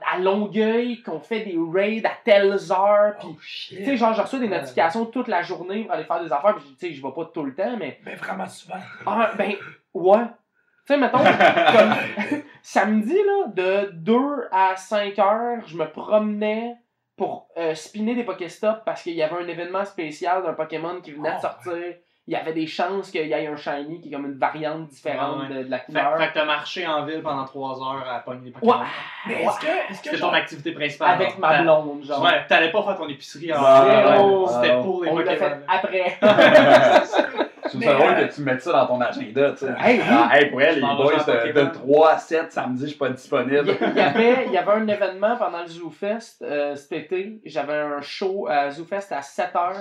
[0.06, 3.38] à Longueuil qu'on fait des raids à telles heures, puis Oh
[3.70, 6.56] tu sais, genre, je reçois des notifications toute la journée pour aller faire des affaires,
[6.56, 8.00] puis tu sais, je vais pas tout le temps, mais.
[8.06, 8.80] Mais vraiment souvent.
[9.06, 9.54] Ah, ben,
[9.94, 10.26] ouais.
[10.88, 14.18] Tu sais, mettons, comme samedi, là, de 2
[14.52, 16.76] à 5 heures, je me promenais
[17.18, 21.14] pour euh, spinner des Pokéstops parce qu'il y avait un événement spécial d'un Pokémon qui
[21.14, 21.96] venait de Oh, sortir.
[22.28, 24.88] Il y avait des chances qu'il y ait un Shiny qui est comme une variante
[24.90, 25.58] différente Ouais, ouais.
[25.60, 26.18] De, de la couleur.
[26.18, 28.60] fait que t'as marché en ville pendant 3 heures à pogner des Ouais.
[28.62, 28.84] Pokémon.
[29.28, 29.44] Mais Ouais.
[29.44, 29.92] est-ce que.
[29.92, 31.10] Est-ce que genre, ton activité principale.
[31.12, 31.40] Avec genre.
[31.40, 32.24] ma blonde, genre.
[32.24, 34.24] Ouais, t'allais pas faire ton épicerie en Ouais, ville.
[34.24, 34.82] ouais, C'était ouais.
[34.84, 35.62] pour les On l'a fait Pokémon.
[35.68, 36.18] après.
[37.66, 39.74] Je trouve Mais, ça drôle que tu mettes ça dans ton agenda, tu sais.
[39.80, 40.06] Hey, oui.
[40.08, 41.64] Ah, hey, pour elle, les boys, de, Pokémon.
[41.66, 43.68] de 3 à 7 samedi, je suis pas Il disponible.
[43.96, 47.40] y, avait, il y avait un événement pendant le ZooFest euh, cet été.
[47.44, 49.74] J'avais un show à ZooFest à 7h.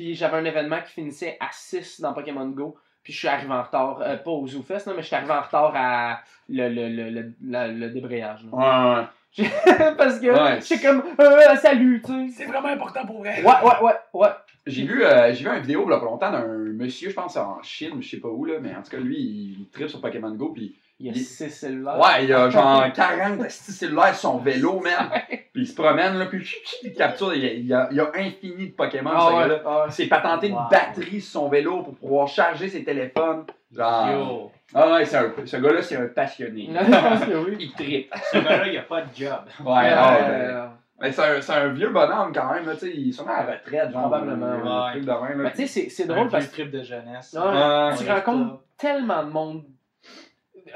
[0.00, 2.74] Puis j'avais un événement qui finissait à 6 dans Pokémon Go.
[3.02, 5.30] Puis je suis arrivé en retard, euh, pas au ZooFest, là, mais je suis arrivé
[5.32, 8.40] en retard à le, le, le, le, la- le débrayage.
[8.50, 8.96] là.
[8.96, 9.00] Ouais,
[9.38, 9.46] ouais.
[9.98, 10.58] Parce que Ouais.
[10.62, 12.34] j'étais comme, euh, salut, tu sais.
[12.34, 13.42] C'est vraiment important pour vrai.
[13.42, 14.28] Ouais, ouais, ouais, ouais.
[14.66, 17.14] J'ai vu, euh, j'ai vu une vidéo il y a pas longtemps d'un monsieur, je
[17.14, 19.88] pense en Chine, je sais pas où, là, mais en tout cas, lui, il tripe
[19.90, 21.98] sur Pokémon Go, puis Il y a Il- 6 cellulaires.
[21.98, 25.08] ouais, il a genre 40 esti cellulaires sur son vélo, man.
[25.52, 26.46] Puis il se promène, là, puis
[26.84, 29.20] il capture, il y a, il y a, il y a infini de Pokémon, Ah
[29.28, 29.62] ce ouais, gars-là.
[29.66, 30.68] ah s'est patenté une Wow.
[30.70, 33.44] batterie sur son vélo pour pouvoir charger ses téléphones.
[33.74, 34.10] Genre.
[34.10, 36.68] Yo, Ah ouais, c'est un, ce gars-là, c'est un passionné.
[36.70, 37.56] Non, je pense que oui.
[37.60, 38.14] il tripe.
[38.32, 39.40] ce gars-là, il a pas de job.
[39.64, 39.92] Ouais, ouais.
[39.94, 40.66] Euh,
[41.00, 43.32] Mais c'est un, c'est un vieux bonhomme quand même, là, tu sais, il est sûrement
[43.36, 44.02] à la retraite, genre.
[44.02, 44.90] Probablement, ouais.
[44.92, 45.44] truc de même, là.
[45.44, 47.34] Mais tu sais, c'est- c'est Un drôle parce que trip de jeunesse.
[47.34, 47.40] Ouais.
[47.40, 47.96] Ouais.
[47.96, 49.62] tu Ouais, rencontres tellement de monde.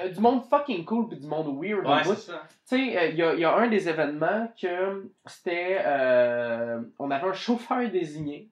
[0.01, 1.87] Euh, Du monde fucking cool puis du monde weird.
[1.87, 2.43] Ouais, c'est ça.
[2.69, 5.79] Tu sais, euh, il y, a, il y a un des événements que c'était.
[5.85, 8.49] euh, on avait un chauffeur désigné.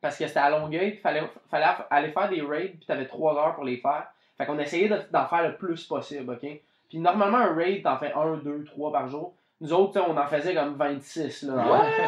[0.00, 3.36] Parce que c'était à Longueuil, il fallait, fallait aller faire des raids, puis t'avais trois
[3.36, 4.06] heures pour les faire.
[4.38, 6.48] Fait qu'on essayait de- d'en faire le plus possible, ok?
[6.88, 9.34] Puis normalement, un raid, t'en fais un, deux, trois par jour.
[9.60, 11.54] Nous autres, on en faisait comme 26 là,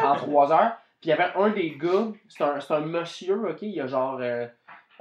[0.05, 0.71] en, en trois heures.
[0.99, 3.61] Puis il y avait un des gars, c'est un, c'est un monsieur, ok?
[3.61, 4.17] Il a genre.
[4.21, 4.47] euh,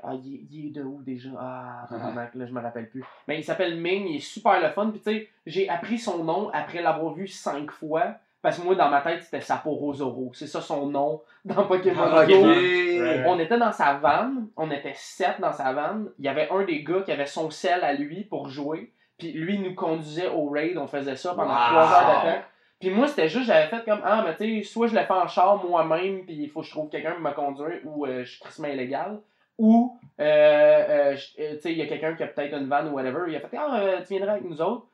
[0.03, 1.31] ah, il, est- il est de où déjà?
[1.39, 1.87] Ah,
[2.35, 3.05] là, je me rappelle plus.
[3.29, 4.91] Mais il s'appelle Ming, il est super le fun.
[4.91, 8.15] Puis tu sais, j'ai appris son nom après l'avoir vu cinq fois.
[8.43, 10.33] Parce que moi, dans ma tête, c'était Sapporo Zoro.
[10.35, 12.33] C'est ça son nom dans Pokémon Ah, Go.
[12.45, 13.25] Ouais.
[13.29, 16.11] On était dans sa vanne, on était sept dans sa vanne.
[16.19, 18.91] Il y avait un des gars qui avait son sel à lui pour jouer.
[19.17, 21.69] Puis lui il nous conduisait au raid, on faisait ça pendant Wow.
[21.69, 22.45] trois heures de temps.
[22.81, 25.13] Puis moi, c'était juste, j'avais fait comme, ah, mais tu sais, soit je le fais
[25.13, 28.25] en char moi-même, puis il faut que je trouve quelqu'un pour me conduire, ou euh,
[28.25, 29.21] je suis tristement illégal.
[29.63, 32.89] Ou, euh, euh, euh, tu sais, il y a quelqu'un qui a peut-être une vanne
[32.89, 33.21] ou whatever.
[33.29, 34.87] Il a fait, ah, euh, tu viendrais avec nous autres.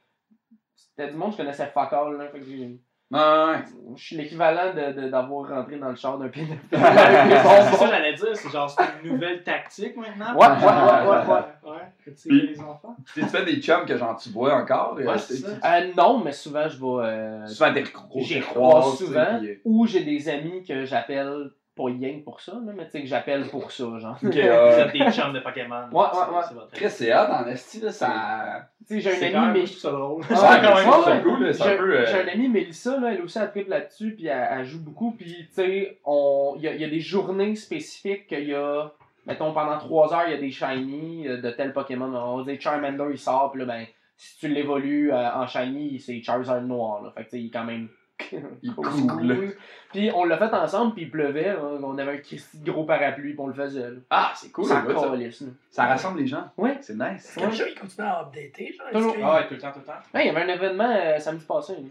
[0.77, 2.29] C'était du monde que je connaissais fuck all, là.
[2.29, 2.79] Fait que j'ai-
[3.11, 3.65] Ouais, ouais.
[3.97, 6.33] je suis l'équivalent de- de- d'avoir rentré dans le char d'un de
[6.71, 10.35] C'est ça que j'allais dire, c'est genre c'est une nouvelle tactique maintenant.
[10.37, 11.73] Ouais, ouais, ouais, ouais, ouais.
[11.73, 12.13] ouais.
[12.15, 12.95] Tirer les enfants.
[13.15, 14.93] Tu fait des chums que genre tu vois encore?
[14.97, 15.55] Ouais, euh.
[15.65, 17.07] Euh, non, mais souvent, je vais.
[17.09, 19.39] euh, Souvent t'es recro- J'y croise souvent.
[19.41, 23.01] puis, ou j'ai des amis que j'appelle pas rien pour ça, là, mais tu sais,
[23.03, 24.17] que j'appelle pour ça, genre.
[24.23, 25.85] Ok, Vous euh, êtes des chums de Pokémon.
[25.93, 26.61] Ouais, ouais, c'est- ouais.
[26.73, 28.69] Chris, c'est hot en esti, là, ça.
[28.87, 29.67] Tu sais, j'ai un ami, mais.
[29.67, 30.23] je ça drôle.
[30.29, 31.97] Ah, Ouais, quand même, cool, c'est un J'ai peu.
[31.99, 34.81] euh, j'ai un ami, Mélissa, là, elle aussi, elle tripe là-dessus, puis elle, elle joue
[34.83, 38.45] beaucoup, puis tu sais, on- il y a, il y a des journées spécifiques qu'il
[38.49, 38.91] y a,
[39.27, 42.13] mettons, pendant 3 heures, il y a des shiny euh, de tel Pokémon.
[42.15, 46.01] On va dire Charmander, il sort, puis là, ben, si tu l'évolues euh, en shiny,
[46.01, 47.13] c'est Charizard noir, là.
[47.15, 47.89] Fait que tu sais, il est quand même.
[48.63, 49.57] Il cool.
[49.93, 52.85] Puis on l'a fait ensemble, puis il pleuvait, hein, on avait un Christy de gros
[52.85, 53.97] parapluie, puis on le faisait, là.
[54.11, 55.09] Ah, c'est cool, ça le gars, ça.
[55.09, 55.49] calisse, là.
[55.71, 56.45] Ça rassemble les gens.
[56.57, 56.77] Ouais.
[56.83, 57.23] C'est nice.
[57.35, 58.87] C'est comme ça, il continue à updater, genre.
[58.93, 59.15] Toujours.
[59.15, 59.93] que- Ah ouais, tout le temps, tout le temps.
[60.15, 61.89] Ouais, il y avait un événement euh, samedi passé, là.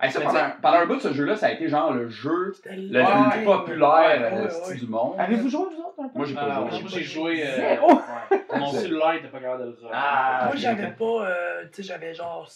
[0.00, 2.08] Hey, ça, Mais pendant, t'sais- pendant un bout, ce jeu-là, ça a été genre le
[2.08, 4.80] jeu C'était le ouais, plus ouais, populaire ouais, euh, ouais, style ouais.
[4.80, 5.14] du monde.
[5.16, 6.18] Avez-vous joué, vous autres, un peu?
[6.18, 6.80] Moi, j'ai pas Ah, joué.
[6.80, 7.46] moi, j'ai joué.
[7.46, 7.92] euh, Zéro.
[7.92, 8.58] ouais.
[8.58, 9.90] Mon cellulaire était pas capable de le faire.
[9.92, 12.48] Ah, Moi, j'avais pas, euh, tu sais, j'avais genre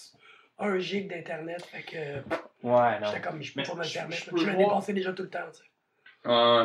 [0.59, 1.97] un gig d'internet, fait que
[2.67, 3.07] Ouais, non.
[3.07, 4.25] j'étais comme, je peux Mais pas me le permettre.
[4.25, 6.29] je peux Je me voir- dépensais déjà tout le temps, tu sais.
[6.29, 6.65] Ouais.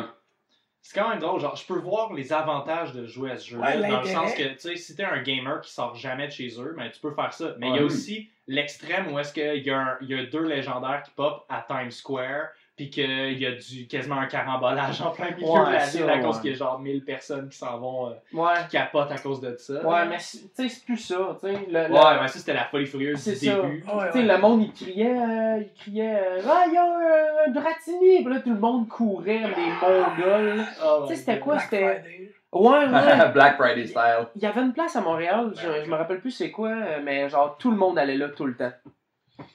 [0.84, 3.76] C'est quand même drôle, genre, je peux voir les avantages de jouer à ce jeu-là,
[3.80, 6.32] Ouais, dans le sens que, tu sais, si t'es un gamer qui sort jamais de
[6.32, 7.54] chez eux, ben, tu peux faire ça.
[7.58, 10.24] Mais il y a aussi l'extrême où est-ce qu'il y, a un- il y a
[10.26, 15.00] deux légendaires qui pop à Times Square, puis qu'il y a du, quasiment un carambolage
[15.02, 16.40] en plein milieu Ouais, de la ça, ville à cause ouais.
[16.42, 18.54] qu'il y a genre 1000 personnes qui s'en vont, euh, Ouais.
[18.68, 19.86] qui capotent à cause de ça.
[19.86, 21.52] Ouais, mais c'est- tu sais, c'est plus ça, tu sais.
[21.70, 23.54] Le, le- Ouais, mais ça, c'était la folie furieuse C'est du ça.
[23.56, 23.84] début.
[23.84, 24.34] Ouais, Tu sais, ouais.
[24.34, 28.24] le monde, il criait, euh, il criait, euh, ah, il y a un, Dratini!
[28.24, 30.64] Puis là, tout le monde courait des mongols.
[30.82, 31.58] Ah, Tu sais, c'était quoi?
[31.58, 32.02] C'était.
[32.52, 32.86] Ouais, ouais.
[33.34, 34.26] Black Friday style.
[34.36, 37.28] Il y avait une place à Montréal, je, je me rappelle plus c'est quoi, mais
[37.28, 38.72] genre, tout le monde allait là tout le temps.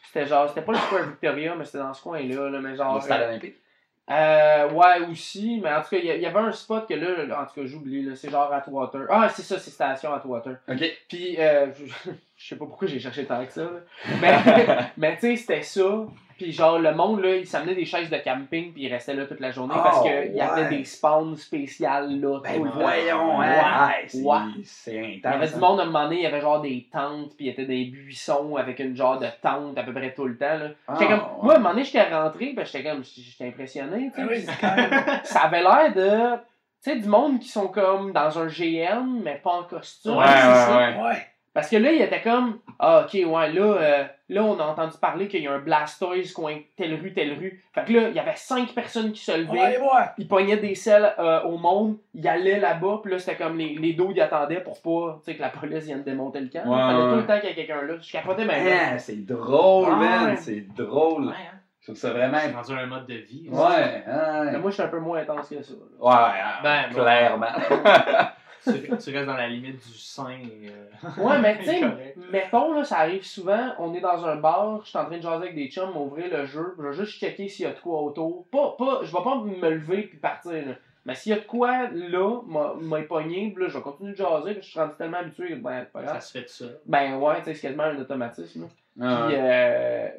[0.03, 2.95] C'était genre, c'était pas le Square Victoria, mais c'était dans ce coin-là, là, mais genre.
[2.95, 3.55] Le stade olympique.
[4.09, 7.45] Euh, ouais, aussi, mais en tout cas, il y, avait un spot que là, en
[7.45, 9.01] tout cas, j'oublie, là, c'est genre Atwater.
[9.09, 10.55] Ah, c'est ça, c'est Station Atwater.
[10.69, 10.81] Ok.
[11.09, 13.79] Puis, euh, je, je sais pas pourquoi j'ai cherché tant que ça, là.
[14.21, 16.05] mais, mais tu sais, c'était ça.
[16.37, 19.25] Puis, genre, le monde, là, il s'amenait des chaises de camping, puis il restait là
[19.25, 20.69] toute la journée Oh, parce qu'il y avait ouais.
[20.77, 22.39] des spawns spéciales là.
[22.43, 22.75] Ben tout le temps.
[22.79, 23.45] voyons, Ouais.
[23.47, 23.89] hein.
[24.13, 24.39] Ouais.
[24.63, 25.49] C'est Il y avait intense.
[25.49, 25.59] du hein.
[25.59, 27.65] monde à un moment donné, il y avait genre des tentes, puis il y avait
[27.65, 30.57] des buissons avec une genre de tente à peu près tout le temps.
[30.57, 30.69] Là.
[30.87, 31.19] Ah, comme, ouais.
[31.43, 34.11] moi, à un moment donné, j'étais rentré, ben j'étais comme, j'étais impressionné.
[34.15, 34.75] tu Ah sais.
[34.75, 35.03] même.
[35.23, 36.35] ça avait l'air de.
[36.83, 40.15] Tu sais, du monde qui sont comme dans un GN, mais pas en costume.
[40.17, 40.53] Ouais, c'est ouais,
[40.93, 41.03] ça.
[41.03, 41.27] ouais.
[41.57, 41.61] Ouais.
[41.61, 44.95] Parce que là, il était comme, ah, ok, ouais, là, euh, là, on a entendu
[45.01, 47.63] parler qu'il y a un Blastoise coin telle rue, telle rue.
[47.73, 49.79] Fait que là, il y avait cinq personnes qui se levaient.
[50.19, 53.75] Ils pognaient des selles euh, au monde, ils allaient là-bas, puis là, c'était comme les,
[53.75, 56.59] les dos, ils attendaient pour pas, tu sais, que la police vienne démonter le camp.
[56.69, 57.09] Ouais, Il fallait ouais.
[57.09, 57.93] tout le temps qu'il y ait quelqu'un là.
[57.99, 58.67] Je capotais même.
[58.67, 60.25] Hein, c'est drôle, Ah, man.
[60.29, 60.35] ouais.
[60.35, 61.25] C'est drôle.
[61.27, 61.57] Ouais, hein.
[61.81, 62.37] Je trouve ça vraiment.
[62.39, 63.47] C'est rendu un mode de vie.
[63.49, 64.03] Ouais, ouais.
[64.51, 65.73] Mais moi, je suis un peu moins intense que ça.
[65.73, 66.05] là.
[66.05, 67.47] Ouais, hein, Ben, clairement.
[68.73, 70.31] Tu, tu restes dans la limite du sein.
[70.31, 71.81] et, euh, Ouais, mais tu sais,
[72.31, 75.23] mettons, là, ça arrive souvent, on est dans un bar, je suis en train de
[75.23, 77.79] jaser avec des chums, ouvrir le jeu, je vais juste checker s'il y a de
[77.79, 78.45] quoi autour.
[78.51, 80.73] Pas, pas, je vais pas me lever puis partir, là.
[81.05, 82.41] Mais s'il y a de quoi là,
[82.81, 85.55] m'a pogné, là, je vais continuer de jaser, puis je suis rendu tellement habitué que
[85.55, 86.65] ben, Ça se fait de ça.
[86.85, 88.63] Ben ouais, tu sais, c'est quasiment un automatisme.
[88.63, 89.27] Ouais.
[89.27, 90.09] Puis, euh,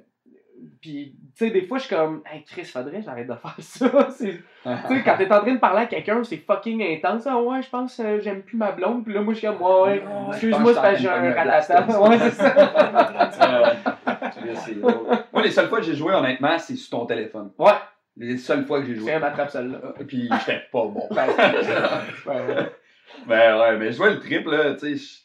[0.80, 3.54] puis tu sais, des fois, je suis comme, hey Chris, faudrait que j'arrête de faire
[3.58, 3.88] ça.
[4.18, 7.26] Tu sais, quand t'es en train de parler à quelqu'un, c'est fucking intense.
[7.26, 9.04] Ah ouais, je pense que j'aime plus ma blonde.
[9.04, 11.86] Puis là, moi, je suis comme, ouais, ouais, excuse-moi, c'est parce que j'ai un ratata.
[12.00, 12.54] Ouais, c'est ça.
[15.32, 17.50] Moi, les seules fois que j'ai joué, honnêtement, c'est sur ton téléphone.
[17.58, 17.72] Ouais,
[18.16, 19.12] Les seules fois que j'ai joué.
[19.12, 19.78] un m'attrape celle-là.
[19.84, 21.06] Euh, Puis j'étais pas bon.
[21.10, 21.26] Ben,
[22.26, 22.72] ouais.
[23.26, 25.22] Ben ouais, mais je vois le trip, là, tu sais.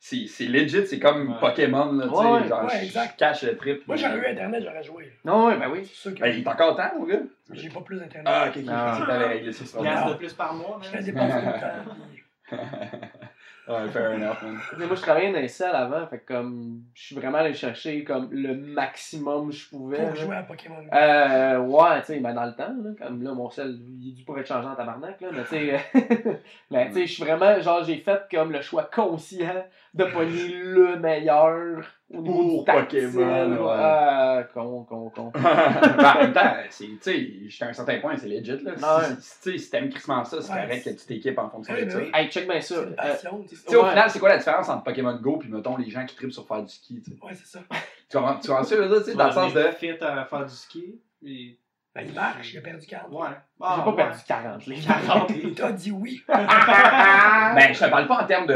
[0.00, 1.38] Je- C'est c'est legit, c'est comme Ouais.
[1.40, 2.16] Pokémon, là, tu sais.
[2.16, 3.12] Ouais, genre, ouais, je- exact.
[3.12, 3.86] je cache le trip.
[3.86, 5.12] Moi, j'aurais eu Internet, j'aurais joué.
[5.24, 5.80] Non, ouais, ben oui.
[5.84, 7.18] C'est sûr que Ben, il est encore temps, mon gars.
[7.52, 8.26] j'ai pas plus d'Internet.
[8.34, 8.64] Ah, ok, ok.
[8.70, 8.98] Ah.
[9.00, 9.78] ok, t'avais réglé ça.
[9.78, 10.12] pas Gaz grave.
[10.12, 10.98] de plus par mois, Je man.
[10.98, 11.96] fais des passes tout le temps.
[13.92, 14.58] fair enough, man.
[14.78, 18.02] Moi, je travaillais dans les salles avant, fait que comme, je suis vraiment allé chercher
[18.02, 19.98] comme le maximum que je pouvais.
[19.98, 20.14] Pour là.
[20.16, 20.74] jouer à Pokémon.
[20.92, 24.12] Euh, ouais, tu sais, ben dans le temps, là, comme là, mon sel, il est
[24.12, 25.80] dû pour être changé en tabarnak, là, mais tu sais,
[26.70, 30.48] mais tu sais, je suis vraiment, genre, j'ai fait comme le choix conscient de pogner
[30.54, 31.82] le meilleur
[32.12, 32.64] au niveau Pour.
[32.64, 33.74] Pokémon, ouais.
[33.76, 35.32] Ah, con, con, con.
[35.34, 38.72] Ben, en même temps, c'est, tu sais, jusqu'à un certain point, c'est legit, là.
[38.76, 39.16] Si- Ouais.
[39.20, 41.74] Si, tu sais, si t'aimes crissement ça, c'est Ouais, correct que tu t'équipes en fonction
[41.74, 41.98] de ça.
[42.14, 42.74] Hey, check bien ça.
[42.76, 43.42] Euh, passion.
[43.48, 43.64] tu sais.
[43.64, 46.04] Tu sais, au final, c'est quoi la différence entre Pokémon Go puis, mettons, les gens
[46.06, 47.16] qui trippent sur faire du ski, tu sais?
[47.22, 47.60] Ouais, c'est ça.
[48.08, 49.62] Tu comprends, tu comprends ça, tu sais, dans le sens de...
[49.78, 51.00] Fit à faire du ski.
[51.22, 51.56] Puis...
[51.92, 53.10] Ben, il marche, il a perdu 40.
[53.12, 53.26] Ouais.
[53.30, 53.96] j'ai Ah, pas ouais.
[53.96, 55.30] perdu 40, les 40.
[55.32, 56.22] Et t'as dit oui.
[56.28, 58.54] Ben, je te parle pas en termes de...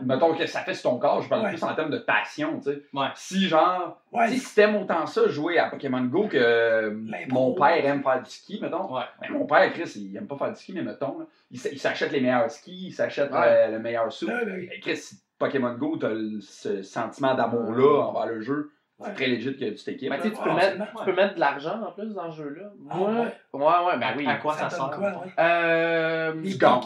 [0.00, 0.06] Ouais.
[0.06, 1.50] Mettons que ça fait sur ton corps, je parle Ouais.
[1.50, 2.82] plus en termes de passion, tu sais.
[2.92, 3.06] Ouais.
[3.14, 6.94] Si, genre, Ouais, si t'aimes autant ça, jouer à Pokémon Go, que euh,
[7.28, 8.94] mon père aime faire du ski, mettons.
[8.94, 9.02] Ouais.
[9.20, 12.12] Ben, mon père, Chris, il aime pas faire du ski, mais mettons, là, il s'achète
[12.12, 13.38] les meilleurs skis, il s'achète Ouais.
[13.46, 14.28] euh, le meilleur soupe.
[14.30, 18.70] ben, ben Chris, si Pokémon Go, t'as ce sentiment d'amour-là envers le jeu.
[19.00, 19.14] C'est Ouais.
[19.14, 20.10] très legit que tu t'équipes.
[20.10, 20.86] Mais tu sais, tu Ouais, peux, ouais, mettre, ouais.
[20.98, 22.72] tu peux mettre de l'argent en plus dans ce jeu-là.
[22.90, 23.16] Ah, Moi, ouais?
[23.52, 24.26] ouais, ouais, ben oui.
[24.26, 24.90] À quoi ça, donne sert?
[24.90, 25.32] quoi, ouais?
[25.38, 26.32] Euh,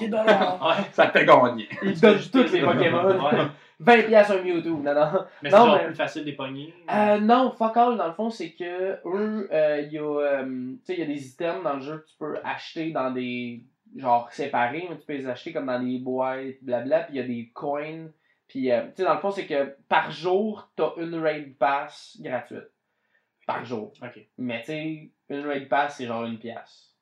[0.08, 0.60] dollars.
[0.78, 0.84] Ouais.
[0.92, 1.68] Ça te fait gagner.
[1.82, 3.08] ils donnent tous les Pokémon.
[3.08, 3.46] Ouais.
[3.80, 4.76] 20 piastres un Mewtwo.
[4.82, 5.24] Non, non.
[5.42, 6.74] Mais c'est Non, genre mais- plus facile des poignées.
[6.92, 10.44] Euh, non, fuck all, dans le fond, c'est que eux, euh, il y a, euh,
[10.44, 13.10] tu sais, il y a des items dans le jeu que tu peux acheter dans
[13.10, 13.64] des,
[13.96, 17.24] genre, séparés, mais tu peux les acheter comme dans des boîtes, blabla, puis il y
[17.24, 18.06] a des coins,
[18.52, 22.18] puis, euh, tu sais, dans le fond, c'est que par jour, t'as une raid pass
[22.20, 22.68] gratuite.
[23.46, 23.94] Par jour.
[24.02, 24.20] Ok.
[24.36, 26.94] Mais, tu sais, une raid pass, c'est genre une pièce.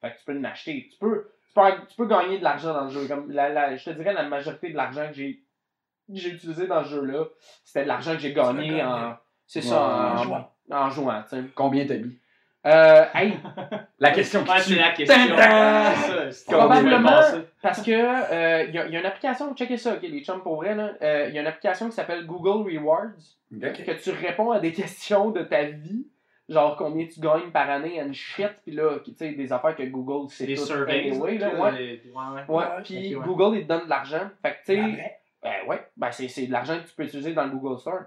[0.00, 0.88] Fait que tu peux en acheter.
[0.90, 3.06] Tu peux, tu peux, tu peux gagner de l'argent dans le jeu.
[3.06, 5.42] Comme la, la- je te dirais, la majorité de l'argent que j'ai
[6.10, 7.26] j'ai utilisé dans ce jeu-là,
[7.64, 9.14] c'était de l'argent que j'ai gagné en.
[9.46, 10.54] C'est Ouais, ça, En en, jouant.
[10.70, 11.24] en jouant.
[11.54, 12.18] Combien t'as mis?
[12.66, 13.34] Euh, hey,
[14.00, 14.74] La question qui Ouais, tue.
[14.74, 15.16] c'est la question.
[15.16, 15.92] Tintin!
[15.94, 17.20] C'est ça, c'est- Probablement.
[17.62, 20.24] Parce que euh, il y, a- il y a une application, checkez ça, ok, les
[20.24, 20.92] chums pour vrai, là.
[21.02, 23.10] Euh, Il y a une application qui s'appelle Google Rewards,
[23.50, 26.06] que tu réponds à des questions de ta vie,
[26.48, 29.84] genre combien tu gagnes par année and shit, puis là, tu sais, des affaires que
[29.84, 31.10] Google C'est des tout surveys.
[31.10, 31.72] anyway, là, ouais.
[31.72, 32.42] les- ouais, ouais.
[32.48, 33.24] Ouais, Ouais, puis ouais.
[33.24, 34.28] Google, il te donne de l'argent.
[34.42, 37.32] Fait que, tu sais, ben ouais, ben c'est c'est de l'argent que tu peux utiliser
[37.32, 38.00] dans le Google Store.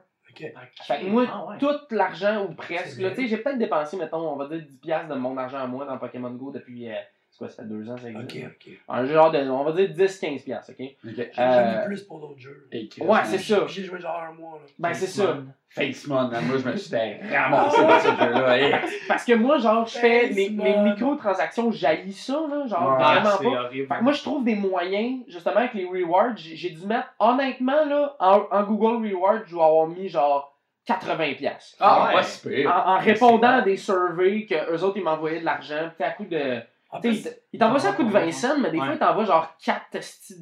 [0.83, 1.57] Fait que moi, Ah, ouais.
[1.57, 5.15] tout l'argent ou presque, tu sais, j'ai peut-être dépensé, mettons, on va dire 10$ de
[5.15, 6.95] mon argent à moi dans Pokémon Go depuis, euh,
[7.41, 8.45] quoi, ça fait deux ans, ça existe.
[8.45, 8.73] Ok, ok.
[8.89, 10.75] Un genre de, on va dire 10-15$, ok?
[10.79, 11.11] Ok.
[11.15, 12.67] J'ai Euh, plus pour d'autres jeux.
[12.71, 13.65] Et Ouais, c'est ça.
[13.67, 14.59] J'ai joué genre un mois.
[14.59, 14.65] Là.
[14.79, 15.37] Ben c'est ça.
[15.69, 16.95] Facemon, moi je me suis
[17.33, 18.79] ramassé dans ce jeu-là.
[19.07, 23.13] Parce que moi, genre, je fais mes, mes microtransactions, j'haïs ça, là, genre, Ouais, Ah,
[23.21, 23.63] vraiment c'est pas.
[23.65, 23.87] horrible.
[23.87, 27.85] Fait que moi, je trouve des moyens, justement, avec les rewards, j'ai dû mettre, honnêtement,
[27.85, 30.53] là, en, en Google Rewards, je dois avoir mis genre
[30.89, 31.35] 80$.
[31.37, 31.77] piastres.
[31.79, 32.13] Ah, ouais.
[32.15, 32.69] pas si pire.
[32.85, 36.11] En, en répondant à des surveys que eux autres, ils m'envoyaient de l'argent, puis à
[36.11, 36.59] coup de.
[36.91, 38.69] En Tu sais, plus, ils t- ils t'envoient ça à coup de 20 cents, mais
[38.71, 38.95] des fois, Ouais.
[38.95, 40.35] ils t'envoient genre 4 petits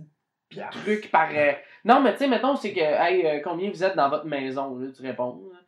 [0.50, 0.70] Pierre.
[0.72, 1.30] trucs par.
[1.32, 1.52] euh,
[1.86, 4.76] Non, mais tu sais, mettons, c'est que, hey, euh, combien vous êtes dans votre maison,
[4.78, 5.42] là, tu réponds.
[5.52, 5.60] Là,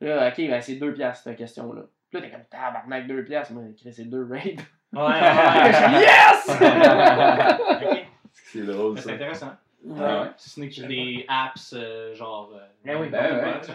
[0.00, 1.82] Là, ok, ben c'est 2 piastres, cette question-là.
[2.10, 3.52] Puis là, t'es comme, tabarnak, 2 piastres.
[3.52, 4.56] Moi, j'ai c'est 2 raids.
[4.92, 5.10] Ouais, ouais, ouais.
[6.00, 6.48] yes!
[7.70, 8.04] Ok.
[8.32, 9.14] C'est drôle Mais C'est ça.
[9.14, 9.50] intéressant.
[9.84, 10.30] Ouais.
[10.36, 12.50] Si ce n'est que des apps, euh, genre.
[12.54, 13.60] euh, Ben oui, ben ouais.
[13.64, 13.70] tu.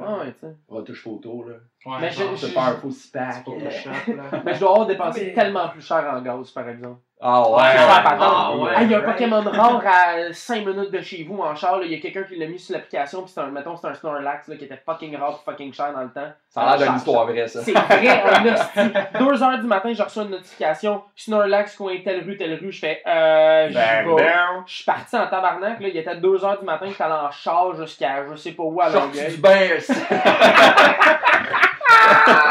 [0.00, 0.54] Ah ouais, tu sais.
[0.68, 1.54] Retouche photo, là.
[1.86, 3.44] Ouais, Mais je- pack.
[3.44, 4.42] Photoshop, là.
[4.44, 7.00] Mais je dois avoir dépensé Mais- tellement plus cher en gaz, par exemple.
[7.26, 8.70] Ah Ouais, Ah, ouais.
[8.76, 9.00] Hey, Il y a un.
[9.00, 11.80] Pokémon rare à 5 minutes de chez vous en char.
[11.82, 13.22] Il y a quelqu'un qui l'a mis sur l'application.
[13.22, 15.90] Puis c'est un, mettons, c'est un Snorlax là, qui était fucking rare et fucking cher
[15.94, 16.30] dans le temps.
[16.50, 17.62] Ça a l'air d'une Cher, histoire vraie, ça.
[17.62, 18.92] C'est vrai, un hostie.
[19.18, 21.02] 2 heures du matin, je reçois une notification.
[21.16, 22.70] Snorlax, coin telle rue, telle rue.
[22.70, 24.14] Je fais, euh, Ben, vais.
[24.22, 24.62] ben.
[24.66, 25.80] Je suis parti en tabarnak.
[25.80, 25.88] Là.
[25.88, 26.84] Il était 2 heures du matin.
[26.90, 29.30] J'étais allé en char jusqu'à je sais pas où à Longueuil.
[29.30, 29.70] du bain,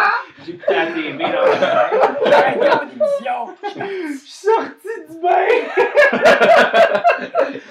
[0.50, 1.56] écouté la TV dans le
[2.89, 3.39] l'émission.
[3.64, 5.48] Je suis sorti du bain!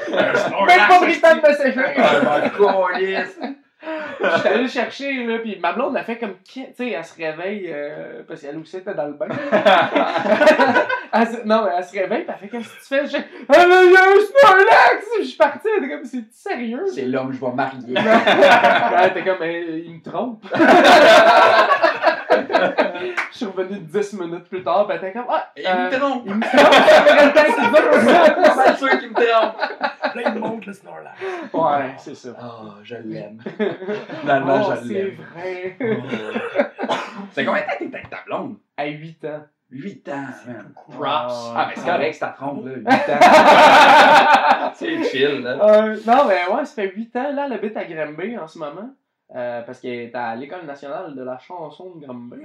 [0.66, 1.89] Même pas pris le temps de me sécher!
[3.85, 4.37] Ben, câlisse.
[4.37, 7.66] J'étais allé chercher, là, pis ma blonde a fait comme, tu sais, elle se réveille,
[7.72, 9.26] euh, parce qu'elle aussi était dans le bain.
[11.14, 13.07] Elle se- non, mais elle se réveille, pis elle fait, qu'est-ce que tu fais?
[13.07, 13.18] J'ai,
[13.51, 15.07] ah, là, il y a un Snorlax!
[15.20, 16.85] Je suis parti, elle était comme, c'est sérieux?
[16.87, 17.95] C'est l'homme que je vais marier.
[18.99, 20.43] elle était comme, Eh, il me trompe.
[23.33, 25.99] Je suis revenu 10 minutes plus tard, pis elle était comme, ah, Il euh, me
[25.99, 26.22] trompe.
[26.26, 26.74] il me trompe,
[27.57, 27.70] c'est
[28.03, 28.64] dur pour ça.
[28.66, 29.57] C'est sûr qu'il me trompe.
[30.14, 31.20] Là, il monte le Snorlax.
[31.53, 32.30] Ouais, c'est ça.
[32.41, 33.39] Oh, je l'aime.
[34.20, 35.16] Finalement, Oh, je c'est l'aime.
[35.35, 35.77] vrai.
[37.33, 38.57] C'est combien de temps t'es avec ta blonde?
[38.77, 39.43] À 8 ans.
[39.70, 40.73] 8 ans, man.
[40.91, 41.53] Props.
[41.57, 42.73] Ah, mais c'est correct, c'est ta trompe, là.
[42.77, 44.73] 8 ans.
[44.75, 45.51] c'est chill, là.
[45.62, 47.33] Euh, non, mais ouais, ça fait 8 ans.
[47.33, 48.91] Là, elle habite à Granby en ce moment.
[49.35, 52.37] Euh, parce qu'elle est à l'École nationale de la chanson de Granby.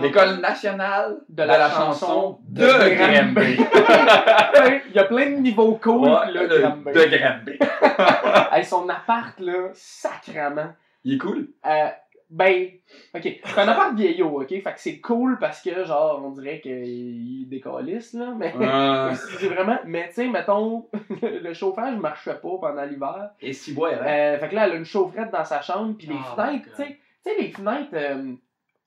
[0.00, 3.58] L'école nationale De la chanson de de Granby.
[4.88, 6.92] Il y a plein de niveaux cool, Ouais, là, de, Granby.
[6.92, 7.58] de Granby.
[8.52, 10.72] Hey, son appart, là, sacrement.
[11.04, 11.48] Il est cool.
[11.66, 11.88] Euh,
[12.34, 12.68] ben,
[13.14, 13.22] ok.
[13.44, 14.48] C'est un appart vieillot, ok?
[14.48, 18.32] Fait que c'est cool parce que, genre, on dirait qu'il décalisse, là.
[18.36, 19.78] Mais Euh, c'est vraiment.
[19.84, 20.86] Mais, tu sais, mettons,
[21.22, 23.30] le chauffage marchait pas pendant l'hiver.
[23.40, 24.06] et si bois, hein?
[24.06, 26.68] Euh, fait que là, elle a une chaufferette dans sa chambre, puis les Oh fenêtres,
[26.74, 28.32] tu sais, tu sais, les fenêtres euh,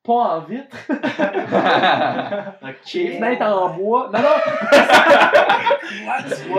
[0.04, 0.76] pas en vitre,
[2.64, 2.94] Ok.
[2.94, 4.10] les fenêtres en bois.
[4.14, 4.38] Non, non?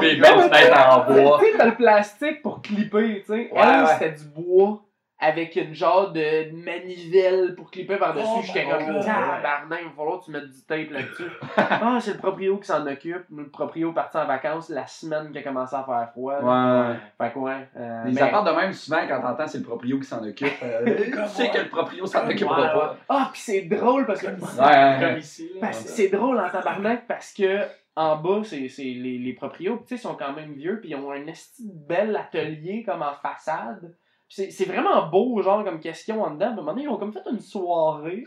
[0.01, 1.39] Mes belles fenêtres en bois.
[1.41, 3.51] tu sais, t'as le plastique pour clipper, tu sais.
[3.53, 3.87] Ouais, ouais.
[3.99, 4.83] c'était du bois
[5.19, 8.27] avec une genre de manivelle pour clipper par-dessus.
[8.29, 9.05] Oh J'étais comme, God.
[9.05, 11.31] tabarnak, il va falloir que tu mettes du tape là-dessus.
[11.57, 13.25] ah, c'est le proprio qui s'en occupe.
[13.35, 16.41] Le proprio parti en vacances la semaine qu'il a commencé à faire froid.
[16.41, 16.91] là.
[16.91, 16.97] Ouais.
[17.19, 17.69] Fait que ouais.
[17.79, 21.29] euh, apparts de même, souvent, quand t'entends c'est le proprio qui s'en occupe, euh, tu
[21.29, 22.97] sais que le proprio s'en occupera Ouais, pas.
[23.09, 24.27] Ah, pis c'est drôle parce que.
[24.27, 25.19] Ouais, ouais, Comme ouais.
[25.19, 25.51] ici.
[25.55, 25.61] là.
[25.63, 27.61] Parce- c'est drôle en tabarnak parce que
[27.97, 30.97] en bas, c'est c'est les, les proprios, tu sais, sont quand même vieux, puis ils
[30.97, 33.95] ont un esti de bel atelier comme en façade.
[34.29, 36.47] C'est vraiment beau, genre, comme question en dedans.
[36.47, 38.25] À un moment donné, ils ont comme fait une soirée.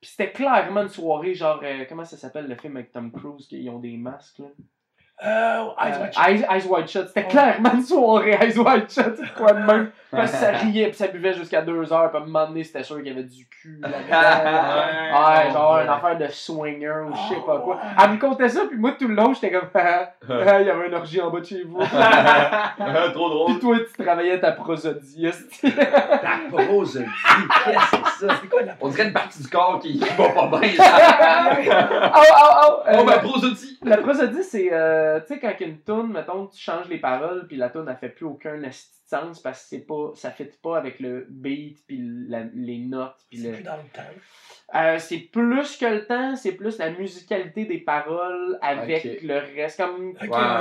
[0.00, 3.46] Puis c'était clairement une soirée, genre, euh, comment ça s'appelle le film avec Tom Cruise,
[3.46, 4.48] qu'ils ont des masques, là?
[5.24, 6.22] Euh, Eyes Wide Shut.
[6.28, 7.06] Eyes, Eyes Wide Shut.
[7.08, 7.26] C'était Ouais.
[7.28, 9.90] clairement une soirée Eyes Wide Shut, c'est quoi de même?
[10.10, 12.62] Parce que ça riait, puis ça buvait jusqu'à 2 heures, puis à un moment donné,
[12.64, 13.96] c'était sûr qu'il y avait du cul là-dedans.
[15.16, 17.78] Ouais, genre une affaire de swinger ou je sais pas quoi.
[17.82, 20.66] Ah, Elle me contait ça, puis moi tout le long, j'étais comme, ah, ah, il
[20.66, 21.78] y avait une orgie en bas de chez vous.
[23.12, 23.52] Trop drôle.
[23.52, 25.26] puis toi, tu travaillais ta prosodie.
[25.62, 27.04] La prosodie,
[27.64, 28.34] qu'est-ce que c'est ça?
[28.40, 30.70] C'est quoi la On dirait une partie du corps qui, qui va pas bien.
[32.14, 32.82] oh, oh, oh!
[32.88, 33.75] euh, Oh, ma prosodie!
[33.86, 37.56] La prosodie, c'est, euh, tu sais, quand une toune, mettons, tu changes les paroles, puis
[37.56, 40.98] la toune, elle fait plus aucun sens parce que c'est pas, ça fit pas avec
[40.98, 43.54] le beat, puis la- les notes, puis C'est le.
[43.54, 44.02] plus dans le temps.
[44.74, 49.80] Euh, c'est plus que le temps, c'est plus la musicalité des paroles avec le reste.
[49.80, 50.14] Comme,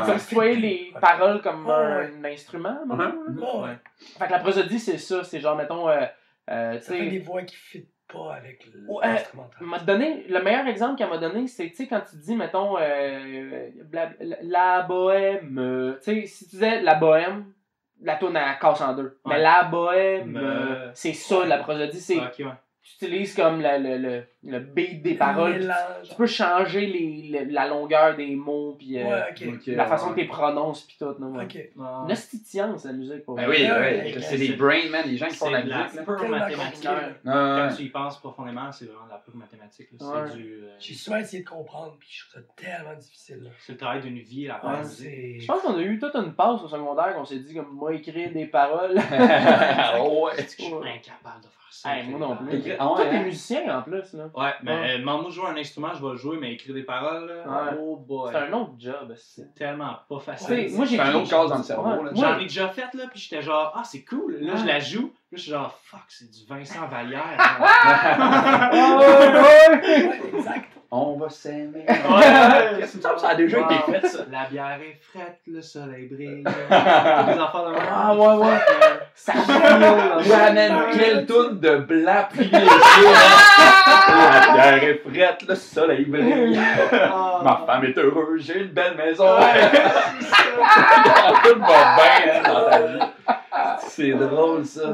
[0.06, 2.78] comme si tu voyais les paroles comme un instrument.
[2.86, 3.54] mettons, là.
[3.62, 3.78] Ouais, ouais.
[4.20, 5.24] Fait que la prosodie, c'est ça.
[5.24, 6.06] C'est genre, mettons, euh,
[6.52, 9.08] euh, tu fait des sais, voix qui ne fit pas avec Ouais.
[9.08, 9.58] l'instrumental.
[9.62, 12.78] m'a donné, le meilleur exemple qu'elle m'a donné, c'est, tu sais, quand tu dis, mettons,
[12.80, 14.10] euh, la,
[14.42, 17.46] la bohème, euh, tu sais, si tu disais la bohème,
[18.02, 19.18] la tourne elle casse en deux.
[19.26, 22.52] Mais la bohème, Euh, euh, c'est ça, la prosodie, c'est, ouais.
[22.86, 25.74] Tu utilises comme le, le, le, le beat des paroles.
[26.04, 30.12] tu peux changer les, le- la longueur des mots, puis euh, Ouais, la façon ouais.
[30.12, 31.16] que tu les prononces, puis tout.
[31.20, 31.46] Non, ouais.
[31.46, 31.58] Ok.
[32.06, 34.88] Une esti de science, la musique, pour Ben oui, Ouais, ouais, ouais, c'est des brain,
[34.92, 36.04] man, les gens qui font C'est la la musique.
[36.06, 36.88] pure Tellement mathématique.
[37.26, 39.88] Quand tu y penses profondément, c'est vraiment de la pure mathématique.
[40.00, 40.08] là.
[40.08, 40.28] Ouais.
[40.30, 40.54] C'est du.
[40.64, 43.52] euh, J'ai souvent essayé de comprendre, puis je trouve ça tellement difficile.
[43.60, 45.40] C'est le travail d'une vie, la c'est.
[45.40, 47.94] Je pense qu'on a eu toute une passe au secondaire qu'on s'est dit comme moi
[47.96, 49.00] écrire des paroles.
[50.00, 50.44] oh, ouais.
[50.44, 51.65] Je suis incapable de faire ça.
[51.84, 52.62] Hey, moi non plus.
[52.80, 53.24] Ah ouais, Toi, t'es hein?
[53.24, 54.30] musicien en plus, là.
[54.34, 54.92] Ouais, mais Ouais.
[54.96, 57.50] euh, demande-moi de jouer un instrument, je vais le jouer, mais écrire des paroles, là,
[57.72, 57.78] Ouais.
[57.80, 58.32] oh boy.
[58.32, 59.54] C'est un autre job, c'est.
[59.56, 60.72] Tellement pas facile.
[60.76, 62.12] moi j'ai C'est un autre case dans le cerveau, là.
[62.12, 64.38] Ouais, J'en ai déjà fait, là, puis j'étais genre, ah, c'est cool.
[64.40, 67.38] Là, je la joue, là, je suis genre, fuck, c'est du Vincent Vallière.
[68.74, 70.08] Oh, ouais.
[70.08, 70.72] Ouais, exact.
[70.98, 71.86] On va s'aimer.
[71.88, 72.86] Ouais.
[73.02, 74.20] Ça, ça a déjà été fait, ça?
[74.32, 76.30] La bière est frette, le soleil brille.
[76.44, 76.56] Les de même.
[77.92, 78.60] Ah, ouais, ouais.
[79.14, 82.60] Ça file, J'amène quelle toune de blanc plié La
[84.54, 86.58] bière est frette, le soleil brille.
[86.92, 87.42] Ah.
[87.44, 89.36] Ma femme est heureuse, j'ai une belle maison.
[89.36, 89.70] Ouais.
[91.44, 93.00] Tout va bien hein, dans ta vie.
[93.80, 94.88] C'est drôle, ça.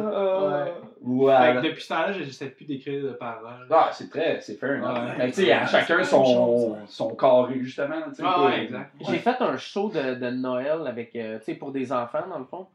[1.01, 1.61] Euh, Fait que Voilà.
[1.61, 3.65] depuis ce temps-là, j'essaie plus d'écrire de paroles.
[3.71, 4.93] Ah, c'est très, c'est fair enough.
[5.03, 5.13] Ouais.
[5.17, 7.95] Mais tu sais, à chacun son, son carré, justement.
[8.13, 8.45] sais, Ah quoi.
[8.47, 8.91] ouais, exact.
[9.09, 12.37] J'ai fait un show de, de Noël avec, euh, tu sais, pour des enfants, dans
[12.39, 12.67] le fond.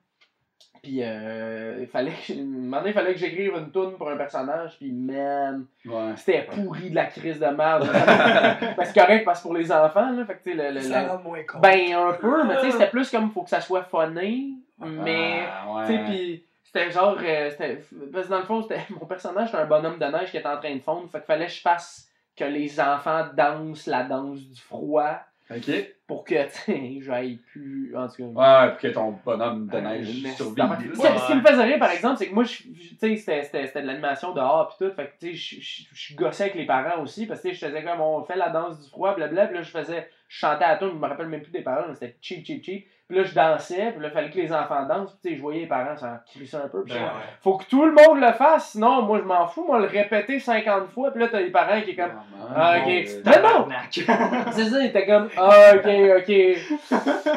[0.82, 4.08] Puis euh, il fallait que, un moment donné, il fallait que j'écrive une tune pour
[4.10, 6.12] un personnage, puis man, Ouais.
[6.16, 7.88] c'était pourri de la crise de merde.
[8.76, 10.80] parce que correct, parce que pour les enfants, là, fait que tu sais, le, le-
[10.80, 11.58] Ça le- rend moins con.
[11.60, 15.44] ben un peu, mais tu sais, c'était plus comme faut que ça soit funny, mais
[15.48, 16.04] Ah, tu sais, ouais.
[16.04, 16.42] puis
[16.78, 17.80] c'était genre, euh, c'était,
[18.12, 20.46] parce que dans le fond, c'était, mon personnage c'était un bonhomme de neige qui était
[20.48, 24.04] en train de fondre, fait qu'il fallait que je fasse que les enfants dansent la
[24.04, 25.18] danse du froid
[25.50, 25.70] Ok.
[26.08, 28.64] pour que, tu sais, j'aille plus, en tout cas.
[28.64, 30.92] Ouais, pour que ton bonhomme de neige Mais survive.
[30.94, 33.82] Ce qui- me faisait rire, par exemple, c'est que moi, tu sais, c'était- c'était c'était
[33.82, 34.90] de l'animation dehors pis tout.
[34.94, 37.26] Fait que, tu sais, je- gossais avec les parents aussi.
[37.26, 39.46] Parce que, tu sais, je faisais comme, on fait la danse du froid, blablabla.
[39.46, 41.86] Puis là, je faisais, je chantais à tout, je me rappelle même plus des paroles,
[41.88, 42.86] mais c'était cheap, cheap, cheap.
[43.08, 45.12] Puis là, je dansais, puis là, il fallait que les enfants dansent.
[45.12, 46.82] Puis, tu sais, je voyais les parents s'en crisser un peu.
[46.82, 47.10] Puis Ben, ouais.
[47.40, 49.64] faut que tout le monde le fasse, sinon, moi, je m'en fous.
[49.64, 51.12] Moi, le répéter 50 fois.
[51.12, 52.10] Puis là, t'as les parents qui est comme,
[52.52, 52.84] Ah, ok.
[52.86, 53.22] Mais non!
[53.30, 53.92] Tabarnak.
[54.50, 55.86] C'est ça, il était comme Ah, ok,
[56.18, 56.28] ok.
[56.28, 56.56] Ouais,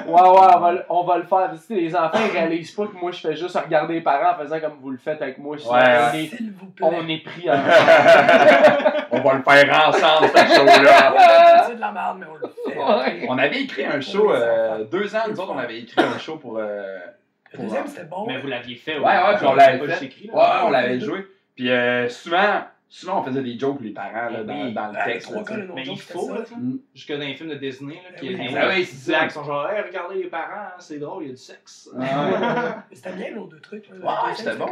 [0.08, 1.52] ouais, on va, le- on va le faire.
[1.52, 4.32] Tu sais, les enfants, ils réalisent pas que moi, je fais juste regarder les parents
[4.32, 5.56] en faisant comme vous le faites avec moi.
[5.56, 6.88] sinon Ouais, on, est, S'il vous plaît.
[6.90, 7.70] on est pris ensemble.
[9.12, 11.64] On va le faire ensemble, ce show-là.
[11.68, 12.79] C'est de la merde, mais on le fait.
[12.80, 13.26] Ouais.
[13.30, 16.38] On avait écrit un show, euh, deux ans, nous autres, on avait écrit un show
[16.38, 16.58] pour.
[16.58, 16.98] euh,
[17.54, 18.26] Le deuxième, c'était bon.
[18.28, 18.98] Mais vous l'aviez fait.
[19.00, 20.06] Ouais, ouais, puis on l'avait fait.
[20.06, 20.30] écrit.
[20.32, 21.26] Ouais, on l'avait joué.
[21.56, 24.74] Puis euh, souvent, souvent, on faisait des jokes, les parents, là, dans, Oui.
[24.74, 25.32] dans le les texte.
[25.32, 26.42] là, le Mais de il faut, là.
[26.56, 26.78] Mm.
[26.96, 29.26] Jusque dans les films de Disney, là, qu'il y a Ben des oui, ça.
[29.28, 31.90] qui sont genre, hey, regardez les parents, hein, c'est drôle, il y a du sexe.
[31.94, 32.06] Ouais,
[32.90, 33.90] Mais C'était bien, nos deux trucs.
[33.90, 33.96] là.
[33.98, 34.66] Le Ouais, c'était bon.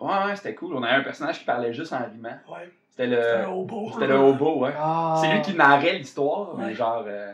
[0.00, 0.74] ouais, ouais, c'était cool.
[0.76, 2.30] On avait un personnage qui parlait juste en rimant.
[2.50, 2.68] Ouais.
[2.90, 3.46] C'était C'était un le.
[3.48, 3.90] hobo.
[3.94, 4.72] C'était le hobo, ouais.
[4.76, 5.16] Ah.
[5.20, 6.74] C'est lui qui narrait l'histoire, mais Ouais.
[6.74, 7.04] genre.
[7.06, 7.32] euh,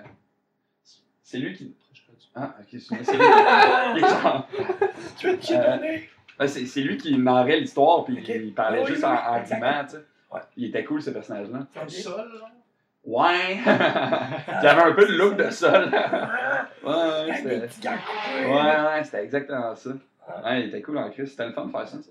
[1.30, 1.74] c'est lui qui.
[2.34, 3.04] Ah, ok, c'est c'est lui
[3.94, 4.00] qui.
[4.00, 4.48] genre-
[5.18, 6.08] Tu veux te chiffonner?
[6.40, 9.42] Ouais, c'est c'est lui qui narrait l'histoire, puis il parlait Oui, juste oui, en, en
[9.42, 9.96] tu sais.
[10.32, 10.40] Ouais.
[10.56, 11.66] Il était cool, ce personnage-là.
[11.74, 12.50] Comme sol, genre?
[13.04, 13.58] Ouais!
[14.62, 15.90] J'avais un peu le look de sol.
[15.92, 17.58] Ah, Ouais, c'était.
[18.46, 19.90] Ouais, ouais, c'était exactement ça.
[20.44, 21.30] Ouais, il était cool en Christ.
[21.32, 21.96] C'était le fun de faire ça.
[21.98, 22.10] ça.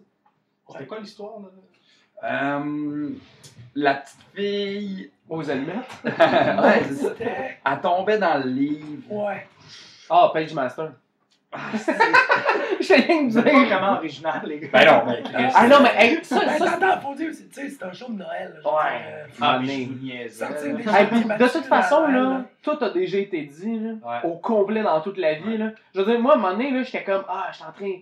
[0.71, 1.47] C'était quoi l'histoire, là?
[2.23, 3.09] Euh,
[3.75, 5.11] la petite fille.
[5.29, 5.75] Aux allumettes.
[6.05, 7.09] ouais, c'est ça.
[7.09, 9.03] C'était- Elle tombait dans le livre.
[9.11, 9.45] Ouais.
[10.09, 10.91] Ah, Page Master.
[12.79, 14.67] J'ai rien C'est pas vraiment original, les gars.
[14.71, 15.23] Ben non, mais.
[15.55, 17.91] Ah non, mais hey, ça, Ben, ça, attends, faut dire, c'est- tu sais, c'est un
[17.93, 18.53] show de Noël.
[18.53, 18.99] là, je Ouais.
[18.99, 19.87] dire, euh, Ah, mais je Hey,
[21.39, 24.29] de toute façon, là, tout a déjà été dit, là, Ouais.
[24.29, 25.57] au complet dans toute la vie.
[25.57, 25.71] Là.
[25.95, 27.93] Je veux dire, moi, à un moment donné, là, j'étais comme, ah, j'étais en train.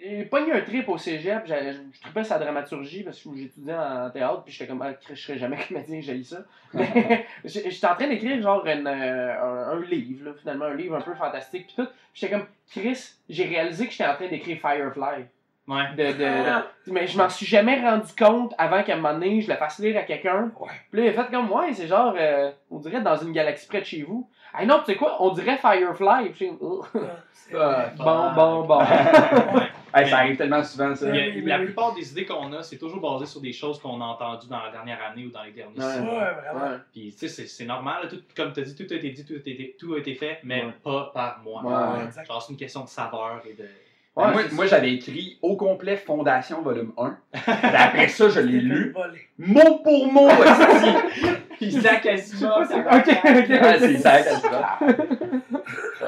[0.00, 4.42] J'ai pogné un trip au cégep, je tripais sa dramaturgie parce que j'étudiais en théâtre,
[4.42, 6.38] puis j'étais comme, ah, je serais jamais comédien, j'ai ça.
[6.72, 10.96] Mais j'étais en train d'écrire genre une, euh, un, un livre, là, finalement, un livre
[10.96, 11.86] un peu fantastique, puis tout.
[11.86, 15.26] Puis j'étais comme, Chris, j'ai réalisé que j'étais en train d'écrire Firefly.
[15.66, 15.94] Ouais.
[15.96, 19.40] De, de, de- mais je m'en suis jamais rendu compte avant qu'à un moment donné,
[19.40, 20.50] je le fasse lire à quelqu'un.
[20.60, 20.68] Ouais.
[20.90, 23.66] Puis là, il a fait comme, ouais, c'est genre, euh, on dirait dans une galaxie
[23.66, 24.28] près de chez vous.
[24.56, 26.32] Ah non, tu sais quoi, on dirait Firefly.
[26.38, 26.44] Je.
[27.32, 28.78] C'est- Ah, bon, bon, bon.
[28.78, 28.86] Ouais.
[29.96, 31.06] Hey, ça arrive tellement souvent, ça.
[31.08, 31.12] A-
[31.44, 34.48] la plupart des idées qu'on a, c'est toujours basé sur des choses qu'on a entendues
[34.48, 35.84] dans la dernière année ou dans les derniers Ouais.
[35.92, 36.32] six Ouais, mois.
[36.32, 36.70] vraiment.
[36.72, 36.78] Ouais.
[36.92, 38.08] Puis, tu sais, c'est- normal.
[38.08, 40.14] tout, comme tu as dit, tout a été dit, tout a été, tout a été
[40.16, 40.72] fait, mais Ouais.
[40.82, 41.62] pas par moi.
[41.62, 42.26] Ouais, ouais, exact.
[42.26, 43.68] Genre, c'est une question de saveur et de.
[44.16, 44.76] Ben, Ouais, moi, c'est moi ça.
[44.76, 47.16] j'avais écrit au complet Fondation volume 1.
[47.32, 47.42] Puis
[47.76, 48.94] après ça, je l'ai lu
[49.38, 50.28] mot pour mot.
[51.60, 52.62] Isaac Asimov.
[52.70, 54.78] Ok, ok, Ah, c'est ça, c'est ça.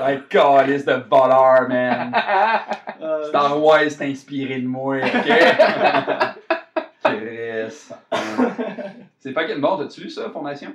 [0.05, 2.13] Ouais, calice de voleur, man.
[3.01, 5.33] Euh, Star Wars c'est inspiré de moi, ok?
[7.05, 7.89] Chris.
[9.21, 10.73] C'est fucking bon, t'as-tu lu ça, Fondation?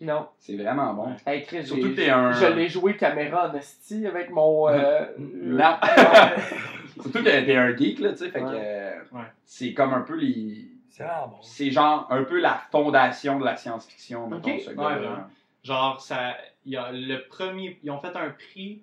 [0.00, 0.28] Non.
[0.38, 1.16] C'est vraiment bon.
[1.26, 2.32] Hey, Chris, Surtout que t'es un.
[2.32, 4.68] je l'ai joué caméra en esti avec mon.
[4.68, 5.76] euh, Non.
[6.94, 8.44] Surtout que t'es un geek, là, tu sais, fait que.
[8.46, 8.52] Ouais.
[8.54, 9.24] euh, Ouais.
[9.44, 10.68] C'est comme un peu les.
[10.90, 11.36] C'est vraiment bon.
[11.42, 14.98] C'est genre un peu la fondation de la science-fiction, mettons, ce Ouais, gars-là.
[14.98, 15.24] vraiment.
[15.62, 18.82] Genre, ça, y a le premier, ils ont fait un prix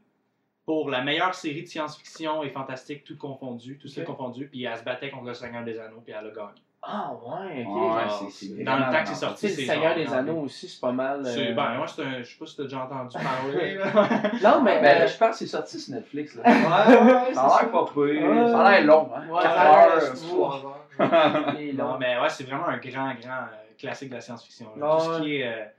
[0.65, 4.07] pour la meilleure série de science-fiction et fantastique, tout confondu, tout ça Ok.
[4.07, 6.61] confondu, puis elle se battait contre le Seigneur des Anneaux, puis elle a gagné.
[6.83, 7.75] Ah, ouais, ok.
[7.75, 9.13] Ouais, genre, c'est- c'est Dans le temps que c'est.
[9.13, 11.19] Tu sorti, c'est le Seigneur des Anneaux aussi, c'est pas mal.
[11.25, 13.75] euh, C'est- Ben, moi, c'est un, je sais pas si t'as déjà entendu parler.
[14.41, 14.41] là.
[14.41, 14.81] Non, mais.
[14.83, 16.43] Euh, je pense que c'est sorti sur Netflix, là.
[16.45, 17.95] ouais, Ça a l'air pas pire.
[17.97, 18.47] Ouais.
[18.47, 19.27] Ça a l'air long, hein.
[19.29, 21.73] Ouais, Quatre ça a l'air- heures.
[21.75, 24.67] Non, mais ouais, c'est vraiment un grand, grand euh, classique de la science-fiction.
[24.75, 24.97] là.
[24.97, 25.71] Tout ce qui est, euh, tu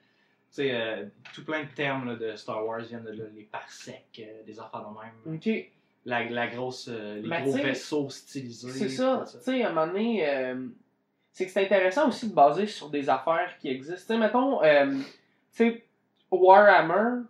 [0.53, 1.05] sais, euh,
[1.35, 4.59] tout plein de termes là, de Star Wars viennent de là, les parsecs, euh, des
[4.61, 5.37] affaires de même.
[5.37, 5.71] Ok.
[6.05, 8.71] La, la grosse, euh, les gros tu vaisseaux stylisés.
[8.71, 10.67] C'est ça, tu sais, à un moment donné, euh,
[11.33, 14.15] c'est que c'est intéressant aussi de baser sur des affaires qui existent.
[14.15, 15.03] Tu sais, mettons, euh, tu
[15.51, 15.85] sais,
[16.31, 17.23] Warhammer,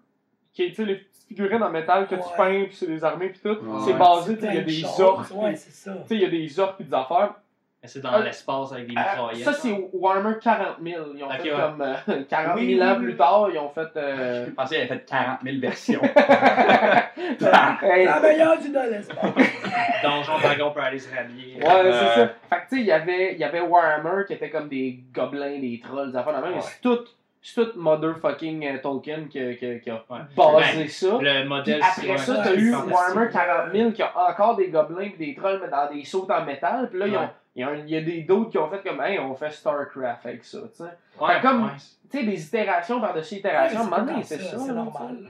[0.52, 3.04] qui est, tu sais, les petites figurines en métal que tu peins, puis c'est des
[3.04, 3.80] armées, puis tout, Ouais.
[3.86, 5.92] c'est basé, tu sais, il y a des orques, Ouais, puis- c'est ça.
[6.02, 7.34] tu sais, il y a des orques, puis des affaires.
[7.82, 9.44] Mais c'est dans Euh, l'espace avec des Euh, mitraillettes.
[9.44, 11.04] ça, c'est Warhammer 40 000.
[11.16, 11.50] Ils ont fait ouais.
[11.60, 13.88] comme euh, 40 000 Oui, ans plus tard, ils ont fait.
[13.96, 16.00] euh, Je pensais qu'il avait fait 40 000 versions.
[17.40, 19.18] La meilleure du dans l'espace.
[20.02, 21.56] Donjon Dragon peut aller se rhabiller.
[21.56, 22.28] Ouais, c'est ça.
[22.50, 25.00] Fait que tu sais, il y avait, il y avait Warhammer qui était comme des
[25.12, 26.50] gobelins, des trolls, des affaires de même.
[26.50, 26.62] mais Ouais.
[26.62, 26.98] C'est tout,
[27.42, 30.20] c'est tout motherfucking euh, Tolkien qui, a- qui, a- qui a Ouais.
[30.36, 31.06] basé Ben, ça.
[31.20, 32.74] Le Puis modèle après ça, t'as eu.
[32.74, 36.28] Warhammer 40 000 qui a encore des gobelins et des trolls, mais dans des sauts
[36.30, 36.88] en métal.
[36.88, 37.30] Puis là, ils ont-.
[37.54, 40.60] Il y, a des d'autres qui ont fait comme, hey, on fait StarCraft avec ça,
[40.70, 40.84] tu sais.
[41.20, 41.70] Ouais, comme- ouais.
[42.10, 44.58] Tu sais, des itérations par-dessus itérations, Ouais, c'est ça.
[44.58, 45.28] c'est normal.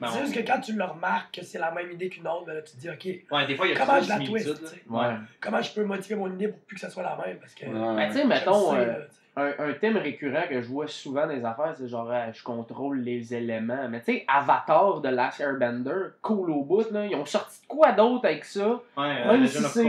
[0.00, 2.46] Ben, C'est juste que quand tu le remarques que c'est la même idée qu'une autre,
[2.46, 4.18] ben là, tu te dis, OK, Ouais, des fois, il y a comment je la
[4.18, 4.48] twist.
[4.90, 5.04] Ouais.
[5.40, 7.38] Comment je peux modifier mon idée pour plus que ça soit la même?
[7.38, 7.66] Parce que.
[7.66, 7.94] Ouais.
[7.94, 9.20] Mais tu sais, mettons, sais, euh, là, tu sais.
[9.36, 12.42] Un, un thème récurrent que je vois souvent dans les affaires, c'est genre, euh, je
[12.42, 13.88] contrôle les éléments.
[13.88, 17.66] Mais tu sais, Avatar de Last Airbender, cool au bout, là, ils ont sorti de
[17.66, 18.80] quoi d'autre avec ça?
[18.96, 19.88] Ouais, Même si c'est-.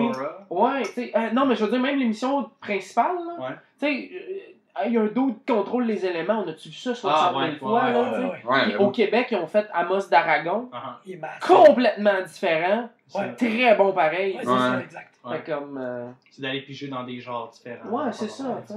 [0.49, 3.55] Ouais, tu sais, euh, non, mais je veux dire, même l'émission principale, là, Ouais.
[3.79, 6.75] tu sais, euh, il y a un d'autre qui contrôle les éléments, on a-tu vu
[6.75, 8.21] ça 60 Ah, 000 ouais, fois, ouais, là, Ouais, tu sais?
[8.21, 8.43] ouais, ouais.
[8.45, 8.91] Ouais, Puis mais au.
[8.91, 11.39] Québec, ils ont fait Amos d'Aragon, Ah, massif.
[11.41, 13.33] complètement différent, Ouais.
[13.35, 14.35] très bon pareil.
[14.37, 14.57] Ouais, c'est Ouais.
[14.57, 15.13] ça, exact.
[15.25, 15.37] Ouais.
[15.37, 17.89] Fait comme, euh, C'est d'aller piger dans des genres différents.
[17.89, 18.73] Ouais, c'est ça, sais.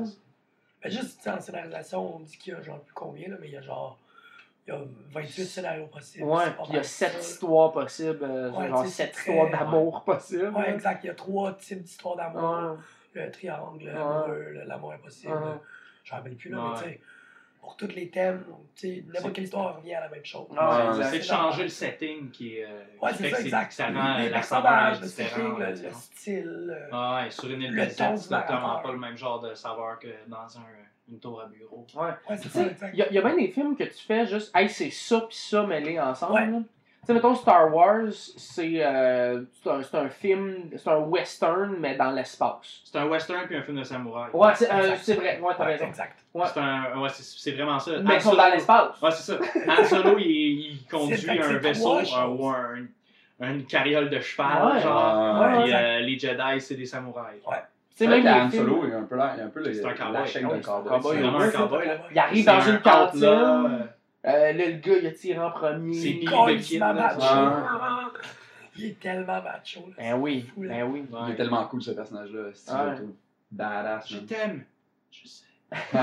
[0.84, 3.36] Mais juste, tu sais, en scénarisation, on dit qu'il y a genre plus combien, là,
[3.40, 3.98] mais il y a genre.
[4.68, 4.80] Il y a
[5.12, 6.24] 28 scénarios possibles.
[6.24, 7.18] ouais, puis il y a mal 7 ça.
[7.20, 10.48] histoires possibles, euh, Ouais, genre tu sais, 7 c'est histoires d'amour possibles.
[10.56, 11.04] Ouais, exact.
[11.04, 12.76] Il y a trois types d'histoires d'amour.
[13.14, 13.22] Ouais.
[13.24, 14.64] Le triangle, Ouais.
[14.66, 15.32] l'amour impossible.
[15.32, 15.38] Ouais.
[16.02, 16.70] Je ne rappelle plus, là, Ouais.
[16.74, 17.00] mais tu sais,
[17.66, 18.44] pour tous les thèmes,
[18.76, 20.46] tu sais, C'est- n'importe quelle histoire revient à la même chose.
[20.56, 21.04] Ah, Ouais.
[21.10, 22.64] C'est de changer le setting qui est.
[22.64, 23.72] euh, Ouais, qui c'est fait ça, que exact.
[23.72, 25.58] Ça rend les la saveur personnages, le différente.
[25.58, 26.76] setting, le, le style.
[26.78, 29.40] euh, Ah ouais, sur une île Le déserte, ton c'est totalement pas le même genre
[29.40, 30.62] de saveur que dans un,
[31.10, 31.84] une tour à bureau.
[31.96, 32.02] Ouais.
[32.30, 32.62] Ouais, c'est ça,
[32.92, 35.22] il y, a- y a bien des films que tu fais juste, hey, c'est ça
[35.22, 36.62] pis ça mêlés ensemble.
[37.12, 37.20] Ouais.
[37.20, 42.10] sais, mettons Star Wars, c'est euh, c'est un, un film, c'est un western, mais dans
[42.10, 42.80] l'espace.
[42.84, 44.30] C'est un western puis un film de samouraï.
[44.32, 45.86] Ouais, c'est euh, vrai, ouais, t'as Ouais, raison.
[45.86, 46.18] exact.
[46.34, 46.46] Ouais.
[46.52, 47.92] C'est un, ouais, c'est c'est vraiment ça.
[48.02, 49.00] Mais Han ils sont Solo- dans l'espace.
[49.02, 49.38] Ouais, c'est ça.
[49.68, 52.14] Han Solo, il, il conduit un vaisseau choses.
[52.38, 52.76] ou un,
[53.40, 54.80] une carriole de cheval, Ouais.
[54.80, 55.40] genre.
[55.40, 55.74] Ouais, Puis ouais.
[55.74, 57.40] euh, les Jedi, c'est des samouraïs.
[57.98, 59.60] Tu sais, C'est même films, Solo, il a un peu la, il a un peu
[59.60, 60.12] un cowboy.
[60.12, 60.90] la chaîne oui, d'un c'est un cowboy.
[60.90, 61.30] cowboy, C'est ouais.
[61.30, 61.94] vraiment un cowboy, là.
[62.10, 63.88] il arrive dans un une cantine,
[64.26, 65.94] euh, là, le gars, il a tiré en premier.
[65.94, 67.20] C'est Billy the il Kid, macho.
[68.78, 69.80] Il est tellement macho.
[69.88, 69.94] là.
[69.98, 71.04] Ben oui, Fou, ben oui.
[71.26, 72.50] Il est tellement cool ce personnage-là.
[72.54, 72.72] C'est
[73.50, 74.08] badass.
[74.10, 74.64] Je t'aime.
[75.10, 75.44] Je sais.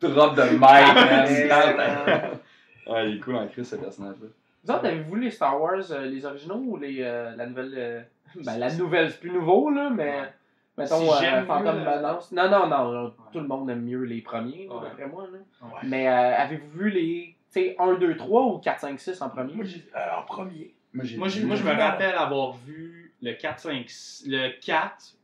[0.00, 2.38] Drop de mic, man.
[2.86, 4.26] Ouais, il est cool en crise ce personnage-là.
[4.64, 7.72] Vous autres, avez-vous les Star Wars, euh, les originaux ou les, euh, la nouvelle.
[7.76, 8.00] euh,
[8.44, 10.20] Ben, la nouvelle, c'est plus nouveau, là, mais.
[10.20, 10.32] Ouais.
[10.76, 12.32] Mettons, Si euh, Phantom mieux, euh, Menace.
[12.32, 14.80] Non, non, non, non, tout le monde aime mieux les premiers, Ouais.
[14.82, 15.26] d'après moi.
[15.32, 15.38] Là.
[15.68, 15.80] Ouais.
[15.84, 17.36] Mais euh, avez-vous vu les.
[17.52, 19.54] Tu sais, 1, 2, 3 ou 4, 5, 6 en premier?
[19.54, 20.74] Moi, j'ai- euh, en premier.
[20.92, 23.86] Moi, j'ai Moi, j'ai- vu- moi, je me rappelle avoir vu le 4, 5,
[24.26, 25.16] le 4,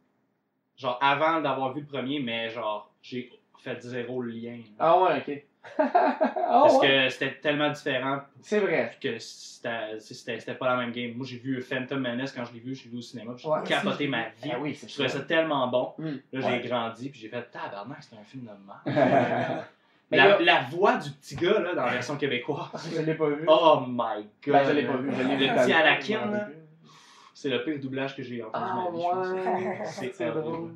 [0.76, 4.58] genre avant d'avoir vu le premier, mais genre, j'ai fait zéro le lien.
[4.78, 5.42] Ah ouais, ok.
[5.78, 6.16] ah
[6.62, 8.92] Parce ouais, que c'était tellement différent c'est vrai.
[9.00, 11.12] que c'était c'était- c'était pas la même game.
[11.14, 13.62] Moi, j'ai vu Phantom Menace quand je l'ai vu, j'ai vu au cinéma, j'ai Ouais,
[13.64, 14.50] capoté ma vie.
[14.52, 15.92] Ah oui, c'est Je trouvais ça tellement bon.
[15.98, 16.06] Mm.
[16.32, 16.60] Là, j'ai Ouais.
[16.66, 19.64] grandi, puis j'ai fait tabarnak, c'est un film de merde.
[20.12, 22.66] La, là- la voix du petit gars, là, dans la version québécoise.
[22.96, 23.44] Je l'ai pas vu.
[23.46, 24.54] Oh my god.
[24.54, 25.08] ben, je l'ai pas vu.
[25.12, 26.48] Je l'ai vu Le petit je m'en là,
[27.32, 30.70] c'est le pire doublage que j'ai entendu Ah de ma vie, je C'est drôle.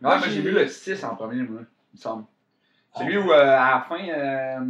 [0.00, 1.60] Ouais, moi j'ai vu le 6 en premier, moi,
[1.92, 2.24] il me semble.
[2.96, 4.08] Celui où, euh, à la fin.
[4.08, 4.60] Euh...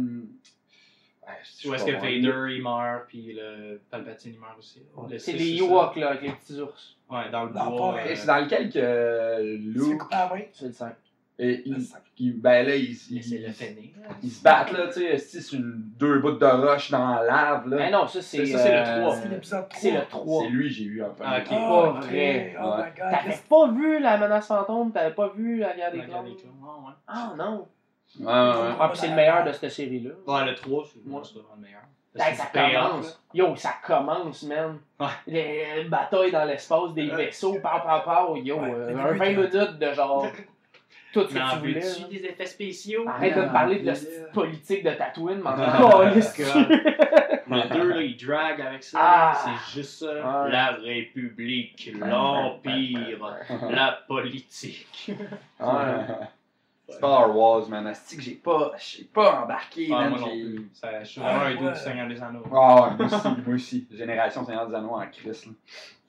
[1.27, 4.81] ouais, je Où est-ce que Vader il meurt, puis le Palpatine il meurt aussi.
[5.09, 5.63] Le C'est six, les ça.
[5.65, 6.97] Ewoks, là, avec les petits ours.
[7.09, 7.95] Ouais, dans le bois.
[7.97, 10.41] euh, c'est dans lequel que euh, Luke la main?
[10.53, 10.95] C'est le 5.
[11.41, 12.01] Et il, cinq.
[12.17, 13.93] il- ben là, ils, mais ils, c'est le fainé.
[14.01, 14.09] là.
[14.21, 17.67] ils se battent là, tu sais, c'est sur deux bouts de roche dans la lave
[17.69, 17.77] là.
[17.77, 18.45] Mais non, ça, c'est.
[18.45, 19.15] Ça, c'est le euh, trois.
[19.15, 19.79] C'est l'épisode 3.
[19.79, 20.43] C'est le 3.
[20.43, 21.29] C'est lui j'ai vu en premier.
[21.31, 21.47] Ah, ok.
[21.51, 22.55] Oh, Pas vrai.
[22.59, 22.93] Oh my Ouais.
[22.97, 23.11] god.
[23.11, 26.25] T'avais pas vu la menace fantôme, t'avais pas vu la guerre des clones?
[26.61, 26.93] Ah, ouais.
[27.07, 27.67] Ah non.
[28.19, 28.75] Ouais, ouais, ouais.
[28.79, 30.11] Ah, puis c'est le meilleur de cette série-là.
[30.27, 31.21] Ouais, le 3, c'est vraiment
[31.55, 31.81] le meilleur.
[32.15, 33.21] C'est ça commence.
[33.33, 34.79] Yo, ça commence, man.
[34.99, 35.05] Ouais.
[35.27, 37.15] Les batailles dans l'espace, des Ouais.
[37.15, 38.35] vaisseaux, par par par.
[38.37, 40.25] Yo, Ouais, euh, un 20 oui, minutes de genre.
[41.13, 41.81] Tout ce Mais que en tu voulais.
[42.11, 43.05] des effets spéciaux?
[43.07, 43.93] Arrête de me Ah, parler de la
[44.31, 46.13] politique de Tatooine, mais Ah, encore, God.
[46.13, 46.83] qu'est-ce que tu-
[47.51, 48.97] Le 2, là, il drague avec ça.
[49.01, 49.33] Ah.
[49.43, 50.13] C'est juste ça.
[50.13, 50.51] Ouais.
[50.51, 53.39] La République, l'Empire,
[53.71, 55.11] la politique.
[56.89, 57.85] Star Wars, man.
[57.87, 60.09] Asti que j'ai pas, j'ai pas embarqué, Ah, man.
[60.09, 60.69] moi non j'ai- plus.
[60.73, 62.43] Ça, je suis vraiment un dude du Seigneur des Anneaux.
[62.51, 63.87] Ah ouais, moi aussi, moi aussi.
[63.91, 65.45] Génération Seigneur des Anneaux en Christ.
[65.45, 65.51] là.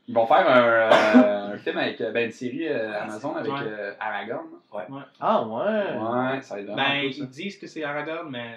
[0.09, 3.53] Ils vont faire un, euh, un film avec euh, ben, une série euh, Amazon avec
[3.53, 3.59] Ouais.
[3.63, 4.47] euh, Aragorn.
[4.73, 5.09] là.
[5.21, 5.53] Ah ouais.
[5.55, 7.23] Ouais, ça va être vraiment Ben, cool, ça.
[7.25, 8.55] ils disent que c'est Aragorn, mais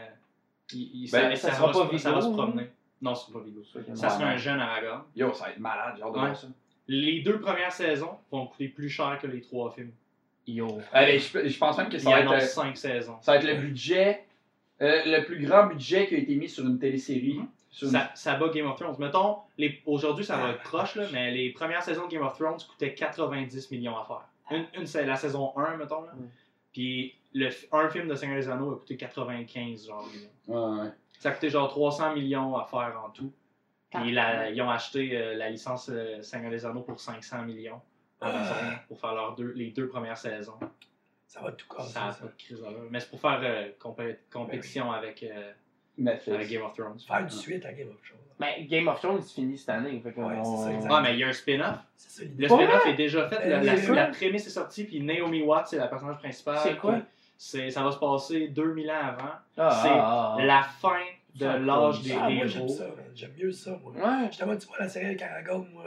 [0.73, 2.69] il, il- Ben, ça sera va pas se- ça va se vidéo, promener.
[3.01, 3.61] Non, c'est pas vidéo.
[3.63, 4.31] Ça Ouais, serait non.
[4.31, 5.01] un jeune Aragorn.
[5.15, 6.25] Yo, ça va être malade, j'ai hâte de Ouais.
[6.25, 6.47] voir ça.
[6.87, 9.91] les deux premières saisons vont coûter plus cher que les trois films.
[10.47, 10.79] Yo.
[10.91, 13.17] Allez, je, je pense même que Ils ça va, être, annoncent cinq saisons.
[13.21, 14.25] ça va être le budget,
[14.81, 17.39] euh, le plus grand budget qui a été mis sur une télésérie.
[17.73, 18.95] Ça, ça bat Game of Thrones.
[18.99, 22.37] Mettons, les- aujourd'hui, ça va être proche, là, mais les premières saisons de Game of
[22.37, 24.27] Thrones coûtaient 90 millions à faire.
[24.51, 26.03] Une, une, c'est la saison 1, mettons.
[26.03, 26.11] Là.
[26.13, 26.29] Mm.
[26.71, 30.29] Puis le, un film de Seigneur des Anneaux a coûté 95 genre, millions.
[30.77, 30.89] Ouais, ouais.
[31.19, 33.31] Ça a coûté genre 300 millions à faire en tout.
[33.91, 34.43] Puis Ah.
[34.43, 37.81] la- ils ont acheté euh, la licence euh, Seigneur des Anneaux pour 500 millions.
[38.21, 38.79] Ah.
[38.87, 40.57] pour faire leurs deux, les deux premières saisons.
[41.27, 41.91] Ça va tout casser.
[41.93, 42.21] Ça n'a ça.
[42.21, 42.85] pas de crise d'allure.
[42.89, 45.51] Mais c'est pour faire euh, compé- compétition avec, euh,
[45.97, 46.35] Netflix.
[46.35, 46.99] avec Game of Thrones.
[46.99, 48.19] Faire une suite à Game of Thrones.
[48.39, 49.99] Mais Game of Thrones, il finit cette année.
[50.03, 50.87] Fait Ouais, on- c'est ça.
[50.91, 51.75] Ah, mais il y a un spin-off.
[51.95, 53.47] C'est ça Le spin-off est déjà fait.
[53.47, 56.57] La, Euh, la- la prémisse est sortie, puis Naomi Watts, c'est la personnage principale.
[56.63, 56.97] C'est quoi?
[57.37, 59.31] C'est- Ça va se passer 2000 ans avant.
[59.57, 60.45] Ah, c'est ah, ah.
[60.45, 60.99] La fin
[61.35, 62.69] de Ça, l'âge des Ah, moi, j'aime héros.
[62.73, 62.83] ça.
[62.85, 62.93] man.
[63.15, 63.91] J'aime mieux ça, moi.
[63.93, 64.27] Ouais.
[64.27, 65.83] Justement, tu vois, la série avec Aragorn, moi,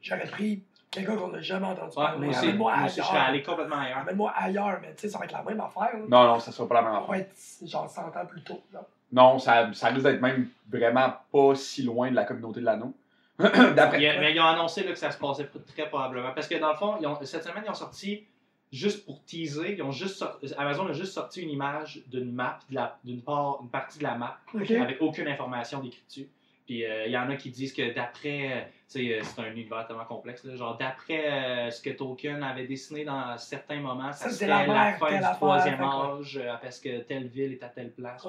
[0.00, 2.28] j'aurais pris quelqu'un qu'on n'a jamais entendu Ouais, parler.
[2.28, 3.28] moi moi aussi, je serais ailleurs.
[3.28, 3.98] allé complètement ailleurs.
[3.98, 5.92] Amène-moi ailleurs, mais tu sais, ça va être la même affaire.
[5.98, 6.04] là.
[6.08, 7.08] Non, non, ça sera pas la même Ça affaire.
[7.10, 7.34] va être
[7.66, 8.62] genre 100 ans plus tôt.
[8.72, 8.84] là.
[9.12, 12.94] Non, ça, ça risque d'être même vraiment pas si loin de la communauté de l'anneau.
[13.38, 13.98] D'après.
[14.20, 16.32] Mais ils ont annoncé là, que ça se passait très probablement.
[16.34, 18.24] Parce que dans le fond, ils ont- cette semaine, ils ont sorti,
[18.72, 22.58] juste pour teaser, ils ont juste sorti- Amazon a juste sorti une image d'une map,
[23.04, 24.38] d'une part, une partie de la map,
[24.80, 26.28] avec aucune information décrite dessus.
[26.64, 29.40] Puis euh, il y en a qui disent que d'après, euh, tu sais, euh, c'est
[29.42, 33.80] un univers tellement complexe, là, genre d'après euh, ce que Tolkien avait dessiné dans certains
[33.80, 37.52] moments, ça, Ça, serait la la, fin du troisième âge, euh, parce que telle ville
[37.54, 38.22] est à telle place.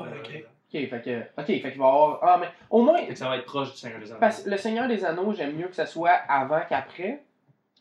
[0.74, 0.90] Ok.
[0.90, 1.42] Fait que.
[1.42, 2.20] Ok, fait qu'il va y avoir.
[2.24, 2.98] Ah, mais au moins.
[2.98, 4.20] Fait que ça va être proche du Seigneur des Anneaux.
[4.20, 7.22] Parce que le Seigneur des Anneaux, j'aime mieux que ça soit avant qu'après.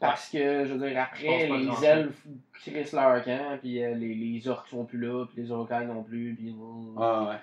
[0.01, 4.49] Parce que, je veux dire, après, les elfes crissent leur camp, puis euh, les, les
[4.49, 6.53] orques sont plus là, puis les orcailles non plus, puis.
[6.59, 7.37] Ouais, ouais.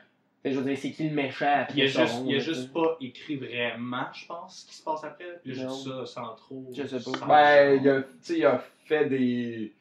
[0.44, 2.32] Fait que je veux dire, c'est qui le méchant après Il y a juste, il
[2.32, 5.40] y a juste pas écrit vraiment, je pense, ce qui se passe après.
[5.46, 6.66] Il y a juste ça sans trop.
[6.76, 7.26] Je sais pas.
[7.28, 9.74] Ben, il a, tu sais, il a fait des.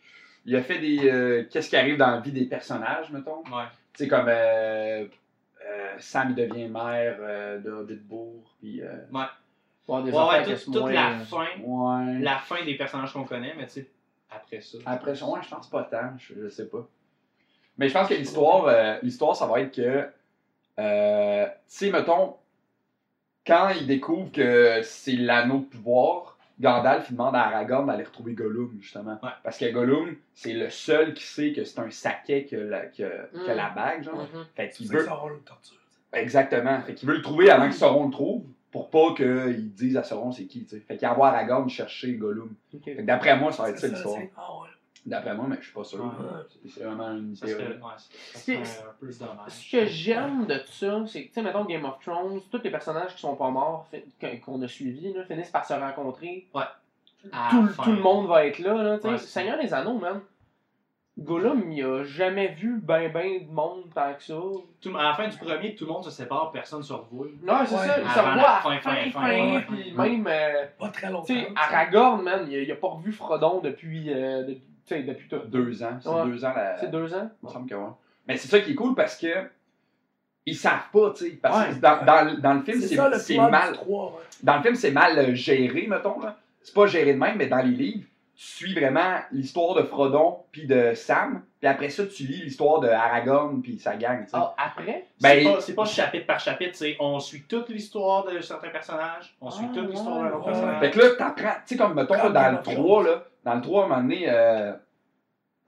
[0.47, 1.09] Il a fait des.
[1.09, 3.39] euh, Qu'est-ce qui arrive dans la vie des personnages, mettons.
[3.53, 3.65] Ouais.
[3.93, 4.27] Tu sais, comme.
[4.28, 5.07] euh, euh,
[5.99, 8.82] Sam, il devient maire euh, de Hobbitbourg, puis.
[8.82, 12.19] euh, Ouais, des Ouais, ouais, toute, moins, la euh, fin, ouais.
[12.20, 13.90] la fin des personnages qu'on connaît, mais tu sais,
[14.31, 14.78] après ça.
[14.85, 16.86] Après ça, ouais, je pense pas tant, je, je sais pas.
[17.78, 20.09] Mais je pense que l'histoire, euh, l'histoire, ça va être que,
[20.78, 22.36] euh, tu sais, mettons,
[23.47, 28.33] quand il découvre que c'est l'anneau de pouvoir, Gandalf il demande à Aragorn d'aller retrouver
[28.35, 29.19] Gollum, justement.
[29.23, 29.31] Ouais.
[29.45, 33.03] Parce que Gollum, c'est le seul qui sait que c'est un saquet que la, que,
[33.33, 33.57] que Mm.
[33.57, 34.17] la bague, genre.
[34.35, 34.47] mhm.
[34.57, 34.99] Fait qu'il veut.
[35.05, 35.77] le torture.
[36.13, 36.81] Exactement.
[36.83, 40.03] Fait qu'il veut le trouver avant que Sauron le trouve, pour pas qu'il dise à
[40.03, 40.81] Sauron c'est qui, tu sais.
[40.81, 42.51] Fait qu'il envoie Aragorn chercher Gollum.
[42.75, 42.85] Ok.
[42.85, 44.17] Fait que d'après moi, ça va être ça l'histoire.
[45.07, 45.11] Ouais.
[45.11, 46.05] D'après moi, mais je suis pas sûr.
[46.05, 46.11] Ouais.
[46.69, 47.65] C'est- vraiment une théorie.
[47.65, 49.51] ouais, ça serait un peu dommage.
[49.51, 52.70] Ce que j'aime de ça, c'est que, tu sais, mettons Game of Thrones, tous les
[52.70, 53.87] personnages qui sont pas morts,
[54.45, 56.47] qu'on a suivis, là, finissent par se rencontrer.
[57.33, 59.09] À Tout, tout le monde va être là, là, tu sais.
[59.09, 60.20] Ouais, c'est Seigneur des Anneaux, man.
[61.19, 64.35] Gollum, il a jamais vu ben ben de monde tant que ça.
[64.81, 67.27] Tout- à la fin du premier, tout le monde se sépare, personne ne se revoit.
[67.43, 67.87] Non, c'est Ouais.
[67.89, 70.03] ça, il se revoit à la fin, fin, fin, fin, fin, ouais, puis fin.
[70.09, 71.25] même, euh, Pas très longtemps.
[71.25, 71.49] tu sais.
[71.57, 74.45] Aragorn, man, il a, il a pas revu Frodon depuis, euh,
[74.89, 75.39] tu sais, depuis tout.
[75.47, 75.98] Deux ans.
[76.01, 76.24] C'est Ouais.
[76.27, 76.52] deux ans.
[76.56, 76.78] La...
[76.78, 77.31] C'est deux ans?
[77.43, 77.90] Il me semble que ouais.
[78.27, 79.28] Mais c'est ça qui est cool parce que
[80.47, 81.31] ils savent pas, tu sais.
[81.43, 83.73] Parce que dans, dans, dans le film, C'est c'est ça le c'est plot mal.
[83.73, 84.06] du 3.
[84.06, 84.12] ouais.
[84.43, 86.19] Dans le film, c'est mal euh, géré, mettons.
[86.20, 86.36] là.
[86.62, 88.05] C'est pas géré de même, mais dans les livres,
[88.35, 91.43] tu suis vraiment l'histoire de Frodon puis de Sam.
[91.60, 94.24] Puis après ça, tu lis l'histoire de Aragorn puis sa gang.
[94.32, 95.06] Ah, après?
[95.20, 98.69] Ben, c'est pas, c'est pas chapitre par chapitre, c'est on suit toute l'histoire de certains
[98.69, 100.52] personnages, on suit Ah, toute l'histoire ouais, d'un autre ouais.
[100.52, 100.81] personnage.
[100.81, 103.55] Fait que là, t'apprends, tu sais, comme mettons là, dans le of 3, là, dans
[103.55, 104.73] le 3, à un moment donné, euh,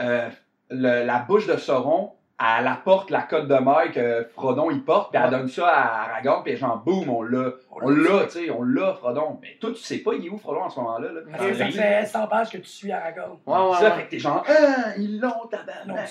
[0.02, 0.28] euh,
[0.70, 5.12] le- la bouche de Sauron, elle apporte la cote de maille que Frodon il porte,
[5.12, 8.50] puis elle donne ça à Aragorn, puis genre, boum, on l'a, on l'a, tu sais,
[8.50, 9.38] on l'a, Frodon.
[9.42, 11.20] Mais toi, tu sais pas, il est où Frodon en ce moment-là, là?
[11.36, 13.36] Ça fait 100 pages que tu suis Aragorn.
[13.46, 13.90] Ouais, ouais, ça, ouais.
[13.90, 16.08] fait que t'es genre, ah, ils l'ont, Non, tabarnak.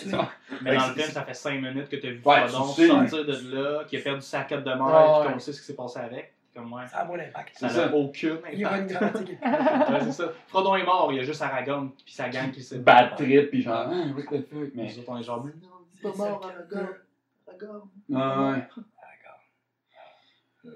[0.62, 2.82] Mais dans le film, ça fait 5 minutes que tu as vu Ouais, Frodon tu
[2.84, 2.88] sais.
[2.90, 5.34] sortir de là, qui a perdu sa cote de Ouais, puis ouais.
[5.34, 6.34] qu'on sait ce qui s'est passé avec.
[6.60, 7.58] Comme ouais, Ça a moins d'impact.
[7.58, 7.96] ça C'est n'a ça.
[7.96, 8.92] aucun L'ironie impact.
[8.94, 9.46] dramatique est
[9.94, 10.34] Ouais, c'est ça.
[10.48, 13.50] Frodon est mort, il y a juste Aragorn puis sa gang qui s'est Bad trip,
[13.50, 14.84] puis genre, ah, what the fuck, mais.
[14.84, 16.88] Les autres, on est genre, mais non, C'est il est pas mort, ça, Aragorn.
[18.10, 18.10] Aragorn.
[18.10, 18.64] Ouais, ouais.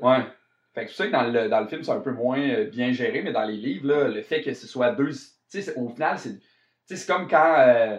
[0.02, 0.26] Ouais.
[0.74, 2.66] Fait que c'est ça que dans le, dans le film, c'est un peu moins euh,
[2.70, 5.12] bien géré, mais dans les livres, là, le fait que ce soit deux.
[5.52, 6.46] Tu sais, au final, c'est tu
[6.86, 7.56] sais, c'est comme quand.
[7.60, 7.98] euh,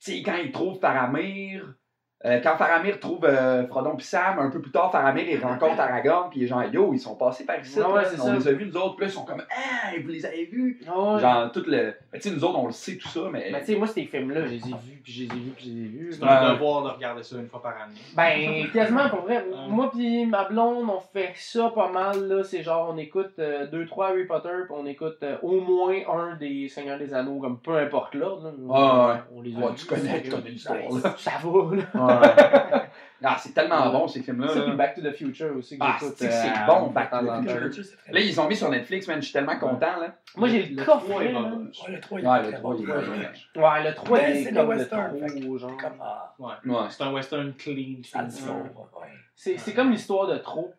[0.00, 1.74] tu sais, quand ils trouvent Faramir,
[2.24, 5.80] euh, quand Faramir trouve euh, Frodon pis Sam, un peu plus tard, Faramir il rencontre
[5.80, 8.34] Aragorn, puis il est genre yo, ils sont passés par ici, Ouais, là, on ça.
[8.34, 10.80] les a vus, nous autres, puis là, ils sont comme ah, vous les avez vus.
[10.86, 11.20] Ouais.
[11.20, 11.94] Genre, tout le.
[12.12, 13.48] Mais tu sais, nous autres, on le sait tout ça, mais.
[13.50, 15.50] Mais tu sais, moi, ces films-là, je les ai vus, puis je les ai vus,
[15.56, 16.12] puis je les ai vus.
[16.12, 16.28] C'est Ouais.
[16.30, 17.94] un devoir de regarder ça une fois par année.
[18.14, 19.38] Ben, quasiment pour vrai.
[19.38, 19.68] Ouais.
[19.68, 22.44] Moi pis ma blonde, on fait ça pas mal, là.
[22.44, 26.68] C'est genre, on écoute 2-3 Harry Potter, puis on écoute euh, au moins un des
[26.68, 28.44] Seigneurs des Anneaux, comme peu importe l'ordre.
[28.44, 29.08] là.
[29.08, 29.20] Ouais, ouais.
[29.34, 31.14] On les a Ouais, vus, tu connais, tu connais l'histoire, Ben, là.
[31.16, 32.88] Ça va, là.
[33.24, 33.92] Ah, c'est tellement Ouais.
[33.92, 34.48] bon, ces films-là.
[34.48, 34.64] Ça, là.
[34.66, 37.18] puis Back to the Future aussi, que Ah, c'est- c'est euh, bon, de Back to
[37.26, 37.48] temps the.
[37.48, 37.84] Future.
[38.10, 40.14] Là, ils ont mis sur Netflix, man, je suis tellement content, là.
[40.36, 42.58] Moi, j'ai le Le coffret, le 3, il est Ouais, le bon.
[42.58, 43.60] 3, il est.
[43.60, 46.90] Ouais, le 3, Mais il c'est est le comme genre.
[46.90, 47.96] C'est un western clean.
[49.34, 50.72] C'est c'est comme l'histoire de trop.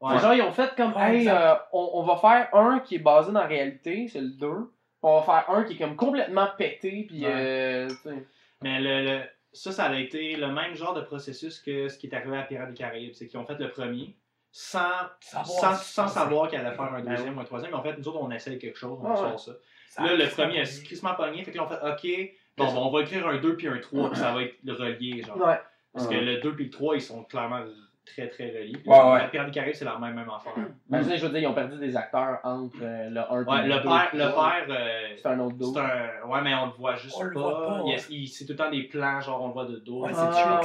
[0.00, 0.14] Ouais.
[0.16, 2.96] C'est genre, ils ont fait comme, Ouais, hey, euh, on, on va faire un qui
[2.96, 4.70] est basé dans la réalité, c'est le 2.
[5.02, 7.32] On va faire un qui est comme complètement pété, puis Ouais.
[7.32, 8.26] euh, tu sais.
[8.62, 9.22] Mais le, le-
[9.54, 12.42] ça, ça a été le même genre de processus que ce qui est arrivé à
[12.42, 13.14] Pirates des Caraïbes.
[13.14, 14.16] C'est qu'ils ont fait le premier
[14.50, 14.80] sans,
[15.20, 17.70] Savoir sans, sans savoir qu'elle allait faire un Ben deuxième ou un troisième.
[17.72, 19.52] Mais en fait, nous autres, on essaye quelque chose, on Ouais, sort ça.
[19.88, 21.42] Ça Là, le premier a crissement pogné.
[21.44, 23.78] Fait que là, on fait OK, bon, ben, on va écrire un 2 puis un
[23.78, 25.22] 3, puis ça va être relié.
[25.22, 25.36] Genre.
[25.36, 25.58] Ouais.
[25.92, 26.16] Parce Ouais.
[26.18, 27.64] que le 2 puis le 3, ils sont clairement
[28.04, 28.76] très très reliés.
[28.86, 29.28] Ouais, le ouais.
[29.30, 30.52] Pirates des Caraïbes, c'est la même, même affaire.
[30.88, 33.44] Ben, tu sais, je veux dire, ils ont perdu des acteurs entre euh, le 1
[33.44, 33.82] Ouais, et le le 2.
[33.82, 35.72] père, le père euh, C'est un autre dos.
[35.72, 36.28] c'est un.
[36.28, 37.40] Ouais, mais on le voit juste On pas.
[37.40, 38.00] voit pas, Il ouais.
[38.10, 40.04] il- c'est tout le temps des plans, genre on le voit de dos.
[40.04, 40.60] Ouais, c'est Ah,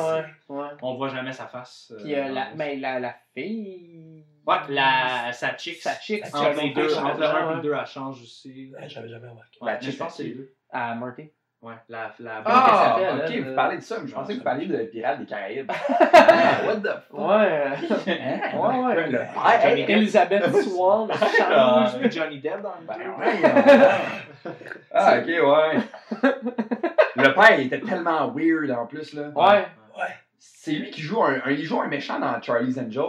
[0.50, 0.56] ouais.
[0.58, 0.68] ouais.
[0.82, 1.92] On voit jamais sa face.
[1.96, 4.26] euh, Puis euh, la, le- ben, la, la fille.
[4.46, 5.76] Ouais, la, sa chick.
[5.78, 8.72] Sa chick, Entre les deux, elle entre le 1 et le 2, elle change aussi.
[8.74, 9.60] Ouais, J'avais jamais remarqué.
[9.62, 10.54] Ouais, La mais chick, je pense que c'est c'est les deux.
[10.72, 11.30] À Marty.
[11.62, 12.14] Ouais, la.
[12.20, 14.38] la Ah, qu'elle s'appelle, ok, elle, vous euh, parlez de ça, mais je pensais que
[14.38, 15.70] vous parliez de Pirates des Caraïbes.
[16.66, 17.20] What the fuck?
[17.20, 17.64] Ouais.
[18.08, 18.58] Hein?
[18.58, 19.10] Ouais, ouais.
[19.12, 19.66] Le père.
[19.66, 22.00] hey, Elizabeth Swan Ah, change.
[22.00, 24.54] Puis Johnny Depp dans le Ben, ouais,
[24.94, 25.78] Ah, ok, ouais.
[27.16, 29.30] Le père, il était tellement weird en plus, là.
[29.36, 29.66] Ouais.
[29.98, 30.14] Ouais.
[30.38, 33.04] C'est lui qui joue un, un- il joue un méchant dans Charlie's Angel.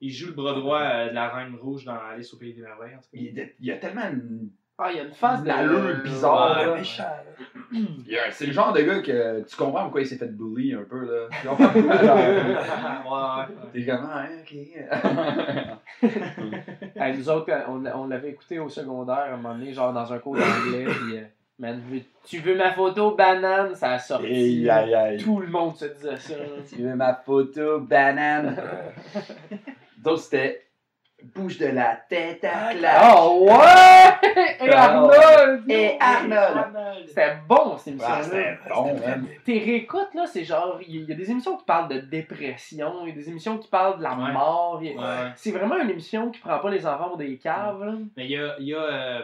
[0.00, 2.60] Il joue le bras droit euh, de la Reine Rouge dans Alice au Pays des
[2.60, 2.94] Merveilles.
[2.96, 3.18] En tout cas.
[3.18, 4.50] Il, il a tellement une.
[4.80, 6.74] Ah, il y a une face Une allure bizarre, Ouais, là.
[6.76, 10.84] a- C'est le genre de gars que tu comprends pourquoi il s'est fait bully un
[10.88, 11.26] peu, là.
[11.40, 13.70] Tu comprends pourquoi, genre, ouais, ouais.
[13.72, 14.54] T'es comme, ah, ok.
[17.00, 19.92] Hey, nous autres, euh, on, on l'avait écouté au secondaire à un moment donné, genre
[19.92, 20.84] dans un cours d'anglais.
[20.84, 21.22] puis, euh,
[21.58, 23.74] man, veux- tu veux ma photo banane?
[23.74, 24.26] Ça a sorti.
[24.26, 25.16] Aïe, aïe, aïe.
[25.18, 26.34] Tout le monde se disait ça.
[26.68, 28.56] Tu veux ma photo banane?
[29.98, 30.62] D'autres, c'était
[31.34, 33.02] bouge de la tête à claque.
[33.16, 34.66] Oh ouais!
[34.66, 35.70] Et Arnold!
[35.70, 36.76] Et Arnold.
[37.08, 38.22] C'était bon cette Ah, émission-là.
[38.22, 39.26] c'était bon, man.
[39.44, 43.08] Tes réécoutes, là, c'est genre, il y, a des émissions qui parlent de dépression, il
[43.08, 44.32] y a des émissions qui parlent de la Ouais.
[44.32, 44.80] mort.
[45.34, 47.92] C'est vraiment une émission qui prend pas les enfants pour des caves, là.
[48.16, 49.22] Mais il y a.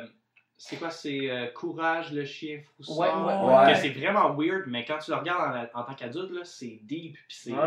[0.56, 4.98] c'est quoi, c'est euh, Courage le chien fou Ouais, ouais, c'est vraiment weird, mais quand
[4.98, 7.58] tu le regardes en, tant qu'adulte, là, c'est deep, puis c'est Ouais.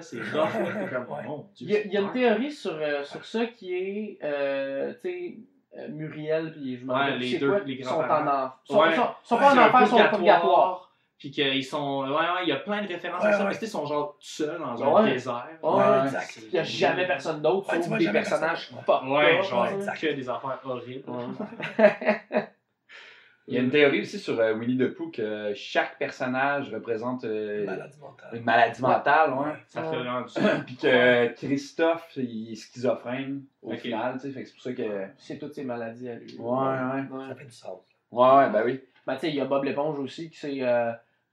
[0.00, 0.50] c'est rough,
[0.90, 1.06] comme,
[1.54, 1.66] Dieu.
[1.68, 5.36] Il y a, y une théorie sur, euh, sur ça qui est, euh, tu sais,
[5.78, 8.58] euh, Muriel puis je m'en Ouais, les deux- quoi, les sont en enfer.
[8.64, 8.96] Sont, Ouais.
[8.96, 9.40] sont, sont Ouais,
[9.70, 10.78] pas en enfer, sont.
[11.18, 12.02] Puis qu'ils sont.
[12.02, 13.44] Ouais, ouais, il y a plein de références Ouais, à ça, ouais.
[13.44, 15.00] parce qu'ils sont genre tout seuls dans Ouais.
[15.02, 15.48] un désert.
[15.62, 16.38] Ouais, Ouais, exact.
[16.42, 19.62] Il n'y a jamais personne d'autre, Ouais, tu sauf vois des personnages fucked Ouais, genre
[19.64, 19.74] ouais.
[19.74, 19.98] exact.
[20.00, 21.04] que des affaires horribles.
[23.48, 27.22] Il y a une théorie aussi sur euh, Winnie the Pooh que chaque personnage représente
[27.24, 28.28] euh, Maladie mentale.
[28.32, 29.52] une maladie mentale, ouais.
[29.68, 30.32] Ça fait vraiment du
[30.66, 34.30] Puis que Christophe, il est schizophrène au final, tu sais.
[34.32, 35.06] Fait que c'est pour ça que.
[35.18, 36.36] C'est toutes ces maladies à lui.
[36.36, 36.58] ouais.
[36.58, 37.28] Ouais.
[37.28, 37.78] Ça fait du sens.
[38.10, 38.80] Ouais, ouais, ben oui.
[39.06, 40.62] Ben, tu sais, il y a Bob l'éponge aussi, qui c'est.
[40.62, 40.90] Euh,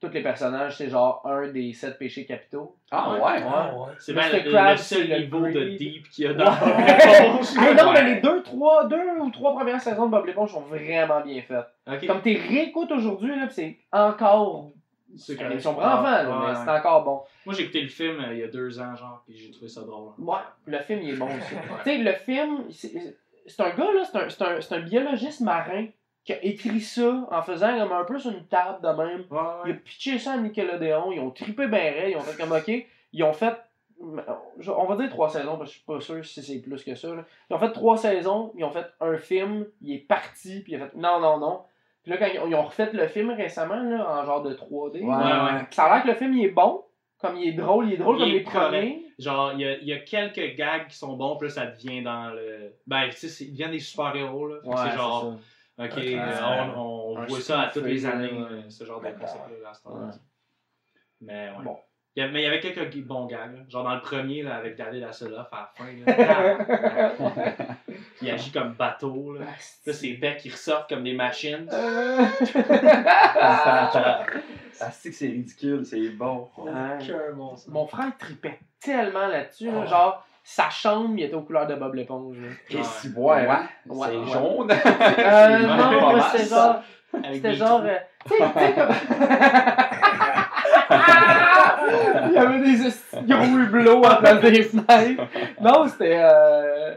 [0.07, 2.75] tous les personnages, c'est genre un des sept péchés capitaux.
[2.91, 3.19] Ah, Ouais.
[3.21, 3.43] ouais.
[3.45, 3.93] Ah, ouais.
[3.99, 7.73] C'est bien le, le seul niveau de deep qu'il y a dans Ouais.
[7.75, 11.21] non, mais les deux, trois, deux ou trois premières saisons de Bob l'éponge sont vraiment
[11.21, 11.65] bien faites.
[11.87, 12.05] Ok.
[12.07, 14.69] Comme t'es réécoutes aujourd'hui, c'est encore.
[15.15, 16.55] C'est enfants, là, Ouais, mais ouais.
[16.65, 17.21] c'est encore bon.
[17.45, 19.67] Moi, j'ai écouté le film euh, il y a deux ans, genre, puis j'ai trouvé
[19.67, 20.11] ça drôle.
[20.17, 21.53] Ouais, le film, il est bon aussi.
[21.83, 25.41] tu sais, le film, c'est un gars, là, c'est un, c'est un, c'est un biologiste
[25.41, 25.85] marin
[26.23, 29.25] qui a écrit ça en faisant comme un peu sur une table de même.
[29.29, 32.41] Ouais, Il a pitché ça à Nickelodeon, ils ont trippé ben raide, ils ont fait
[32.41, 33.55] comme ok, ils ont fait,
[34.01, 36.95] on va dire trois saisons parce que je suis pas sûr si c'est plus que
[36.95, 37.09] ça.
[37.13, 37.23] là.
[37.49, 40.81] Ils ont fait trois saisons, ils ont fait un film, il est parti, puis il
[40.81, 41.61] a fait non, non, non.
[42.03, 45.05] Puis là, quand ils ont, refait le film récemment, là, en genre de 3D, Ouais,
[45.07, 45.61] ouais.
[45.71, 46.83] ça a l'air que le film il est bon,
[47.17, 49.05] comme il est drôle, il est drôle Il comme est les premiers.
[49.19, 51.65] Genre, il y a, il y a quelques gags qui sont bons, puis là, ça
[51.67, 52.73] devient dans le.
[52.87, 54.55] Ben, tu sais, c'est- ils deviennent des super-héros, là.
[54.65, 55.37] Ouais, c'est genre, ça.
[55.77, 56.73] Ok, Un euh, transfert.
[56.77, 56.81] on,
[57.13, 58.47] on Un voit ça à toutes les années, ouais.
[58.51, 60.05] euh, ce genre de concept-là, à ce temps-là.
[60.07, 60.11] Ouais.
[61.21, 61.63] Mais ouais.
[61.63, 61.77] Bon.
[62.15, 63.61] Il y a- mais il y avait quelques bons gags, là.
[63.69, 65.91] genre dans le premier, là, avec David Hasselhoff à la fin.
[66.05, 67.15] Là,
[68.21, 69.33] il agit comme bateau.
[69.33, 69.45] Là,
[69.87, 71.67] Là, ses becs qui ressortent comme des machines.
[71.73, 72.23] Euh.
[73.41, 73.89] Ah,
[74.91, 76.49] c'est que c'est ridicule, c'est bon.
[76.57, 76.99] Ouais.
[77.67, 79.69] Mon frère tripait tellement là-dessus.
[79.73, 82.35] Ah genre, sa chambre, il était aux couleurs de Bob l'éponge.
[82.37, 82.47] là.
[82.79, 83.63] Et si, ouais, hein?
[83.87, 84.31] Ouais, c'est ouais.
[84.31, 84.71] jaune.
[85.19, 86.75] Euh, C'est non, c'était genre.
[87.31, 87.81] C'était genre.
[87.85, 88.89] euh, tu sais, tu sais, comme.
[92.29, 92.91] Il y avait des
[93.33, 95.23] gros hublots à place des fenêtres.
[95.61, 96.17] Non, c'était.
[96.21, 96.93] euh,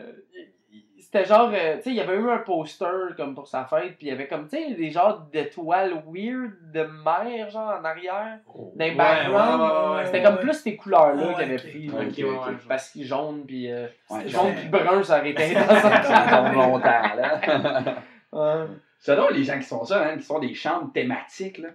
[1.09, 1.51] C'était genre.
[1.55, 4.09] euh, tu sais, il y avait eu un poster comme pour sa fête, puis il
[4.09, 8.91] y avait comme, tu sais, des genres d'étoiles weird de mer, genre en arrière, Ouais,
[8.91, 10.07] ouais, ouais, ouais.
[10.07, 11.89] C'était comme plus ces couleurs-là Ouais, qu'il avait pris.
[11.91, 12.01] Ok, là.
[12.09, 12.47] ok, ouais, ok.
[12.49, 12.53] ouais.
[12.69, 13.71] Parce qu'il jaune, puis.
[13.71, 17.97] euh, Ouais, jaune, puis brun, ça aurait été dans Ça tombe longtemps, là.
[19.07, 21.69] Drôle, les gens qui font ça, hein, qui font des chambres thématiques, là.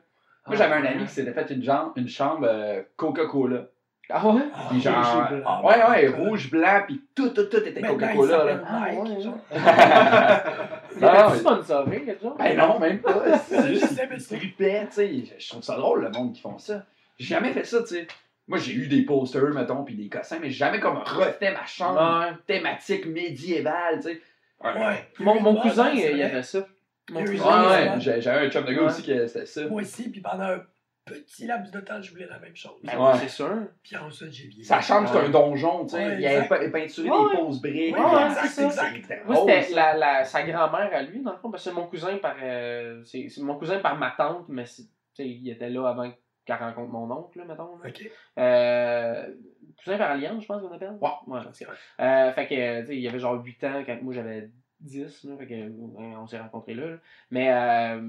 [0.48, 3.66] Moi, j'avais un ami qui s'était fait une, genre, une chambre euh, Coca-Cola.
[4.14, 4.42] Ah ouais?
[4.70, 5.44] Puis genre, rouge et blanc.
[5.46, 8.62] Ah, ouais, ouais, rouge, blanc, puis tout, tout, tout était il Coca-Cola, là.
[8.68, 9.38] Ah, ouais, genre.
[10.96, 12.34] Il y sponsoré, quelque chose?
[12.38, 13.38] Ben non, même pas.
[13.48, 15.24] C'est Je juste trippait, tu sais.
[15.40, 16.86] Je trouve ça drôle, le monde qui font ça.
[17.18, 18.08] J'ai jamais fait ça, tu sais.
[18.48, 21.66] Moi, j'ai eu des posters, mettons, puis des cossins, mais j'ai jamais comme refait ma
[21.66, 22.34] chambre Ouais.
[22.46, 24.22] thématique médiévale, tu sais.
[24.64, 25.08] Ouais.
[25.20, 26.60] Mon, mon Ouais, cousin, il y avait ça.
[27.10, 27.90] Mon cousin, Ouais, ouais.
[27.92, 28.22] ouais.
[28.22, 28.86] J'avais un chum de gars Ouais.
[28.88, 29.68] aussi qui c'était ça.
[29.68, 30.62] Moi aussi, puis pendant un
[31.20, 32.80] petit laps de temps, je voulais la même chose.
[32.84, 33.14] Ben Ouais.
[33.18, 33.54] c'est sûr.
[33.84, 34.64] Puis ensuite, j'ai bien.
[34.64, 36.06] Sa chambre, c'est un donjon, tu sais.
[36.06, 37.32] Ouais, il avait peinturé Ouais.
[37.32, 37.96] des fausses briques.
[37.98, 38.94] Ouais, ouais, exact, c'est ça.
[38.94, 39.26] exact.
[39.26, 41.88] Moi, c'était la, la, sa grand-mère à lui, dans le fond, parce que c'est mon
[41.88, 42.36] cousin par.
[42.42, 44.90] euh, c'est c'est mon cousin par ma tante, mais c'est- tu
[45.24, 46.12] sais, il était là avant
[46.46, 47.78] qu'elle rencontre mon oncle, là, mettons.
[47.84, 47.90] là.
[47.90, 48.10] Ok.
[48.40, 49.28] Euh,
[49.84, 50.98] cousin par alliance, je pense qu'on appelle.
[51.02, 51.10] Ouais.
[51.28, 51.76] ouais c'est vrai.
[52.00, 54.50] Euh, fait que, euh, tu sais, il y avait genre 8 ans quand moi j'avais
[54.80, 55.72] 10, là, fait que,
[56.18, 56.88] on s'est rencontrés là.
[56.88, 56.98] là.
[57.30, 58.02] Mais, euh,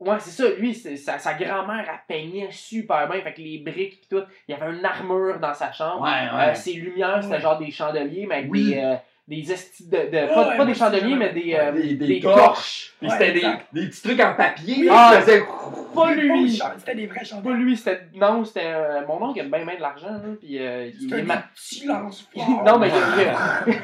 [0.00, 3.58] ouais, c'est ça, lui, c'est- sa, sa grand-mère, elle peignait super bien, fait que les
[3.58, 6.02] briques pis tout, il y avait une armure dans sa chambre.
[6.02, 6.54] Ouais, Euh, ouais.
[6.54, 7.40] ses lumières, c'était Ouais.
[7.40, 8.72] genre des chandeliers, mais avec Oui.
[8.74, 8.94] des, euh,
[9.26, 9.96] des estis de.
[9.96, 12.36] de- Ouais, pas, ouais, pas des chandeliers, mais des, euh, Des, des des torches.
[12.36, 12.94] torches.
[13.00, 13.46] Puis Ouais, c'était des,
[13.80, 14.88] des petits trucs en papier.
[14.88, 15.42] Faisaient-
[15.94, 16.60] Pas lui!
[16.78, 17.52] C'était des vrais Pas chandelles.
[17.54, 18.00] lui, c'était.
[18.16, 18.66] Non, c'était.
[18.66, 21.22] euh, mon oncle, il a bien, bien de l'argent, là, puis euh, il C'était est
[21.22, 22.10] ma- lance-flammes.
[22.66, 23.74] Non, mais il,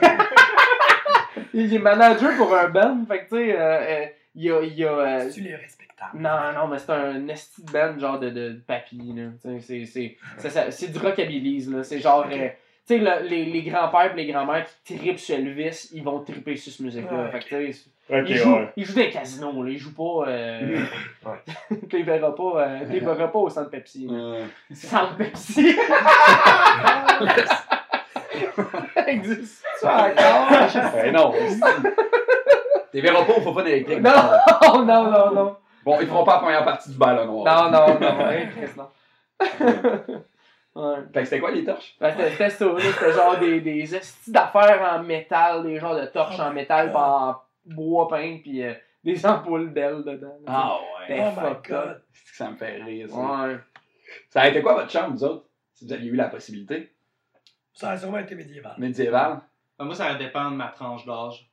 [1.54, 4.62] il est manager pour un band, fait que tu sais, euh, euh, il y a.
[4.62, 5.79] Il y a euh, Tu les respectables.
[6.14, 9.24] Non, non, mais c'est un esti de band, genre de, de, de papy, là.
[9.42, 11.82] Tu c'est- c'est- c'est ça- c'est du rockabilis, là.
[11.84, 12.26] C'est genre.
[12.30, 12.48] Euh,
[12.86, 16.20] tu sais, le- les, les grands-pères et les grands-mères qui trippent sur Elvis, ils vont
[16.24, 17.24] tripper sur cette musique-là.
[17.24, 19.70] Ouais, fait que tu sais, Ok, ils, jouent, ils jouent dans les casinos, là.
[19.70, 20.28] Ils jouent pas.
[20.28, 20.78] Euh,
[21.88, 24.08] tu les verras pas, euh, tu les verras pas au centre Pepsi.
[24.08, 24.42] Ouais.
[24.74, 25.76] Centre Pepsi!
[29.06, 30.92] Existe ça encore?
[30.94, 31.32] Ben non.
[32.92, 34.00] T'es verras pas au Fofone électrique.
[34.00, 35.56] Non, non, non, non.
[35.84, 37.70] Bon, ils feront pas la première partie du ballon noir.
[37.70, 38.18] Non, non, non.
[38.76, 38.90] non.
[40.74, 40.98] Ouais.
[41.12, 41.96] Fait que c'était quoi les torches?
[42.00, 42.78] Ben, c'était c'était ça, là.
[42.80, 46.96] C'était genre des, des estis d'affaires en métal, des genres de torches en métal, pis
[46.96, 47.34] en
[47.64, 50.38] bois peint, pis euh, des ampoules d'ailes dedans.
[50.46, 50.76] là,
[51.08, 51.16] ouais.
[51.16, 52.02] Ben, Oh my god.
[52.12, 53.16] C'est que ça me fait rire, ça.
[53.16, 53.56] Ouais.
[54.28, 55.46] Ça a été quoi votre chambre, vous autres?
[55.74, 56.92] Si vous aviez eu la possibilité?
[57.72, 58.74] Ça a sûrement été médiéval.
[58.78, 59.40] Médiévale.
[59.78, 61.49] Ben, moi, ça va dépendre de ma tranche d'âge.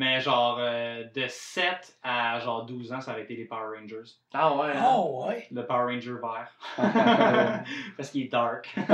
[0.00, 4.04] Mais genre, euh, de 7 à genre 12 ans, ça avait été les Power Rangers.
[4.32, 4.70] Ah ouais.
[4.72, 4.94] hein?
[4.96, 5.48] Oh, ouais.
[5.50, 6.56] Le Power Ranger vert.
[7.96, 8.68] Parce qu'il est dark.
[8.76, 8.84] Il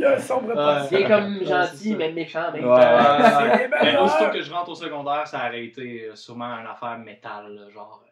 [0.00, 0.94] y a un sombre passé.
[0.96, 3.68] Il est comme gentil, mais méchant même Ouais.
[3.82, 7.54] Mais aussitôt que je rentre au secondaire, ça aurait été euh, sûrement une affaire métal,
[7.54, 8.08] là, genre euh,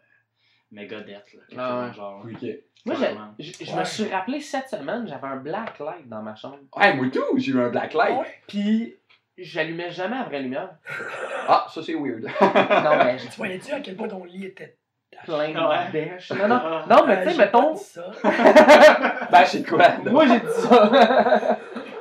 [0.73, 1.09] Megadeth.
[1.09, 2.25] Là, quelque Ah chose genre.
[2.27, 2.47] Ok.
[2.85, 3.01] Moi, je
[3.65, 3.79] je Ouais.
[3.81, 6.59] me suis rappelé cette semaine, j'avais un black light dans ma chambre.
[6.77, 8.19] Ouais, moi tout, j'ai eu un black light.
[8.19, 8.35] Ouais.
[8.47, 8.95] Puis,
[9.39, 10.71] j'allumais jamais la vraie lumière.
[11.51, 12.25] Ah, ça c'est weird.
[12.25, 14.77] Non, mais Tu voyais-tu à quel point ton lit était.
[15.25, 15.87] plein Ouais.
[15.87, 16.31] de bêches.
[16.33, 17.73] Non, non, non, mais Euh, tu sais, j'ai mettons.
[17.73, 18.05] pas dit ça.
[19.33, 19.89] ben, c'est quoi?
[20.05, 20.91] Moi, j'ai dit ça.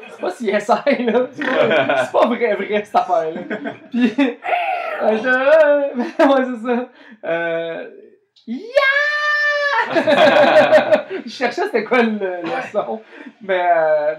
[0.10, 1.28] c'est pas si SI, là.
[1.32, 3.42] C'est pas, c'est pas vrai, vrai, cette affaire-là.
[3.90, 5.30] Puis, euh, je...
[6.28, 6.90] ouais, c'est ça.
[7.24, 7.90] Euh...
[8.46, 8.64] Yeah!
[11.26, 13.02] je cherchais c'était quoi le, le son.
[13.42, 14.16] Mais, euh...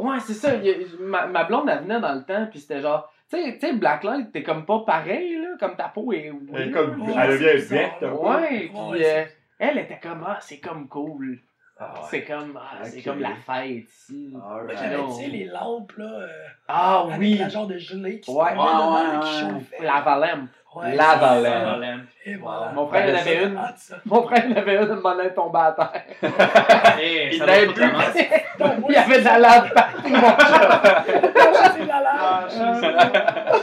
[0.00, 0.54] ouais, c'est ça.
[0.56, 3.36] il y a- ma, ma blonde, elle venait dans le temps, puis c'était genre, tu
[3.42, 6.32] sais, tu sais, Blacklight, t'es comme pas pareil, là, comme ta peau est.
[6.54, 8.02] Elle est comme- Ouais, elle devient verte.
[8.02, 9.24] Ouais, Ouais, puis euh,
[9.58, 11.38] elle était comme, ah, c'est comme cool.
[11.82, 12.00] Ah, ouais.
[12.10, 14.28] C'est comme, ah, c'est comme la fête ici.
[14.32, 14.76] Moi, Alright.
[14.78, 15.16] j'avais, non.
[15.16, 16.04] tu sais, les lampes, là.
[16.04, 16.26] euh,
[16.68, 18.50] Ah avec oui, la genre de gelée qui se Ouais.
[18.52, 19.82] Ouais, ouais, qui chauffait.
[19.84, 20.48] la Valem.
[20.74, 21.98] Ouais, La.
[22.24, 22.70] Et voilà.
[22.72, 23.60] Mon frère, il en avait une.
[24.04, 26.04] Mon frère, il en avait une, il m'en est tombé à terre.
[26.98, 28.86] Hey, Il doit plus.
[28.88, 30.30] Il y avait de la lave partout, mon chum.
[31.74, 32.48] c'est de la lave.
[32.56, 33.58] Euh,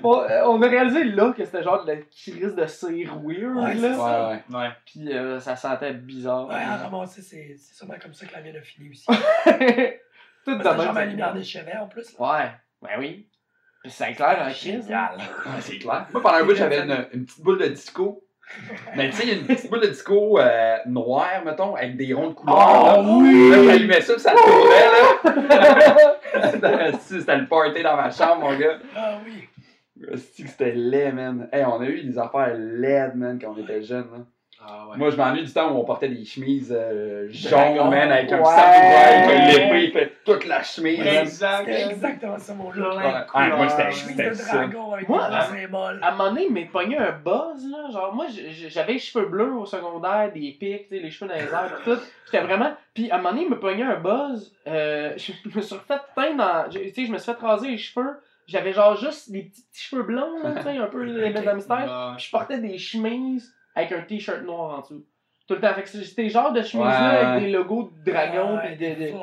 [0.00, 3.56] bon, euh, on a réalisé là que c'était genre de la crise de cire weird,
[3.56, 3.88] Ouais, là.
[3.90, 4.58] Ouais, ouais.
[4.58, 4.70] Ouais.
[4.84, 6.48] Puis euh, ça sentait bizarre.
[6.48, 9.06] Ouais, à ramasser, c'est c'est sûrement comme ça que la mienne a fini aussi.
[10.44, 10.92] Tout de genre même.
[10.92, 12.18] ma lumière des chevets en plus.
[12.18, 12.26] là.
[12.26, 12.50] Ouais,
[12.82, 13.28] ben oui.
[13.86, 14.84] C'est clair en crise.
[14.84, 15.16] Génial.
[15.18, 16.06] Ouais, c'est clair.
[16.12, 18.22] Moi, pendant un bout, j'avais une, une petite boule de disco
[18.96, 21.96] Mais tu sais, il y a une petite boule de disco euh, noire, mettons, avec
[21.96, 22.56] des ronds de couleur.
[22.56, 23.00] Oh, là.
[23.02, 23.50] oui!
[23.50, 24.86] Là, j'allumais ça, puis ça tournait,
[25.34, 26.92] là.
[27.00, 28.78] C'était le party dans ma chambre, mon gars.
[28.94, 29.48] Ah oui.
[30.16, 31.48] C'était laid, man.
[31.52, 34.10] Hey, on a eu des affaires laides, man, quand on était jeunes.
[34.12, 34.18] Là.
[34.64, 34.96] Ah ouais.
[34.96, 37.74] Moi, je m'ennuie du temps où on portait des chemises euh, Dragon.
[37.76, 38.44] jaunes, man, avec un Ouais.
[38.44, 41.00] samouraï, que l'épée fait toute la chemise.
[41.04, 41.64] Exact.
[41.66, 43.90] C'était exactement ça, mon Ouais, ouais, moi, c'était-.
[43.90, 47.66] Chemise de dragon avec Moi, des à- un moment donné, il m'est pogné un buzz,
[47.70, 47.90] là.
[47.90, 48.26] Genre, moi,
[48.68, 51.98] j'avais les cheveux bleus au secondaire, des pics, les cheveux dans les airs, tout.
[52.26, 52.72] J'étais vraiment.
[52.94, 54.52] Puis à un moment donné, il me pognait un buzz.
[54.68, 56.70] Euh, je me suis refait teindre dans.
[56.70, 58.20] je- Tu sais, je me suis fait raser les cheveux.
[58.46, 61.58] J'avais genre juste des petits, petits cheveux blonds, là, tu sais, un peu les Madame
[61.60, 65.04] Puis je portais des chemises avec un t-shirt noir en dessous.
[65.48, 65.74] Tout le temps.
[65.74, 67.18] Fait que c'était genre de chemise Ouais, là ouais.
[67.18, 68.94] avec des logos de dragon Ouais, pis de.
[68.94, 69.16] des de-.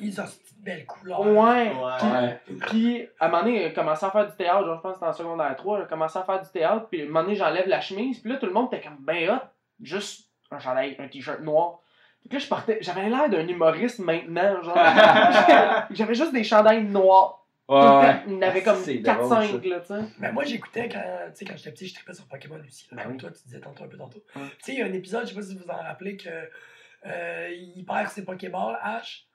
[0.00, 1.20] Ils ont cette belle couleur.
[1.20, 1.72] Ouais.
[1.72, 2.40] Ouais.
[2.68, 4.98] Puis, à un moment donné, j'ai commencé à faire du théâtre, genre, je pense que
[4.98, 7.34] c'était en secondaire 3, j'ai commencé à faire du théâtre, puis à un moment donné,
[7.34, 9.42] j'enlève la chemise, puis là, tout le monde était comme ben hot,
[9.82, 11.80] juste un chandail, un t-shirt noir.
[12.22, 14.76] Fait que là, je portais, j'avais l'air d'un humoriste maintenant, genre.
[15.90, 17.41] j'avais juste des chandails noirs.
[17.72, 18.22] Ouais.
[18.26, 20.00] Il y en avait Ah, comme c'est drôle, 4-5, là, tu sais.
[20.18, 22.86] Mais moi, j'écoutais quand, tu sais, quand j'étais petit, je trippais sur Pokémon aussi.
[22.90, 23.18] là, Ben comme oui.
[23.18, 24.22] toi, tu disais tantôt un peu tantôt.
[24.34, 26.16] Tu sais, il y a un épisode, je sais pas si vous vous en rappelez,
[26.16, 26.28] que
[27.06, 29.26] euh, il perd ses Pokéballs, Ash,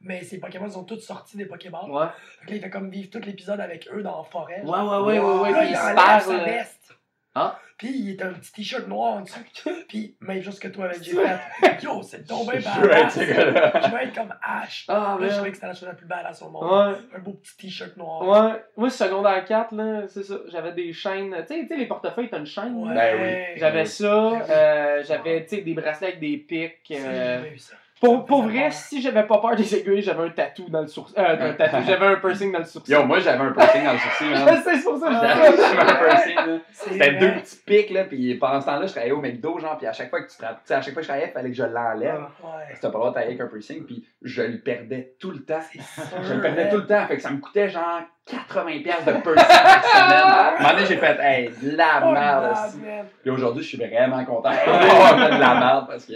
[0.00, 1.90] mais ses Pokémon sont tous sortis des Pokéballs.
[1.90, 2.04] Ouais.
[2.04, 2.10] Là,
[2.48, 4.60] il fait comme vivre tout l'épisode avec eux dans la forêt.
[4.62, 6.83] Ouais, ouais, ouais, ouais, ouais, Là, il il se sa veste.
[7.34, 7.58] Ah.
[7.76, 9.40] Puis il est un petit t-shirt noir en dessous.
[9.88, 11.82] Puis même chose que toi avec j'ai fait.
[11.82, 12.76] Yo, c'est tombé Je par.
[12.80, 14.84] Je veux être comme Ash.
[14.88, 16.64] Ah, Là, je trouvais que c'était la chose la plus belle à son monde.
[16.70, 16.96] Ouais.
[17.16, 18.22] Un beau petit t-shirt noir.
[18.52, 18.62] Ouais.
[18.76, 20.36] Moi, secondaire 4, là, c'est ça.
[20.46, 21.34] J'avais des chaînes.
[21.48, 22.74] Tu sais, tu sais, les portefeuilles, t'as une chaîne.
[22.76, 22.94] Ouais.
[22.94, 23.86] Ben J'avais Oui.
[23.88, 24.28] ça.
[24.28, 24.38] Oui.
[24.50, 26.92] euh, j'avais, tu sais, des bracelets avec des pics.
[26.92, 27.74] Euh, j'ai eu ça.
[28.04, 28.72] Pour, pour vrai, peur.
[28.72, 31.14] si j'avais pas peur des aiguilles, j'avais un tatou dans le sourcil.
[31.18, 32.94] Euh, un tatou, j'avais un piercing dans le sourcil.
[32.94, 34.62] Yo, moi, j'avais un piercing dans le sourcil, Je man.
[34.62, 38.34] sais, c'est pour ça que je J'avais un piercing, C'était deux petits pics, là, puis
[38.36, 40.54] pendant ce temps-là, je travaillais au McDo, genre, puis à chaque fois que tu tra-
[40.54, 42.20] tu sais, à chaque fois que je travaillais, il fallait que je l'enlève.
[42.42, 42.50] Ouais.
[42.74, 45.44] C'était pas le droit de travailler avec un piercing, puis je le perdais tout le
[45.44, 45.60] temps.
[46.22, 48.00] Je le perdais tout le temps, fait que ça me coûtait genre
[48.30, 50.10] 80$ piastres de piercing par semaine.
[50.24, 52.42] À un moment donné, j'ai fait, hey, de la Oh, merde.
[52.82, 53.06] man.
[53.22, 56.14] Puis aujourd'hui, je suis vraiment content d'avoir fait de la merde parce que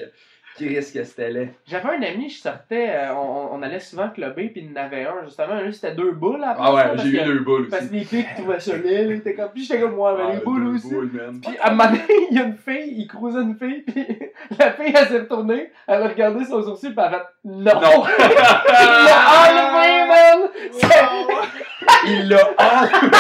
[0.59, 1.55] qui que c'était laid.
[1.67, 5.05] J'avais un ami, je sortais, euh, on, on allait souvent clubber, puis il en avait
[5.05, 5.61] un, justement.
[5.61, 7.91] Lui, c'était deux boules à Ah ouais, parce j'ai eu deux boules Parce aussi.
[7.91, 9.51] que les pics, tu trouvais ça laid, là, t'es comme.
[9.55, 10.89] Puis j'étais comme moi, mais Ah, les boules aussi.
[10.93, 11.11] boules.
[11.43, 14.07] Puis à un moment donné, il y a une fille, il croisait une fille, puis
[14.59, 17.81] la fille, elle s'est retournée, elle a regardé son sourcil, puis elle a fait Non!
[17.81, 18.05] Non!
[18.81, 20.49] Il l'a enlevé, man!
[22.07, 23.17] Il l'a enlevé!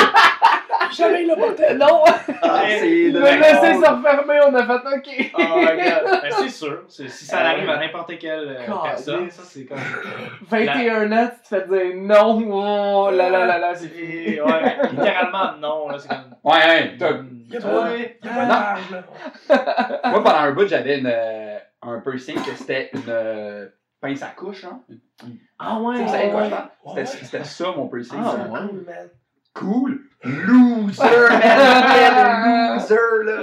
[0.97, 1.75] Jamais il l'a porté.
[1.75, 2.03] Non!
[2.43, 5.33] Ah, c'est Il l'a la laissé se refermer, on a fait OK!
[5.35, 6.21] Oh my god.
[6.23, 6.83] Ben, c'est sûr.
[6.89, 7.75] Si ça Ah arrive ouais.
[7.75, 9.35] à n'importe quelle euh, God, personne, yes.
[9.35, 9.79] ça c'est comme.
[10.49, 14.41] 21 ans, tu te fais dire non, oh là là là là, c'est fini.
[14.41, 15.89] Ouais, littéralement non.
[15.89, 16.35] Là, c'est comme.
[16.45, 17.11] Ouais, ouais, t'as-
[17.51, 18.49] Il y a Toi, pas il y a pas Non.
[18.49, 20.01] d'âge, là.
[20.11, 23.67] Moi, pendant un bout, j'avais une, euh, un piercing que c'était une euh,
[24.01, 24.81] pince à couche, hein.
[25.59, 26.95] Ah ouais, Tu sais, vous savez quoi, je pense?
[26.97, 27.05] Ouais.
[27.07, 28.19] C'était ça, mon piercing.
[28.23, 28.37] Ah, ça.
[28.53, 28.61] ouais.
[28.69, 29.09] Cool, man.
[29.55, 30.01] Cool!
[30.25, 32.75] Loser, man!
[32.79, 33.43] Loser, là!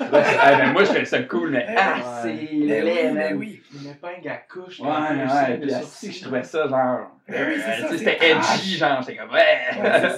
[0.00, 2.02] Ouais, c'est- eh ben, moi, je fais ça cool, mais ah, Ouais.
[2.22, 3.36] c'est Mais laid, oui, mais man.
[3.38, 3.62] oui.
[3.72, 4.80] Une épingle à couche.
[4.80, 6.12] Ouais, ouais, puis sourcil.
[6.12, 7.10] je trouvais ça genre.
[7.28, 7.56] C'est euh,
[7.88, 9.58] c'est C'était edgy, genre, j'étais comme, ouais!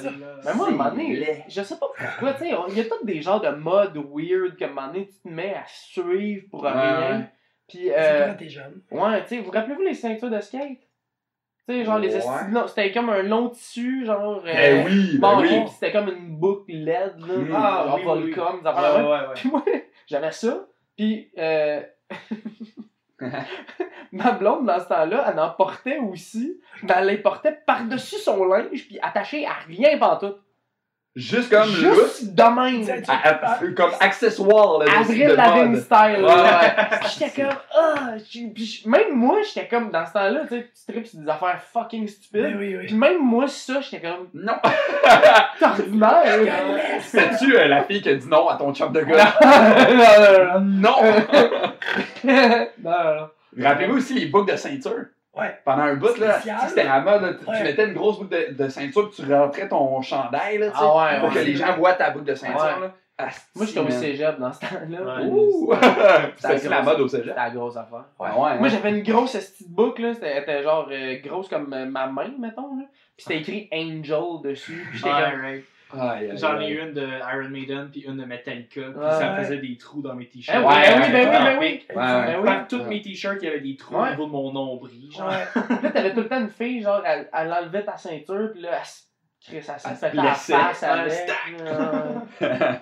[0.01, 0.11] C'est.
[0.47, 1.45] Mais moi, à un moment donné, laid.
[1.49, 4.57] je sais pas pourquoi, tu sais, il y a tous des genres de modes weird
[4.57, 7.19] que à un moment donné, tu te mets à suivre pour rien.
[7.19, 7.25] ouais.
[7.69, 8.81] Puis, C'est euh, quand t'es jeune.
[8.91, 10.79] ouais, tu sais, vous rappelez-vous les ceintures de skate?
[11.69, 12.21] Tu sais, genre, les Ouais.
[12.69, 14.43] c'était comme un long tissu, genre.
[14.45, 15.63] euh, Ben oui, ben bon, oui.
[15.69, 17.37] c'était comme une boucle LED, là.
[17.39, 17.53] Mm.
[17.55, 18.03] Ah, genre oui,
[18.67, 19.35] Ah, ouais, ouais.
[19.35, 19.65] Puis moi,
[20.07, 20.67] j'avais ça.
[20.97, 21.81] Puis, euh,
[24.13, 28.45] ma blonde, dans ce temps-là, elle en portait aussi, mais elle les portait par-dessus son
[28.45, 30.41] linge, puis attachée à rien pantoute.
[31.17, 32.81] Juste comme Juste de même.
[32.81, 35.81] Tu sais, tu- à- à- comme accessoire, là, de, Avril de Lavigne mode.
[35.81, 36.17] style.
[36.17, 36.75] Ouais, là.
[37.03, 40.71] Puis J'étais comme, ah, j'ai- puis même moi, j'étais comme, dans ce temps-là, tu sais,
[40.87, 42.57] tu tripes sur des affaires fucking stupides.
[42.59, 42.87] oui, oui.
[42.87, 44.55] Puis même moi, ça, j'étais comme, Non!
[45.61, 46.25] t'es ordinaire.
[47.15, 49.35] euh, la fille qui a dit non à ton chum de gars?
[50.61, 50.97] non, non!
[52.25, 52.33] non,
[52.83, 53.29] non, non.
[53.65, 55.05] Rappelez-vous aussi les boucles de ceinture.
[55.37, 55.59] Ouais.
[55.65, 56.57] Pendant un bout, là, Spécial.
[56.57, 59.25] tu sais, c'était la mode, là, tu, mettais une grosse boucle de, de ceinture, puis
[59.25, 62.11] tu rentrais ton chandail, là, tu sais, Ah ouais, pour que les gens voient ta
[62.11, 62.81] boucle de ceinture, Ouais.
[62.81, 62.93] là.
[63.17, 63.93] Asti, Moi, j'étais au man.
[63.93, 65.17] cégep dans ce temps-là.
[65.21, 65.25] Ouais.
[65.27, 65.73] Ouh!
[66.37, 66.85] C'était la grosse.
[66.93, 67.27] mode au cégep.
[67.29, 68.05] C'était la grosse affaire.
[68.19, 68.59] Ouais, ouais.
[68.59, 70.15] Moi, j'avais une grosse petite boucle, là.
[70.15, 72.85] C'était c'était genre euh, grosse comme euh, ma main, mettons, là.
[73.17, 74.85] Puis c'était écrit Angel dessus.
[74.91, 75.63] Puis j'étais Ouais, comme.
[75.91, 76.23] Right.
[76.23, 76.73] Aïe, aïe, J'en ai aïe.
[76.75, 78.81] une de Iron Maiden puis une de Metallica.
[78.83, 79.11] Puis Ouais.
[79.11, 80.59] ça me faisait des trous dans mes Eh t-shirts.
[80.59, 81.31] oui, Ouais, ben oui, ouais, ben oui, ouais.
[81.31, 81.85] ben oui.
[81.89, 82.27] Ouais, ouais.
[82.27, 82.45] Ben oui.
[82.45, 82.89] Par tous Ouais.
[82.89, 84.09] mes t-shirts, il y avait des trous Ouais.
[84.09, 85.11] au niveau de mon nombril.
[85.13, 85.29] Genre.
[85.29, 85.45] Ouais.
[85.83, 88.71] Là, t'avais tout le temps une fille, genre, elle, elle enlevait ta ceinture, puis là,
[88.81, 89.03] elle se.
[89.47, 90.53] Chris, elle se Elle se fait la blessait.
[90.55, 91.13] face Un avec.
[91.13, 91.65] stack.
[91.65, 92.01] là.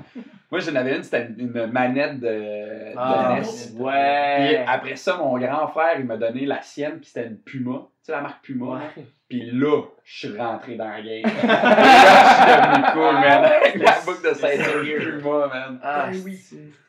[0.50, 3.42] Moi, j'en avais une, c'était une manette de, de Ah, NES.
[3.74, 4.64] Puis ouais.
[4.68, 7.88] après ça, mon grand frère, il m'a donné la sienne, puis c'était une Puma.
[8.02, 8.78] Tu sais, la marque Puma.
[8.80, 8.84] là?
[8.96, 9.04] Ouais.
[9.28, 11.22] Puis là, je suis rentré dans la game.
[11.46, 13.44] là, je suis devenu cool, man.
[13.44, 15.80] Avec la boucle de ceinture Puma, man.
[15.82, 16.38] Ah, Ben oui.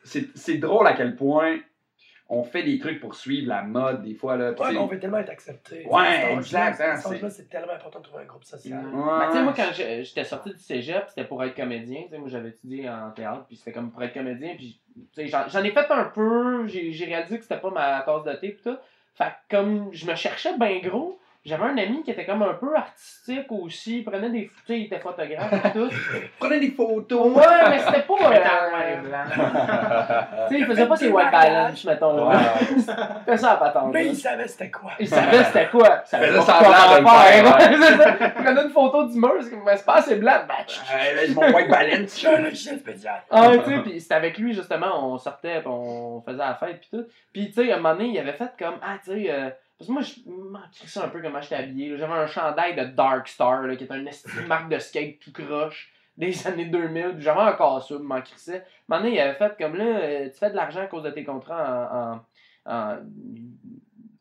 [0.02, 1.58] C'est c'est drôle à quel point
[2.28, 4.36] on fait des trucs pour suivre la mode, des fois.
[4.36, 4.48] Là.
[4.50, 5.86] Ouais, tu mais sais, on veut tellement être accepté.
[5.88, 8.84] Ouais, exact, hein, à cet âge-là, c'est- tellement important de trouver un groupe social.
[8.86, 9.18] Ouais.
[9.20, 12.02] Ben, tu sais, moi, quand j'étais sorti du cégep, c'était pour être comédien.
[12.04, 14.54] Tu sais, moi, j'avais étudié en théâtre, puis c'était comme pour être comédien.
[14.56, 14.80] Puis,
[15.14, 16.66] tu sais, j'en ai fait un peu.
[16.66, 18.76] J'ai j'ai réalisé que c'était pas ma tasse de thé, puis tout.
[19.14, 22.74] Fait comme je me cherchais bien gros, j'avais un ami qui était comme un peu
[22.74, 23.98] artistique aussi.
[23.98, 24.46] Il prenait des.
[24.46, 25.90] Tu sais, il était photographe et tout.
[26.38, 27.36] Prenez des photos.
[27.36, 28.32] Ouais, mais c'était pas.
[28.32, 28.34] Euh.
[30.48, 32.28] Tu sais, il faisait pas ses white balance, mettons.
[32.28, 32.36] Ouais.
[32.76, 33.92] C'était ça la patente.
[33.92, 34.10] Mais là.
[34.10, 34.92] il savait c'était quoi.
[34.98, 36.02] Il savait c'était quoi.
[36.04, 38.18] Il savait le faire, ça.
[38.20, 40.40] Il prenait une photo du mur, c'est comme, mais c'est pas assez blanc.
[40.48, 42.20] Ben, tch, Ouais, là, j'ai mon white balance.
[42.20, 43.22] J'ai un logiciel spécial.
[43.30, 46.88] Ah, tu sais, puis c'était avec lui, justement, on sortait, on faisait la fête, puis
[46.90, 47.04] tout.
[47.32, 49.50] Puis, tu sais, à un moment donné, il avait fait comme, ah, tu sais, euh,
[49.84, 51.96] parce que moi, je m'en crissais un peu comment j'étais habillé.
[51.96, 55.92] J'avais un chandail de Dark Star, là, qui est une marque de skate tout croche
[56.16, 57.12] des années 2000.
[57.14, 58.64] puis J'avais encore ça, je m'en crissais.
[58.88, 61.24] Donné, il avait fait comme, là, euh, tu fais de l'argent à cause de tes
[61.24, 62.22] contrats
[62.66, 62.96] en, en, en-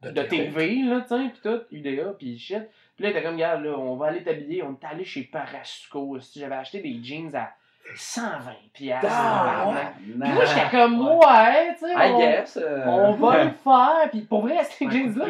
[0.02, 2.64] De de TV, là, tu sais, pis tout, UDA, pis shit.
[2.98, 4.62] Pis là, il était comme, regarde, là, on va aller t'habiller.
[4.64, 6.20] On est allé chez Parasuco.
[6.20, 7.54] Si J'avais acheté des jeans à
[7.96, 9.08] 120 piastres.
[9.12, 9.76] Ah, ouais.
[10.02, 12.58] Puis là, j'étais comme, ouais, tu sais, I on, guess.
[12.62, 14.10] euh, on va le faire.
[14.12, 15.26] Pis pour vrai, ces jeans-là.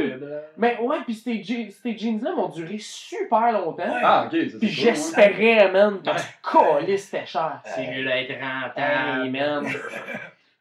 [0.58, 3.84] Mais ouais, pis ces, ces jeans-là m'ont duré super longtemps.
[3.84, 4.02] Ouais.
[4.04, 6.16] Ah, ok, c'est cool, j'espérais, man, que Ouais.
[6.42, 7.62] colis, c'était cher.
[7.66, 9.30] C'est mieux d'être rentable.
[9.32, 9.66] man.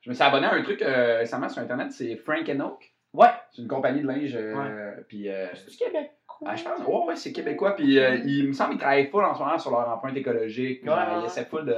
[0.01, 2.93] Je me suis abonné à un truc euh, récemment sur Internet, c'est Frank Oak.
[3.14, 3.28] Ouais.
[3.52, 4.32] C'est une compagnie de linge.
[4.35, 6.10] euh, Puis, euh, C'est du Québec.
[6.44, 7.74] Ah, je pense, ouais, ouais, c'est québécois.
[7.77, 10.82] Puis, euh, il me semble qu'ils travaillent full en ce moment sur leur empreinte écologique.
[10.85, 10.89] Ouais,
[11.23, 11.74] ils essaient full de.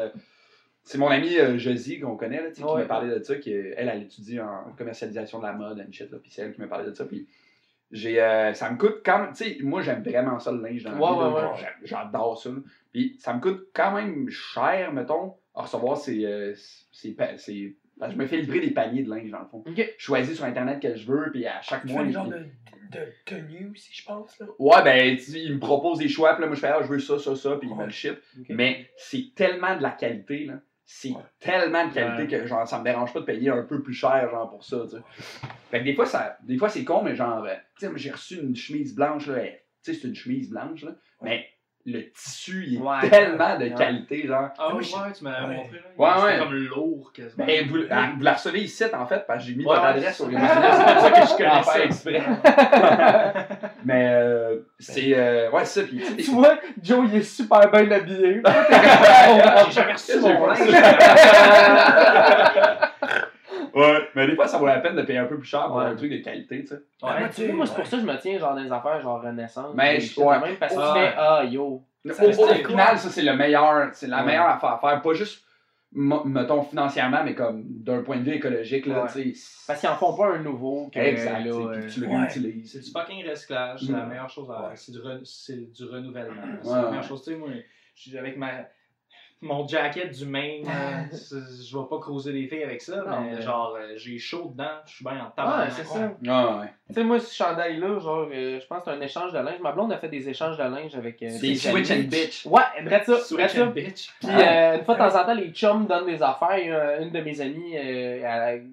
[0.83, 3.37] C'est mon amie euh, Josie qu'on connaît, là, qui m'a parlé de ça.
[3.37, 6.53] Qui, elle, elle étudie en commercialisation de la mode, and shit, là, puis c'est elle
[6.53, 7.05] qui m'a parlé de ça.
[7.07, 7.27] Puis,
[7.91, 9.33] j'ai, euh, ça me coûte quand même.
[9.33, 11.67] Tu sais, moi, j'aime vraiment ça, le linge dans la Ouais, ouais, ouais.
[11.85, 12.51] J'adore ça.
[12.93, 16.25] Puis, ça me coûte quand même cher, mettons, à recevoir ces.
[16.25, 16.53] euh,
[16.93, 19.65] ces, ces- parce que je me fais livrer des paniers de linge, dans le fond.
[19.67, 22.03] Je choisis sur Internet que je veux, puis à chaque Tu mois.
[22.05, 22.39] il- genre de,
[22.91, 24.39] de tenue aussi, je pense.
[24.39, 24.47] Là?
[24.59, 26.81] Ouais, ben, tu sais, il me propose des choix, puis là, moi, je fais, ah,
[26.83, 28.19] je veux ça, ça, ça, puis il me le ship.
[28.49, 30.55] Mais c'est tellement de la qualité, là.
[30.87, 31.23] C'est Ouais.
[31.41, 34.29] tellement de qualité que, genre, ça me dérange pas de payer un peu plus cher,
[34.31, 35.03] genre, pour ça, tu sais.
[35.71, 37.97] Fait que des fois, ça, des fois, c'est con, mais genre, euh, tu sais, moi,
[37.97, 41.47] j'ai reçu une chemise blanche, là, elle- tu sais, c'est une chemise blanche, là, mais
[41.87, 43.11] le tissu, il est Ouais.
[43.11, 43.75] tellement de Ouais.
[43.75, 44.49] qualité, genre.
[44.59, 45.57] Ah ouais, je- tu ouais.
[45.57, 45.77] montré.
[45.77, 45.83] Là.
[45.99, 46.39] Ouais, C'était ouais.
[46.39, 47.45] comme lourd quasiment.
[47.45, 49.87] Ben, vous, ah, vous la recevez ici, en fait, parce que j'ai mis Ouais, votre
[49.87, 50.39] adresse c'est au ça.
[50.73, 51.73] C'est pour ça que je connais connais ça.
[51.73, 52.23] ça exprès.
[53.85, 57.91] mais, euh, c'est, euh, ouais, c'est ça, puis, tu vois, Joe, il est super bien
[57.91, 58.41] habillé.
[59.67, 60.59] J'ai jamais reçu mon linge.
[63.75, 65.77] Ouais, mais des fois, ça vaut la peine de payer un peu plus cher pour
[65.77, 65.85] Ouais.
[65.87, 66.75] un truc de qualité, tu sais.
[67.03, 68.71] Ouais, moi, tu sais, moi, c'est pour ça que je me tiens genre dans des
[68.73, 69.75] affaires genre Renaissance.
[69.75, 70.41] Mais je- ouais.
[70.41, 70.87] même, parce que Ouais.
[70.95, 71.83] tu fais, ah, yo.
[72.11, 74.27] Ça Au, final, ça, c'est le meilleur, c'est la Ouais.
[74.27, 75.01] meilleure affaire à faire.
[75.03, 75.43] Pas juste,
[75.93, 79.09] mettons, financièrement, mais comme d'un point de vue écologique, là, Ouais.
[79.13, 79.65] tu sais.
[79.67, 80.91] Parce qu'ils en font pas un nouveau.
[80.93, 82.17] Que, Exact, là, euh, tu le ouais.
[82.19, 82.73] réutilises.
[82.73, 84.09] C'est du fucking recyclage, c'est la Mm.
[84.09, 84.73] meilleure chose à Ouais.
[84.77, 86.43] C'est du, re- c'est du renouvellement.
[86.63, 86.89] C'est Ouais, la ouais.
[86.91, 87.25] meilleure chose.
[87.25, 87.49] Tu sais, moi,
[87.95, 88.51] je suis avec ma.
[89.45, 90.65] Mon jacket du Maine,
[91.13, 91.37] c'est-
[91.69, 94.51] je vais pas creuser les filles avec ça, Non, mais mais- genre, euh, j'ai chaud
[94.53, 95.73] dedans, je suis bien en Ouais, tabarnak.
[95.73, 96.13] c'est ça.
[96.29, 96.67] Ah, ouais.
[96.89, 99.61] Tu sais, moi, ce chandail-là, genre, euh, je pense que c'est un échange de linge.
[99.61, 101.23] Ma blonde a fait des échanges de linge avec.
[101.23, 102.47] euh, C'est des switch and bitch.
[102.47, 104.11] Ouais, drette ça, Switch and bitch.
[104.21, 107.01] Puis euh, une fois de temps en temps, les chums donnent des affaires.
[107.01, 108.67] Une de mes amies, euh, elle,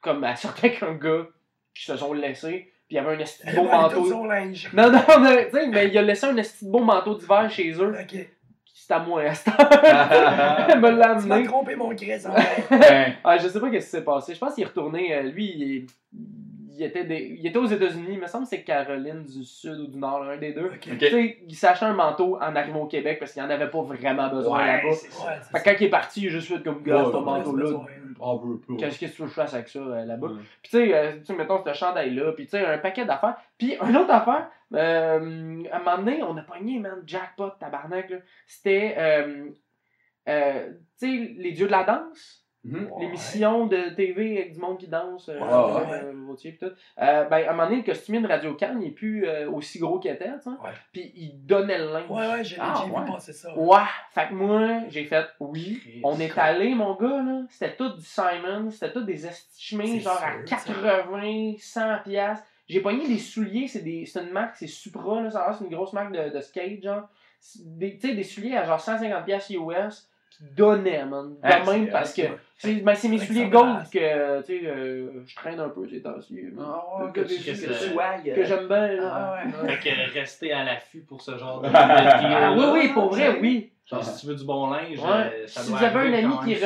[0.00, 1.26] comme elle sortait avec un gars
[1.74, 2.70] qui se sont laissés.
[2.86, 4.06] Puis il y avait un esti beau Ouais, manteau.
[4.74, 7.72] Non, non, mais, tu sais, mais il a laissé un esti beau manteau d'hiver chez
[7.72, 7.94] eux.
[7.98, 8.28] Ok.
[8.86, 10.76] C'est à moi, à cette heure.
[10.78, 11.94] Me l'a Tu m'as trompé mon
[12.26, 12.34] en
[12.70, 14.34] Ben, Ah, je sais pas qu'est-ce qui s'est passé.
[14.34, 15.14] Je pense qu'il est retourné.
[15.14, 15.86] euh, lui, il, est-
[16.76, 18.08] il était des- il était aux États-Unis.
[18.14, 20.70] Il me semble que c'est Caroline du Sud ou du Nord, un des deux.
[20.86, 24.58] Il acheté un manteau en arrivant au Québec parce qu'il en avait pas vraiment besoin
[24.60, 24.88] Ouais, là-bas.
[24.88, 27.64] Ouais, quand il est parti, il a juste fait comme gars, Ouais, ce ouais, manteau-là.
[27.72, 28.74] Pas.
[28.78, 30.26] Qu'est-ce que tu veux que je fasse avec ça euh, là-bas?
[30.28, 30.42] Ouais.
[30.62, 33.36] Puis tu sais, euh, tu sais, mettons ce chandail-là, puis tu sais, un paquet d'affaires.
[33.58, 38.10] Puis une autre affaire, euh, à un moment donné, on a pogné, man, jackpot, tabarnak,
[38.10, 38.16] là.
[38.46, 39.46] C'était, euh,
[40.28, 40.68] euh,
[40.98, 42.43] tu sais, les dieux de la danse.
[42.64, 42.90] Mhm.
[42.98, 46.12] L'émission de TV avec du monde qui danse, euh, Ouais, ouais.
[46.26, 46.72] Vautier pis tout.
[46.98, 49.50] Euh, ben, à un moment donné, le costumier de Radio Cannes, il est plus euh,
[49.50, 50.48] aussi gros qu'il était, tu sais.
[50.50, 50.70] Ouais.
[50.92, 52.08] Puis il donnait le linge.
[52.10, 53.04] Ouais, ouais, j'ai Ah, ouais.
[53.04, 53.54] vu passer ça.
[53.56, 53.78] Ouais,
[54.12, 55.78] fait que moi, j'ai fait oui.
[55.82, 56.00] Christ.
[56.04, 57.42] On est allé, mon gars, là.
[57.50, 58.70] C'était tout du Simon.
[58.70, 60.72] C'était tout des estimés, C'est genre à sûr, ça.
[60.72, 62.46] 80, 100 piastres.
[62.66, 65.30] J'ai pogné des souliers, c'est des- c'est une marque, c'est Supra, là.
[65.30, 67.08] Ça c'est une grosse marque de, de skate, genre.
[67.78, 71.34] Tu sais, des souliers à genre 150 piastres US qui donnaient, man.
[71.34, 72.22] De Ah, même, parce que.
[72.22, 75.88] hot, C'est ben, c'est mes souliers gold que, tu sais, euh, je traîne un peu
[75.88, 76.38] ces temps-ci.
[76.58, 78.98] Ah ouais, Que- j'aime bien.
[79.02, 79.76] Ah ouais.
[79.76, 83.70] Fait que rester à l'affût pour ce genre de Ah, oui, oui, pour vrai, oui.
[83.86, 85.06] Genre, si tu veux du bon linge, Ouais.
[85.10, 86.56] euh, ça si doit vous avez un ami qui est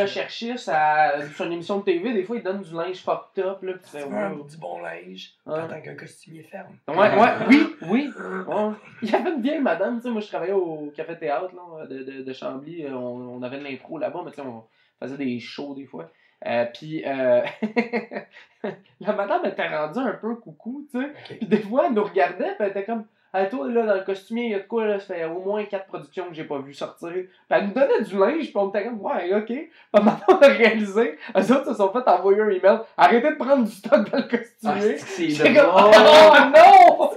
[0.57, 1.45] ça.
[1.47, 3.59] une émission de TV, des fois il donne du linge fucked up.
[3.63, 4.45] Là, tu fais, veux un- wow.
[4.45, 5.59] du bon linge, Ouais.
[5.61, 6.77] en tant qu'un costumier ferme.
[6.87, 8.11] Ouais, ouais, oui, oui.
[8.47, 8.71] Ouais.
[9.03, 11.87] Il y avait une vieille madame, tu sais, moi je travaillais au café théâtre là,
[11.87, 12.97] de, de, de Chambly, on,
[13.39, 14.63] on avait de l'impro là-bas, mais tu sais, on
[15.01, 16.11] faisait des shows des fois.
[16.47, 17.43] Euh, puis euh,
[19.01, 21.07] la madame était rendue un peu coucou, tu sais.
[21.07, 21.37] Ok.
[21.39, 23.05] Puis des fois, elle nous regardait, puis elle était comme
[23.35, 25.41] Hey, toi, là, dans le costumier, il y a de quoi, là, ça fait au
[25.41, 27.11] moins quatre productions que j'ai pas vu sortir.
[27.11, 29.45] Puis elle nous donnait du linge, puis on était comme, ouais, ok.
[29.45, 33.37] Puis maintenant, on a réalisé, eux autres se sont fait envoyer un email, arrêtez de
[33.37, 34.97] prendre du stock dans le Ah, costumier.
[34.97, 37.11] c'est J'étais de comme, oh non!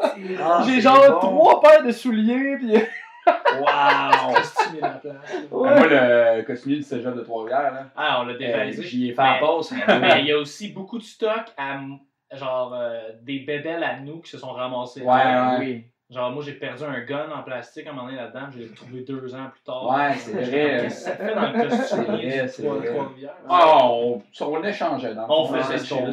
[0.44, 1.20] Ah, J'ai c'est genre bon.
[1.20, 2.74] trois paires de souliers, puis
[3.28, 4.34] Wow!
[4.36, 5.16] Costumier la place.
[5.52, 5.76] Ouais.
[5.76, 8.84] Moi, le costumier du cégep de Trois-Rivières, là, Ah, on l'a euh, dévalisé.
[8.84, 9.74] j'y ai fait la Mais- passe.
[10.02, 11.80] Mais il y a aussi beaucoup de stock à
[12.36, 15.02] genre euh, des bébelles à nous qui se sont ramassées.
[15.02, 15.52] Ouais, là.
[15.60, 15.66] ouais.
[15.66, 15.84] oui.
[16.10, 18.68] Genre moi j'ai perdu un gun en plastique à un moment donné là-dedans, je l'ai
[18.68, 19.90] retrouvé deux ans plus tard.
[19.90, 20.80] Ouais, c'est vrai.
[20.82, 22.88] Qu'est-ce que ça fait dans le costume C'est vrai, c'est vrai.
[22.90, 23.34] Trois-Rivières?
[23.48, 26.06] Ah, on, on échangeait dans le On faisait Ouais, ce qu'on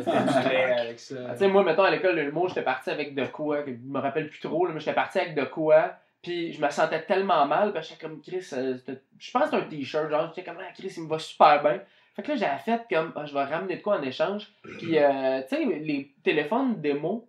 [0.78, 1.14] avec ça.
[1.32, 3.98] Tu sais, moi, mettons, à l'école de l'humour, j'étais parti avec de quoi, je me
[3.98, 7.46] rappelle plus trop, là, mais j'étais parti avec de quoi, puis je me sentais tellement
[7.46, 8.76] mal, parce que j'étais comme, Chris, euh,
[9.18, 11.62] je pense que c'est un t-shirt, genre, j'étais comme, ah, Chris, il me va super
[11.62, 11.80] bien.
[12.16, 14.98] Fait que là, j'avais fait comme, ah, je vais ramener de quoi en échange, puis,
[14.98, 17.28] euh, tu sais, les téléphones démo,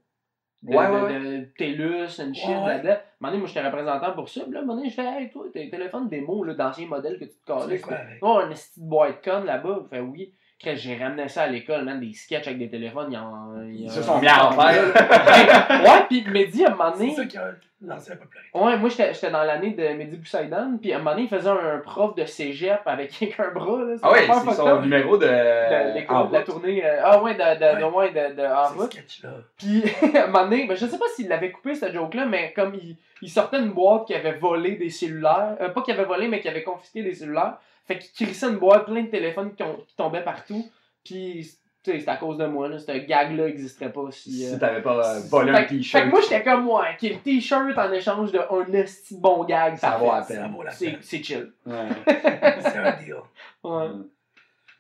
[0.62, 2.82] de, Ouais, ouais, de TELUS, and shit, Ouais, ouais.
[3.22, 5.70] donné, moi, j'étais représentant pour ça, puis là, donné, je fais, hey, toi, t'as un
[5.70, 8.18] téléphone démo, là, d'anciens modèles que tu te calais, fais quoi avec?
[8.22, 9.86] Oh, une petite boîte con là-bas.
[9.90, 10.34] Fait oui.
[10.62, 13.62] J'ai ramené ça à l'école, man, des sketchs avec des téléphones, ils en.
[13.66, 14.84] Ils en- se sont mis à en faire.
[15.84, 17.12] ouais, puis Mehdi, à un moment donné.
[17.12, 17.52] C'est ça qui a
[17.86, 18.50] lancé la popularité.
[18.60, 21.30] Ouais, moi j'étais j'étais dans l'année de Mehdi Boussaïdan, puis à un moment donné, il
[21.30, 23.84] faisait un prof de cégep avec un bras.
[23.84, 25.26] Là, Ah oui, super c'est son numéro de.
[25.26, 26.86] de en de la tournée.
[26.86, 27.96] euh, ah ouais, de, de, de, Ouais.
[27.96, 28.92] ouais, de, de, en Ce route.
[28.94, 29.30] sketch-là.
[29.58, 29.84] Puis
[30.18, 32.76] à un moment donné, ben, je sais pas s'il l'avait coupé cette joke-là, mais comme
[32.76, 36.28] il, il sortait une boîte qui avait volé des cellulaires, euh, pas qu'il avait volé,
[36.28, 37.54] mais qui avait confisqué des cellulaires,
[37.90, 40.70] fait qu'il crissait une boîte plein de téléphones qui, ont- qui tombaient partout.
[41.04, 41.50] Puis,
[41.84, 44.46] tu sais, c'est à cause de moi, là, ce gag-là n'existerait pas si.
[44.46, 46.04] euh, Si t'avais pas euh, volé fait, un que- fait t-shirt.
[46.06, 49.76] que moi, j'étais comme moi, qui est le t-shirt en échange d'un esti bon gag,
[49.78, 50.52] Ça vaut la Ça peine.
[50.52, 51.00] vaut la C'est peine.
[51.02, 51.52] c'est chill.
[51.66, 51.88] Ouais.
[52.62, 53.16] C'est un deal.
[53.64, 53.88] Ouais.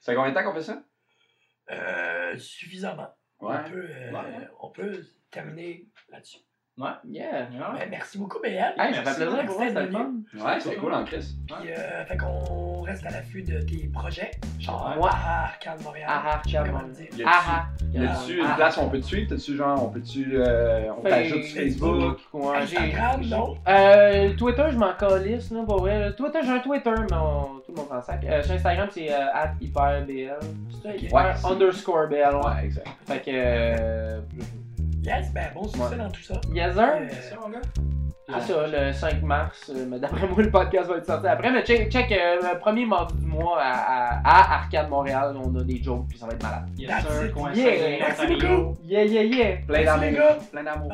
[0.02, 0.82] Ça fait combien de temps qu'on fait ça?
[1.72, 3.10] Euh, suffisamment.
[3.42, 3.56] Ouais.
[3.66, 4.48] On, peut, euh, Ouais.
[4.62, 6.40] on peut terminer là-dessus.
[7.10, 7.48] Yeah.
[7.52, 7.80] Ouais.
[7.80, 8.50] Ouais, merci beaucoup, BL.
[8.78, 10.12] Hey, ça fait plaisir pour moi, c'était le C'était fun.
[10.46, 11.36] Ouais, c'est cool en Chris.
[11.48, 14.32] Puis, euh, fait qu'on reste à l'affût de tes projets.
[14.60, 15.10] Genre, Ouais.
[15.12, 16.08] à Arcade Montréal.
[16.10, 16.76] Ah ah, calme.
[16.76, 17.66] a-tu- Ah ah.
[17.94, 18.54] Y a-tu une Ah.
[18.56, 19.30] place où on peut te suivre?
[19.30, 20.32] T'as-tu genre, on peut-tu.
[20.36, 22.20] euh, on t'ajoute sur Facebook?
[22.34, 23.58] Ouais, j'ai- Instagram, non?
[23.68, 26.14] Euh, Twitter, je m'en calisse, là, pour vrai.
[26.16, 28.24] Twitter, j'ai un Twitter, mais on- tout le monde s'en sac.
[28.26, 30.34] Euh, sur Instagram, c'est euh, at hyperbl.
[30.82, 32.16] C'est hyper Ouais, underscore bl.
[32.16, 32.34] Ouais.
[32.36, 32.88] Ouais, exact.
[33.06, 34.20] Fait que.
[35.10, 35.98] Euh, Yes, ben bon succès Ouais.
[35.98, 36.34] dans tout ça.
[36.54, 36.84] yes, sir.
[36.84, 37.60] Euh, C'est ça, mon gars?
[38.46, 39.72] C'est ça, le 5 mars.
[39.76, 41.52] euh, mais d'après moi, le podcast va être sorti après.
[41.52, 45.36] Mais check, check euh, le premier mardi du mois à, à, à Arcade Montréal.
[45.44, 46.70] On a des jokes, puis ça va être malade.
[46.78, 47.98] Yes, sir, Yeah.
[48.00, 48.76] Merci beaucoup.
[48.84, 49.58] Yeah, yeah, yeah.
[49.68, 50.38] Plein d'amour.
[50.52, 50.92] Plein d'amour.